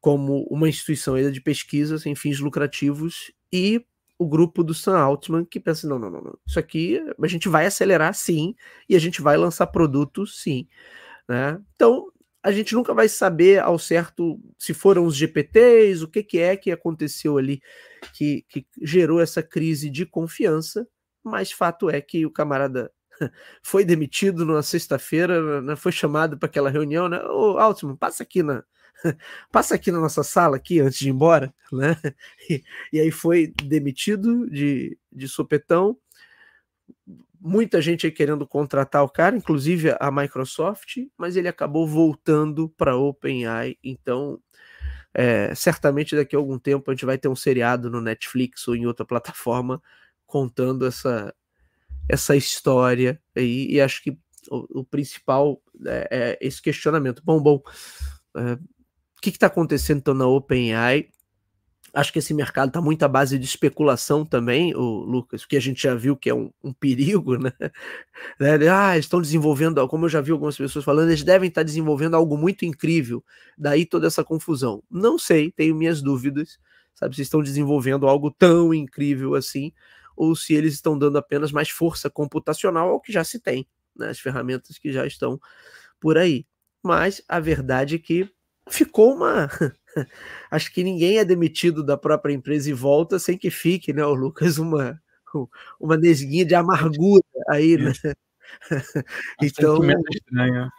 como 0.00 0.44
uma 0.50 0.68
instituição 0.68 1.14
de 1.30 1.40
pesquisa 1.40 1.98
sem 1.98 2.14
fins 2.14 2.40
lucrativos 2.40 3.32
e 3.52 3.84
o 4.18 4.26
grupo 4.26 4.62
do 4.62 4.74
Sam 4.74 4.98
Altman 4.98 5.44
que 5.44 5.60
pensa 5.60 5.88
não, 5.88 5.98
não, 5.98 6.10
não, 6.10 6.22
não, 6.22 6.38
isso 6.46 6.58
aqui 6.58 7.00
a 7.20 7.26
gente 7.26 7.48
vai 7.48 7.66
acelerar 7.66 8.14
sim 8.14 8.54
e 8.88 8.96
a 8.96 8.98
gente 8.98 9.20
vai 9.20 9.36
lançar 9.36 9.66
produtos 9.66 10.40
sim, 10.42 10.66
né? 11.28 11.60
Então 11.74 12.12
a 12.42 12.50
gente 12.50 12.74
nunca 12.74 12.92
vai 12.92 13.08
saber 13.08 13.60
ao 13.60 13.78
certo 13.78 14.40
se 14.58 14.74
foram 14.74 15.06
os 15.06 15.14
GPTs, 15.16 16.02
o 16.02 16.08
que, 16.08 16.22
que 16.24 16.38
é 16.38 16.56
que 16.56 16.72
aconteceu 16.72 17.38
ali 17.38 17.62
que, 18.14 18.44
que 18.48 18.66
gerou 18.82 19.20
essa 19.20 19.42
crise 19.42 19.88
de 19.88 20.04
confiança, 20.04 20.86
mas 21.24 21.52
fato 21.52 21.90
é 21.90 22.00
que 22.00 22.26
o 22.26 22.30
camarada 22.30 22.92
foi 23.62 23.84
demitido 23.84 24.44
numa 24.44 24.62
sexta-feira, 24.62 25.62
né, 25.62 25.76
foi 25.76 25.92
chamado 25.92 26.38
para 26.38 26.46
aquela 26.46 26.70
reunião, 26.70 27.08
né? 27.08 27.22
Ô, 27.24 27.58
Altman, 27.58 27.96
passa 27.96 28.22
aqui 28.22 28.42
na 28.42 28.64
passa 29.50 29.74
aqui 29.74 29.90
na 29.90 30.00
nossa 30.00 30.22
sala 30.22 30.56
aqui 30.56 30.80
antes 30.80 30.98
de 30.98 31.08
ir 31.08 31.12
embora, 31.12 31.52
né? 31.72 31.96
E, 32.50 32.62
e 32.92 33.00
aí 33.00 33.10
foi 33.10 33.52
demitido 33.64 34.48
de, 34.50 34.98
de 35.10 35.28
sopetão 35.28 35.96
muita 37.42 37.82
gente 37.82 38.06
aí 38.06 38.12
querendo 38.12 38.46
contratar 38.46 39.02
o 39.02 39.08
cara, 39.08 39.36
inclusive 39.36 39.94
a 39.98 40.10
Microsoft, 40.12 40.98
mas 41.18 41.36
ele 41.36 41.48
acabou 41.48 41.86
voltando 41.88 42.68
para 42.68 42.96
OpenAI. 42.96 43.76
Então, 43.82 44.40
é, 45.12 45.54
certamente 45.54 46.14
daqui 46.14 46.36
a 46.36 46.38
algum 46.38 46.58
tempo 46.58 46.90
a 46.90 46.94
gente 46.94 47.04
vai 47.04 47.18
ter 47.18 47.28
um 47.28 47.36
seriado 47.36 47.90
no 47.90 48.00
Netflix 48.00 48.66
ou 48.68 48.76
em 48.76 48.86
outra 48.86 49.04
plataforma 49.04 49.82
contando 50.32 50.86
essa, 50.86 51.34
essa 52.08 52.34
história 52.34 53.20
aí. 53.36 53.66
E 53.70 53.82
acho 53.82 54.02
que 54.02 54.16
o, 54.50 54.80
o 54.80 54.84
principal 54.84 55.60
é, 55.84 56.08
é, 56.10 56.38
esse 56.40 56.62
questionamento. 56.62 57.22
Bom, 57.22 57.38
bom, 57.38 57.60
é, 58.34 58.54
o 58.54 59.20
que 59.20 59.28
está 59.28 59.48
acontecendo 59.48 59.98
então 59.98 60.14
na 60.14 60.26
OpenAI? 60.26 61.10
Acho 61.92 62.10
que 62.10 62.18
esse 62.18 62.32
mercado 62.32 62.68
está 62.68 62.80
muito 62.80 63.02
à 63.02 63.08
base 63.08 63.38
de 63.38 63.44
especulação 63.44 64.24
também, 64.24 64.74
o 64.74 64.80
Lucas, 64.80 65.44
que 65.44 65.58
a 65.58 65.60
gente 65.60 65.82
já 65.82 65.94
viu 65.94 66.16
que 66.16 66.30
é 66.30 66.34
um, 66.34 66.50
um 66.64 66.72
perigo, 66.72 67.36
né? 67.36 67.52
né? 68.40 68.68
Ah, 68.70 68.96
estão 68.96 69.20
desenvolvendo, 69.20 69.86
como 69.86 70.06
eu 70.06 70.08
já 70.08 70.22
vi 70.22 70.30
algumas 70.30 70.56
pessoas 70.56 70.82
falando, 70.82 71.10
eles 71.10 71.22
devem 71.22 71.50
estar 71.50 71.62
desenvolvendo 71.62 72.16
algo 72.16 72.38
muito 72.38 72.64
incrível. 72.64 73.22
Daí 73.58 73.84
toda 73.84 74.06
essa 74.06 74.24
confusão. 74.24 74.82
Não 74.90 75.18
sei, 75.18 75.52
tenho 75.52 75.74
minhas 75.74 76.00
dúvidas, 76.00 76.58
sabe, 76.94 77.14
se 77.14 77.22
estão 77.22 77.42
desenvolvendo 77.42 78.08
algo 78.08 78.30
tão 78.30 78.72
incrível 78.72 79.34
assim, 79.34 79.70
ou 80.22 80.36
se 80.36 80.54
eles 80.54 80.74
estão 80.74 80.96
dando 80.96 81.18
apenas 81.18 81.50
mais 81.50 81.68
força 81.68 82.08
computacional 82.08 82.90
ao 82.90 83.00
que 83.00 83.12
já 83.12 83.24
se 83.24 83.40
tem, 83.40 83.66
né? 83.96 84.08
As 84.08 84.20
ferramentas 84.20 84.78
que 84.78 84.92
já 84.92 85.04
estão 85.04 85.40
por 85.98 86.16
aí. 86.16 86.46
Mas 86.80 87.20
a 87.28 87.40
verdade 87.40 87.96
é 87.96 87.98
que 87.98 88.30
ficou 88.70 89.16
uma 89.16 89.48
acho 90.48 90.72
que 90.72 90.84
ninguém 90.84 91.18
é 91.18 91.24
demitido 91.24 91.82
da 91.82 91.96
própria 91.96 92.32
empresa 92.32 92.70
e 92.70 92.72
volta 92.72 93.18
sem 93.18 93.36
que 93.36 93.50
fique, 93.50 93.92
né, 93.92 94.04
o 94.04 94.14
Lucas, 94.14 94.58
uma, 94.58 95.02
uma 95.80 95.96
nesguinha 95.96 96.44
de 96.44 96.54
amargura 96.54 97.24
aí, 97.48 97.76
né? 97.76 97.92
então, 99.42 99.78
um 99.78 99.80
sentimento 99.80 100.14
estranho. 100.14 100.70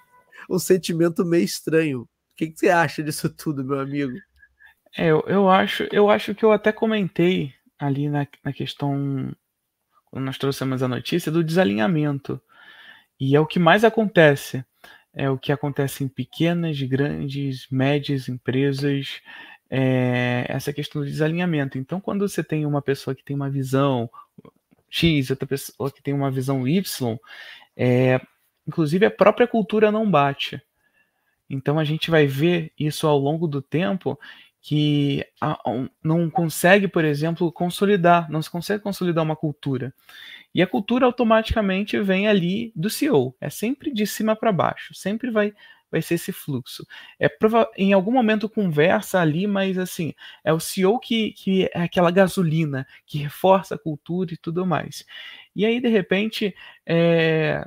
Um 0.50 0.60
sentimento 0.60 1.26
meio 1.26 1.44
estranho. 1.44 2.02
O 2.04 2.08
que, 2.38 2.48
que 2.48 2.60
você 2.60 2.70
acha 2.70 3.04
disso 3.04 3.30
tudo, 3.30 3.64
meu 3.64 3.80
amigo? 3.80 4.18
É, 4.98 5.12
eu, 5.12 5.22
eu, 5.28 5.50
acho, 5.50 5.86
eu 5.92 6.10
acho 6.10 6.34
que 6.34 6.46
eu 6.46 6.52
até 6.54 6.72
comentei 6.72 7.54
ali 7.86 8.10
na, 8.10 8.28
na 8.44 8.54
questão, 8.54 9.34
quando 10.06 10.26
nós 10.26 10.38
trouxemos 10.38 10.84
a 10.84 10.88
notícia, 10.88 11.32
do 11.32 11.44
desalinhamento. 11.44 12.42
E 13.20 13.36
é 13.36 13.40
o 13.40 13.46
que 13.46 13.60
mais 13.60 13.84
acontece 13.84 14.66
é 15.14 15.30
o 15.30 15.38
que 15.38 15.52
acontece 15.52 16.04
em 16.04 16.08
pequenas, 16.08 16.82
grandes, 16.82 17.68
médias 17.70 18.28
empresas, 18.28 19.22
é, 19.70 20.46
essa 20.50 20.74
questão 20.74 21.02
do 21.02 21.08
desalinhamento. 21.08 21.78
Então, 21.78 22.02
quando 22.02 22.28
você 22.28 22.44
tem 22.44 22.66
uma 22.66 22.82
pessoa 22.82 23.16
que 23.16 23.24
tem 23.24 23.36
uma 23.36 23.50
visão 23.50 24.10
X, 24.90 25.30
outra 25.30 25.48
pessoa 25.48 25.92
que 25.92 26.02
tem 26.02 26.14
uma 26.14 26.32
visão 26.32 26.68
Y, 26.68 27.18
é, 27.78 28.20
inclusive 28.68 29.06
a 29.06 29.12
própria 29.12 29.48
cultura 29.48 29.92
não 29.92 30.10
bate. 30.10 30.62
Então 31.50 31.78
a 31.78 31.84
gente 31.84 32.10
vai 32.10 32.26
ver 32.26 32.72
isso 32.80 33.06
ao 33.06 33.18
longo 33.18 33.48
do 33.48 33.62
tempo 33.62 34.20
que 34.64 35.26
não 36.02 36.30
consegue, 36.30 36.88
por 36.88 37.04
exemplo, 37.04 37.52
consolidar, 37.52 38.32
não 38.32 38.42
se 38.42 38.50
consegue 38.50 38.82
consolidar 38.82 39.22
uma 39.22 39.36
cultura. 39.36 39.94
E 40.56 40.62
a 40.62 40.68
cultura 40.68 41.06
automaticamente 41.06 42.00
vem 42.00 42.30
ali 42.30 42.72
do 42.74 42.90
CEO, 42.90 43.36
é 43.42 43.50
sempre 43.50 43.92
de 43.94 44.08
cima 44.08 44.38
para 44.38 44.54
baixo, 44.54 44.94
sempre 44.96 45.30
vai 45.30 45.54
vai 45.92 46.02
ser 46.02 46.16
esse 46.16 46.32
fluxo. 46.32 46.88
É 47.20 47.30
em 47.78 47.94
algum 47.94 48.12
momento 48.12 48.50
conversa 48.50 49.20
ali, 49.22 49.46
mas 49.46 49.78
assim, 49.78 50.12
é 50.44 50.52
o 50.52 50.60
CEO 50.60 50.98
que, 50.98 51.34
que 51.34 51.70
é 51.72 51.82
aquela 51.84 52.10
gasolina 52.10 52.88
que 53.06 53.20
reforça 53.20 53.76
a 53.76 53.78
cultura 53.78 54.34
e 54.34 54.38
tudo 54.38 54.66
mais. 54.66 55.06
E 55.56 55.64
aí, 55.68 55.80
de 55.80 55.90
repente, 55.90 56.56
é, 56.84 57.64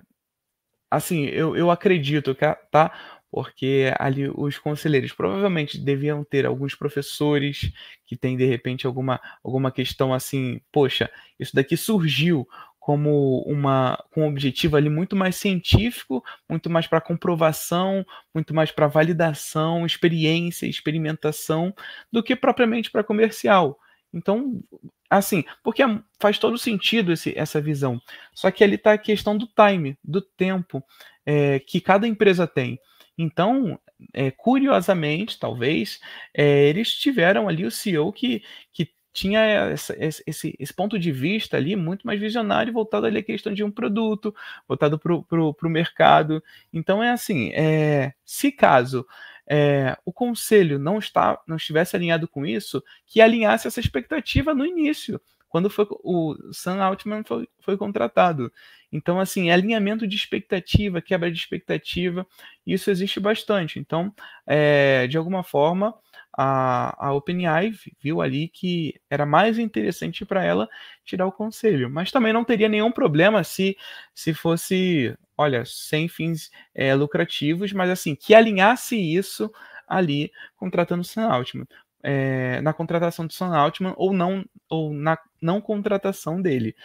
assim, 0.91 1.25
eu, 1.27 1.57
eu 1.57 1.71
acredito, 1.71 2.35
tá? 2.71 2.93
Porque 3.37 3.93
ali 3.99 4.31
os 4.35 4.59
conselheiros 4.59 5.13
provavelmente 5.13 5.77
deviam 5.77 6.25
ter 6.25 6.47
alguns 6.47 6.75
professores 6.75 7.71
que 8.07 8.17
têm 8.17 8.35
de 8.35 8.47
repente 8.47 8.87
alguma, 8.87 9.21
alguma 9.45 9.71
questão 9.71 10.15
assim, 10.15 10.59
poxa, 10.73 11.11
isso 11.39 11.55
daqui 11.55 11.77
surgiu 11.77 12.49
como 12.81 13.43
uma 13.43 14.03
com 14.11 14.23
um 14.23 14.29
objetivo 14.29 14.75
ali 14.75 14.89
muito 14.89 15.15
mais 15.15 15.37
científico, 15.37 16.25
muito 16.49 16.71
mais 16.71 16.87
para 16.87 16.99
comprovação, 16.99 18.07
muito 18.33 18.55
mais 18.55 18.73
para 18.73 18.87
validação, 18.87 19.85
experiência, 19.85 20.65
experimentação, 20.67 21.75
do 22.11 22.23
que 22.23 22.35
propriamente 22.35 22.91
para 22.91 23.05
comercial. 23.05 23.79
Então, 24.15 24.63
assim, 25.11 25.45
porque 25.63 25.83
faz 26.19 26.39
todo 26.39 26.57
sentido 26.57 27.13
esse, 27.13 27.39
essa 27.39 27.61
visão. 27.61 28.01
Só 28.33 28.51
que 28.51 28.65
ali 28.65 28.77
está 28.77 28.95
a 28.95 28.99
questão 28.99 29.37
do 29.37 29.47
time, 29.47 29.99
do 30.03 30.23
tempo 30.23 30.83
é, 31.27 31.59
que 31.59 31.83
cada 31.83 32.09
empresa 32.09 32.47
tem. 32.47 32.81
Então, 33.19 33.79
é, 34.13 34.31
curiosamente, 34.31 35.39
talvez, 35.39 36.01
é, 36.35 36.69
eles 36.69 36.95
tiveram 36.95 37.49
ali 37.49 37.65
o 37.65 37.71
CEO 37.71 38.13
que, 38.13 38.43
que 38.73 38.91
tinha 39.13 39.41
essa, 39.41 39.97
esse, 39.99 40.55
esse, 40.59 40.75
ponto 40.75 40.99
de 40.99 41.11
vista 41.11 41.57
ali 41.57 41.75
muito 41.75 42.07
mais 42.07 42.21
visionário, 42.21 42.73
voltado 42.73 43.07
ali 43.07 43.19
à 43.19 43.23
questão 43.23 43.53
de 43.55 43.65
um 43.65 43.71
produto, 43.71 44.35
voltado 44.69 44.99
para 44.99 45.15
o 45.15 45.71
mercado. 45.71 46.43
Então 46.73 47.03
é 47.03 47.11
assim, 47.11 47.51
é, 47.55 48.13
se 48.25 48.53
caso 48.53 49.07
é, 49.49 49.97
o 50.05 50.13
conselho 50.13 50.79
não, 50.79 50.99
está, 50.99 51.41
não 51.47 51.57
estivesse 51.57 51.97
alinhado 51.97 52.29
com 52.29 52.45
isso, 52.45 52.83
que 53.07 53.21
alinhasse 53.21 53.67
essa 53.67 53.81
expectativa 53.81 54.55
no 54.55 54.67
início, 54.67 55.21
quando 55.49 55.71
foi 55.71 55.87
o 55.91 56.37
Sam 56.53 56.83
Altman 56.83 57.23
foi, 57.25 57.49
foi 57.61 57.77
contratado. 57.77 58.53
Então, 58.93 59.19
assim, 59.21 59.51
alinhamento 59.51 60.07
de 60.07 60.17
expectativa, 60.17 61.03
quebra 61.03 61.31
de 61.31 61.39
expectativa, 61.39 62.27
isso 62.67 62.91
existe 62.91 63.19
bastante. 63.21 63.79
Então, 63.79 64.13
é, 64.47 65.07
de 65.07 65.19
alguma 65.19 65.43
forma, 65.43 65.95
a, 66.37 67.07
a 67.09 67.13
OpenAI 67.15 67.73
viu 68.01 68.21
ali 68.21 68.49
que 68.49 68.95
era 69.09 69.25
mais 69.25 69.59
interessante 69.59 70.25
para 70.25 70.45
ela 70.45 70.69
tirar 71.05 71.27
o 71.27 71.33
conselho. 71.33 71.91
Mas 71.91 72.13
também 72.13 72.33
não 72.33 72.45
teria 72.45 72.69
nenhum 72.69 72.93
problema 72.93 73.43
se, 73.43 73.77
se 74.15 74.35
fosse, 74.35 75.17
olha, 75.37 75.65
sem 75.65 76.09
fins 76.09 76.51
é, 76.75 76.95
lucrativos, 76.95 77.73
mas 77.73 77.91
assim, 77.91 78.15
que 78.15 78.35
alinhasse 78.35 78.97
isso 78.97 79.51
ali 79.89 80.31
contratando 80.57 81.03
o 81.03 81.05
Sam 81.05 81.29
Altman. 81.29 81.67
É, 82.09 82.61
na 82.61 82.73
contratação 82.73 83.27
do 83.27 83.33
Sam 83.33 83.53
Altman 83.57 83.93
ou 83.97 84.13
não 84.13 84.45
ou 84.69 84.95
na 84.95 85.19
não 85.43 85.61
contratação 85.61 86.41
dele 86.41 86.77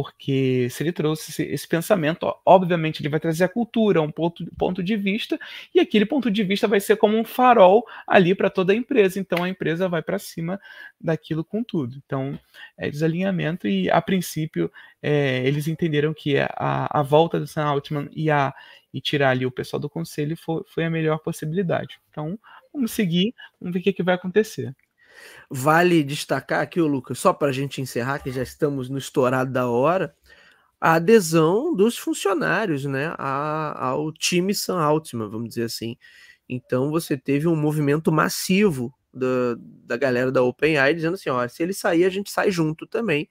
porque 0.00 0.68
se 0.70 0.84
ele 0.84 0.92
trouxe 0.92 1.32
esse, 1.32 1.42
esse, 1.42 1.66
pensamento, 1.66 2.32
obviamente 2.46 3.02
ele 3.02 3.08
vai 3.08 3.18
trazer 3.18 3.42
a 3.42 3.48
cultura, 3.48 4.00
um 4.00 4.12
ponto, 4.12 4.46
ponto 4.56 4.80
de 4.80 4.96
vista, 4.96 5.36
e 5.74 5.80
aquele 5.80 6.06
ponto 6.06 6.30
de 6.30 6.44
vista 6.44 6.68
vai 6.68 6.78
ser 6.78 6.96
como 6.96 7.18
um 7.18 7.24
farol 7.24 7.84
ali 8.06 8.32
para 8.32 8.48
toda 8.48 8.72
a 8.72 8.76
empresa. 8.76 9.18
Então 9.18 9.42
a 9.42 9.48
empresa 9.48 9.88
vai 9.88 10.00
para 10.00 10.16
cima 10.16 10.60
daquilo 11.00 11.44
com 11.44 11.64
tudo. 11.64 12.00
Então 12.06 12.38
é 12.76 12.88
desalinhamento, 12.88 13.66
e 13.66 13.90
a 13.90 14.00
princípio 14.00 14.70
é, 15.02 15.44
eles 15.44 15.66
entenderam 15.66 16.14
que 16.14 16.38
a, 16.38 17.00
a 17.00 17.02
volta 17.02 17.40
do 17.40 17.48
Sam 17.48 17.64
Altman 17.64 18.08
e, 18.14 18.30
a, 18.30 18.54
e 18.94 19.00
tirar 19.00 19.30
ali 19.30 19.44
o 19.44 19.50
pessoal 19.50 19.80
do 19.80 19.90
conselho 19.90 20.36
foi, 20.36 20.62
foi 20.68 20.84
a 20.84 20.90
melhor 20.90 21.18
possibilidade. 21.18 21.98
Então 22.08 22.38
vamos 22.72 22.92
seguir, 22.92 23.34
vamos 23.60 23.74
ver 23.74 23.80
o 23.80 23.82
que, 23.82 23.92
que 23.92 24.02
vai 24.04 24.14
acontecer. 24.14 24.72
Vale 25.50 26.02
destacar 26.02 26.60
aqui, 26.60 26.80
Lucas, 26.80 27.18
só 27.18 27.32
para 27.32 27.48
a 27.48 27.52
gente 27.52 27.80
encerrar, 27.80 28.18
que 28.20 28.30
já 28.30 28.42
estamos 28.42 28.88
no 28.88 28.98
estourado 28.98 29.50
da 29.52 29.68
hora, 29.68 30.14
a 30.80 30.94
adesão 30.94 31.74
dos 31.74 31.98
funcionários 31.98 32.84
né, 32.84 33.14
ao 33.18 34.12
time 34.12 34.54
Sam 34.54 34.80
Altman, 34.80 35.28
vamos 35.28 35.48
dizer 35.48 35.64
assim. 35.64 35.96
Então 36.48 36.90
você 36.90 37.16
teve 37.16 37.48
um 37.48 37.56
movimento 37.56 38.12
massivo 38.12 38.94
da, 39.12 39.56
da 39.58 39.96
galera 39.96 40.30
da 40.30 40.42
OpenAI 40.42 40.94
dizendo 40.94 41.14
assim: 41.14 41.30
ó, 41.30 41.46
se 41.48 41.62
ele 41.62 41.72
sair, 41.72 42.04
a 42.04 42.10
gente 42.10 42.30
sai 42.30 42.50
junto 42.50 42.86
também, 42.86 43.28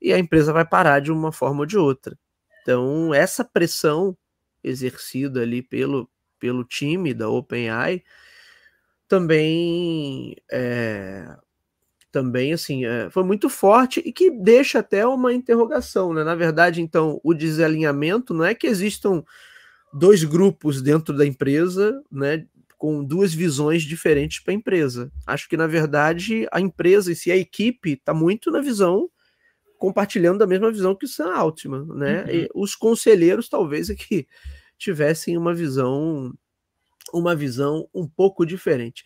e 0.00 0.12
a 0.12 0.18
empresa 0.18 0.52
vai 0.52 0.64
parar 0.66 1.00
de 1.00 1.10
uma 1.12 1.32
forma 1.32 1.60
ou 1.60 1.66
de 1.66 1.76
outra. 1.78 2.18
Então, 2.62 3.12
essa 3.12 3.44
pressão 3.44 4.16
exercida 4.62 5.42
ali 5.42 5.62
pelo, 5.62 6.10
pelo 6.38 6.64
time 6.64 7.12
da 7.12 7.28
OpenAI 7.28 8.02
também 9.08 10.36
é, 10.50 11.36
também 12.10 12.52
assim 12.52 12.84
é, 12.84 13.10
foi 13.10 13.24
muito 13.24 13.48
forte 13.48 14.00
e 14.04 14.12
que 14.12 14.30
deixa 14.30 14.78
até 14.78 15.06
uma 15.06 15.32
interrogação, 15.32 16.12
né? 16.12 16.22
Na 16.22 16.34
verdade, 16.34 16.80
então 16.80 17.20
o 17.24 17.34
desalinhamento 17.34 18.32
não 18.32 18.44
é 18.44 18.54
que 18.54 18.66
existam 18.66 19.24
dois 19.92 20.22
grupos 20.24 20.80
dentro 20.80 21.16
da 21.16 21.26
empresa, 21.26 22.02
né? 22.10 22.46
Com 22.78 23.02
duas 23.04 23.34
visões 23.34 23.82
diferentes 23.82 24.40
para 24.40 24.52
a 24.52 24.56
empresa. 24.56 25.10
Acho 25.26 25.48
que 25.48 25.56
na 25.56 25.66
verdade 25.66 26.46
a 26.52 26.60
empresa 26.60 27.10
e 27.10 27.16
si, 27.16 27.30
a 27.30 27.36
equipe 27.36 27.94
está 27.94 28.14
muito 28.14 28.50
na 28.50 28.60
visão 28.60 29.10
compartilhando 29.76 30.38
da 30.38 30.46
mesma 30.46 30.70
visão 30.70 30.94
que 30.94 31.04
o 31.04 31.08
Sam 31.08 31.34
Altman, 31.34 31.84
né? 31.96 32.22
Uhum. 32.22 32.30
E 32.30 32.48
os 32.54 32.74
conselheiros 32.74 33.48
talvez 33.48 33.90
é 33.90 33.94
que 33.94 34.26
tivessem 34.78 35.36
uma 35.36 35.52
visão 35.52 36.32
uma 37.12 37.34
visão 37.34 37.88
um 37.94 38.08
pouco 38.08 38.44
diferente 38.44 39.04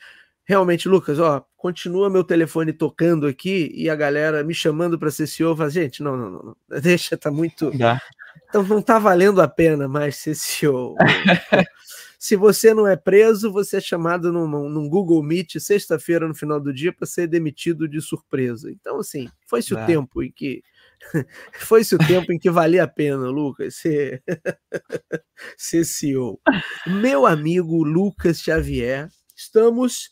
realmente, 0.49 0.89
Lucas, 0.89 1.19
ó, 1.19 1.45
continua 1.57 2.09
meu 2.09 2.25
telefone 2.25 2.73
tocando 2.73 3.27
aqui 3.27 3.71
e 3.75 3.91
a 3.91 3.95
galera 3.95 4.43
me 4.43 4.55
chamando 4.55 4.99
para 4.99 5.11
ser 5.11 5.27
CEO, 5.27 5.55
fala, 5.55 5.69
gente, 5.69 6.03
não, 6.03 6.17
não, 6.17 6.31
não, 6.31 6.57
deixa, 6.81 7.19
tá 7.19 7.31
muito. 7.31 7.71
Dá. 7.77 8.01
Então 8.49 8.63
não 8.63 8.81
tá 8.81 8.99
valendo 8.99 9.43
a 9.43 9.49
pena 9.49 9.87
mais 9.87 10.17
ser 10.17 10.35
CEO. 10.35 10.97
Se 12.19 12.35
você 12.35 12.75
não 12.75 12.87
é 12.87 12.97
preso, 12.97 13.53
você 13.53 13.77
é 13.77 13.81
chamado 13.81 14.33
num, 14.33 14.69
num 14.69 14.89
Google 14.89 15.23
Meet 15.23 15.59
sexta-feira 15.61 16.27
no 16.27 16.35
final 16.35 16.59
do 16.59 16.73
dia 16.75 16.93
para 16.93 17.07
ser 17.07 17.29
demitido 17.29 17.87
de 17.87 18.01
surpresa. 18.01 18.73
Então, 18.73 18.99
assim, 18.99 19.29
foi-se 19.47 19.73
o 19.73 19.87
tempo 19.87 20.21
em 20.21 20.33
que 20.33 20.63
foi-se 21.55 21.95
o 21.95 21.99
tempo 21.99 22.33
em 22.33 22.39
que 22.39 22.51
valia 22.51 22.85
a 22.85 22.89
pena, 22.89 23.29
Lucas, 23.29 23.77
ser, 23.77 24.23
ser 25.57 25.85
CEO. 25.85 26.41
Meu 26.87 27.27
amigo 27.27 27.83
Lucas 27.85 28.41
Xavier, 28.41 29.09
estamos 29.37 30.11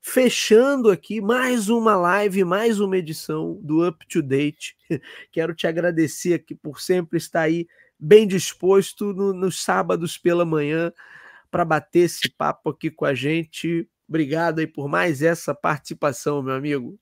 fechando 0.00 0.90
aqui 0.90 1.20
mais 1.20 1.68
uma 1.68 1.96
live, 1.96 2.44
mais 2.44 2.80
uma 2.80 2.96
edição 2.96 3.58
do 3.62 3.86
Up 3.86 4.06
to 4.08 4.22
Date. 4.22 4.76
Quero 5.32 5.54
te 5.54 5.66
agradecer 5.66 6.34
aqui 6.34 6.54
por 6.54 6.80
sempre 6.80 7.18
estar 7.18 7.42
aí 7.42 7.66
bem 7.98 8.26
disposto 8.26 9.12
no, 9.12 9.32
nos 9.32 9.62
sábados 9.62 10.16
pela 10.16 10.44
manhã 10.44 10.92
para 11.50 11.64
bater 11.64 12.00
esse 12.00 12.30
papo 12.30 12.70
aqui 12.70 12.90
com 12.90 13.04
a 13.04 13.14
gente. 13.14 13.88
Obrigado 14.08 14.60
aí 14.60 14.66
por 14.66 14.88
mais 14.88 15.22
essa 15.22 15.54
participação, 15.54 16.42
meu 16.42 16.54
amigo. 16.54 16.98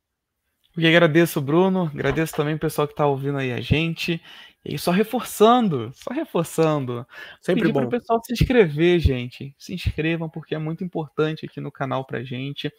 Que 0.78 0.86
agradeço, 0.86 1.40
Bruno. 1.40 1.90
Agradeço 1.92 2.34
também 2.34 2.54
o 2.54 2.58
pessoal 2.58 2.86
que 2.86 2.92
está 2.92 3.06
ouvindo 3.06 3.38
aí 3.38 3.52
a 3.52 3.60
gente. 3.60 4.20
E 4.68 4.76
só 4.76 4.90
reforçando, 4.90 5.92
só 5.94 6.12
reforçando. 6.12 7.06
Sempre 7.40 7.62
Pedir 7.62 7.72
bom. 7.72 7.80
para 7.80 7.88
o 7.88 7.90
pessoal 7.90 8.20
se 8.22 8.32
inscrever, 8.32 8.98
gente. 8.98 9.54
Se 9.56 9.72
inscrevam, 9.72 10.28
porque 10.28 10.54
é 10.54 10.58
muito 10.58 10.82
importante 10.82 11.46
aqui 11.46 11.60
no 11.60 11.70
canal 11.70 12.04
para 12.04 12.24
gente. 12.24 12.70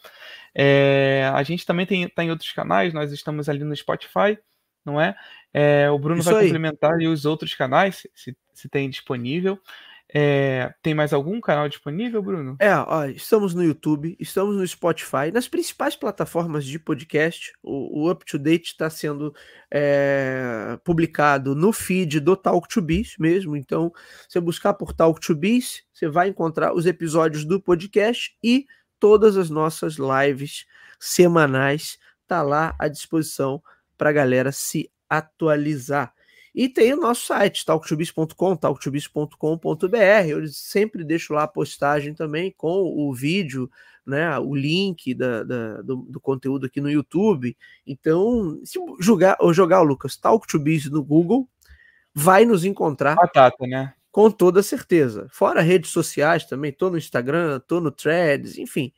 É, 0.54 1.30
a 1.34 1.42
gente 1.42 1.64
também 1.64 1.86
está 2.04 2.22
em 2.22 2.30
outros 2.30 2.52
canais, 2.52 2.92
nós 2.92 3.10
estamos 3.10 3.48
ali 3.48 3.64
no 3.64 3.74
Spotify, 3.74 4.38
não 4.84 5.00
é? 5.00 5.16
é 5.52 5.90
o 5.90 5.98
Bruno 5.98 6.20
Isso 6.20 6.30
vai 6.30 6.42
aí. 6.42 6.46
complementar 6.48 6.98
os 6.98 7.24
outros 7.24 7.54
canais, 7.54 8.06
se, 8.14 8.36
se 8.52 8.68
tem 8.68 8.90
disponível. 8.90 9.58
É, 10.12 10.72
tem 10.82 10.94
mais 10.94 11.12
algum 11.12 11.38
canal 11.38 11.68
disponível, 11.68 12.22
Bruno? 12.22 12.56
É, 12.58 12.74
ó, 12.74 13.04
estamos 13.04 13.54
no 13.54 13.62
YouTube, 13.62 14.16
estamos 14.18 14.56
no 14.56 14.66
Spotify, 14.66 15.30
nas 15.32 15.46
principais 15.46 15.94
plataformas 15.94 16.64
de 16.64 16.78
podcast. 16.78 17.52
O, 17.62 18.04
o 18.04 18.10
Up 18.10 18.24
to 18.24 18.38
Date 18.38 18.68
está 18.68 18.88
sendo 18.88 19.34
é, 19.70 20.78
publicado 20.82 21.54
no 21.54 21.72
feed 21.72 22.20
do 22.20 22.36
Talk 22.36 22.66
to 22.68 22.80
Biz 22.80 23.16
mesmo. 23.18 23.54
Então, 23.54 23.92
você 24.26 24.40
buscar 24.40 24.72
por 24.74 24.94
Talk 24.94 25.20
to 25.20 25.34
Biz, 25.34 25.82
você 25.92 26.08
vai 26.08 26.28
encontrar 26.28 26.74
os 26.74 26.86
episódios 26.86 27.44
do 27.44 27.60
podcast 27.60 28.34
e 28.42 28.64
todas 28.98 29.36
as 29.36 29.50
nossas 29.50 29.96
lives 29.96 30.64
semanais. 30.98 31.98
Tá 32.26 32.40
lá 32.40 32.74
à 32.78 32.88
disposição 32.88 33.62
para 33.96 34.08
a 34.08 34.12
galera 34.12 34.52
se 34.52 34.90
atualizar. 35.08 36.14
E 36.58 36.68
tem 36.68 36.92
o 36.92 37.00
nosso 37.00 37.24
site, 37.24 37.64
talktubis.com, 37.64 38.56
talktubis.com.br. 38.56 40.26
Eu 40.28 40.44
sempre 40.48 41.04
deixo 41.04 41.32
lá 41.32 41.44
a 41.44 41.48
postagem 41.48 42.12
também 42.14 42.50
com 42.50 42.82
o 42.82 43.14
vídeo, 43.14 43.70
né, 44.04 44.36
o 44.40 44.56
link 44.56 45.14
da, 45.14 45.44
da 45.44 45.82
do, 45.82 45.98
do, 45.98 46.18
conteúdo 46.18 46.66
aqui 46.66 46.80
no 46.80 46.90
YouTube. 46.90 47.56
Então, 47.86 48.60
se 48.64 48.76
jogar, 48.98 49.36
ou 49.38 49.54
jogar 49.54 49.82
o 49.82 49.84
Lucas 49.84 50.16
Talktubis 50.16 50.90
no 50.90 51.00
Google, 51.00 51.48
vai 52.12 52.44
nos 52.44 52.64
encontrar. 52.64 53.14
Batata, 53.14 53.64
né? 53.64 53.94
Com 54.10 54.28
toda 54.28 54.60
certeza. 54.60 55.28
Fora 55.30 55.60
redes 55.60 55.92
sociais 55.92 56.44
também, 56.44 56.72
tô 56.72 56.90
no 56.90 56.98
Instagram, 56.98 57.60
tô 57.68 57.78
no 57.78 57.92
Threads, 57.92 58.58
enfim. 58.58 58.92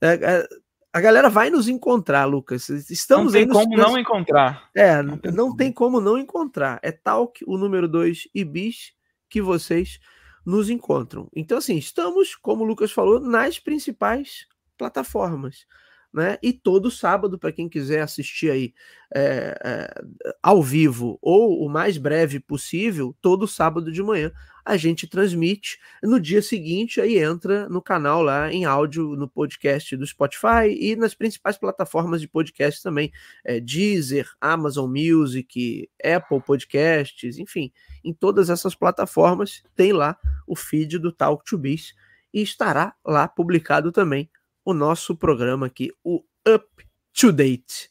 É, 0.00 0.14
é, 0.14 0.48
a 0.96 1.00
galera 1.00 1.28
vai 1.28 1.50
nos 1.50 1.68
encontrar, 1.68 2.24
Lucas. 2.24 2.70
Estamos 2.70 3.34
não 3.34 3.40
tem 3.40 3.46
como 3.46 3.76
não 3.76 3.98
encontrar. 3.98 4.70
É, 4.74 5.02
não 5.02 5.18
tem, 5.18 5.30
não 5.30 5.54
tem 5.54 5.70
como 5.70 6.00
não 6.00 6.16
encontrar. 6.16 6.80
É 6.82 6.90
Talk, 6.90 7.44
o 7.46 7.58
número 7.58 7.86
2 7.86 8.28
e 8.34 8.42
Bis 8.42 8.94
que 9.28 9.42
vocês 9.42 10.00
nos 10.42 10.70
encontram. 10.70 11.28
Então, 11.36 11.58
assim, 11.58 11.76
estamos, 11.76 12.34
como 12.34 12.64
o 12.64 12.66
Lucas 12.66 12.92
falou, 12.92 13.20
nas 13.20 13.58
principais 13.58 14.46
plataformas 14.78 15.66
né? 16.16 16.38
E 16.42 16.50
todo 16.50 16.90
sábado, 16.90 17.38
para 17.38 17.52
quem 17.52 17.68
quiser 17.68 18.00
assistir 18.00 18.50
aí 18.50 18.74
é, 19.14 19.54
é, 19.62 19.94
ao 20.42 20.62
vivo 20.62 21.18
ou 21.20 21.62
o 21.62 21.68
mais 21.68 21.98
breve 21.98 22.40
possível, 22.40 23.14
todo 23.20 23.46
sábado 23.46 23.92
de 23.92 24.02
manhã 24.02 24.32
a 24.64 24.78
gente 24.78 25.06
transmite. 25.06 25.78
No 26.02 26.18
dia 26.18 26.40
seguinte, 26.40 27.02
aí 27.02 27.18
entra 27.18 27.68
no 27.68 27.82
canal 27.82 28.22
lá 28.22 28.50
em 28.50 28.64
áudio, 28.64 29.14
no 29.14 29.28
podcast 29.28 29.94
do 29.94 30.06
Spotify 30.06 30.68
e 30.70 30.96
nas 30.96 31.14
principais 31.14 31.58
plataformas 31.58 32.22
de 32.22 32.26
podcast 32.26 32.82
também: 32.82 33.12
é, 33.44 33.60
Deezer, 33.60 34.26
Amazon 34.40 34.90
Music, 34.90 35.88
Apple 36.02 36.40
Podcasts, 36.40 37.38
enfim, 37.38 37.70
em 38.02 38.14
todas 38.14 38.48
essas 38.48 38.74
plataformas 38.74 39.62
tem 39.74 39.92
lá 39.92 40.16
o 40.46 40.56
feed 40.56 40.98
do 40.98 41.12
Talk 41.12 41.44
to 41.44 41.58
Biz 41.58 41.92
e 42.32 42.40
estará 42.40 42.94
lá 43.04 43.28
publicado 43.28 43.92
também 43.92 44.30
o 44.66 44.74
nosso 44.74 45.16
programa 45.16 45.66
aqui, 45.66 45.92
o 46.02 46.24
Up 46.46 46.66
to 47.14 47.30
Date. 47.30 47.88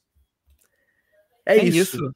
É, 1.46 1.58
é 1.58 1.66
isso. 1.66 1.96
isso. 1.96 2.12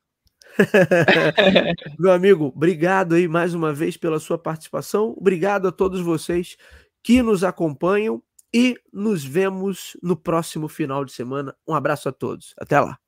Meu 1.97 2.11
amigo, 2.11 2.47
obrigado 2.47 3.15
aí 3.15 3.25
mais 3.25 3.53
uma 3.53 3.73
vez 3.73 3.95
pela 3.95 4.19
sua 4.19 4.37
participação. 4.37 5.15
Obrigado 5.17 5.69
a 5.69 5.71
todos 5.71 6.01
vocês 6.01 6.57
que 7.01 7.21
nos 7.21 7.45
acompanham 7.45 8.21
e 8.53 8.75
nos 8.91 9.23
vemos 9.23 9.95
no 10.03 10.17
próximo 10.17 10.67
final 10.67 11.05
de 11.05 11.13
semana. 11.13 11.55
Um 11.65 11.73
abraço 11.73 12.09
a 12.09 12.11
todos. 12.11 12.53
Até 12.57 12.81
lá. 12.81 12.99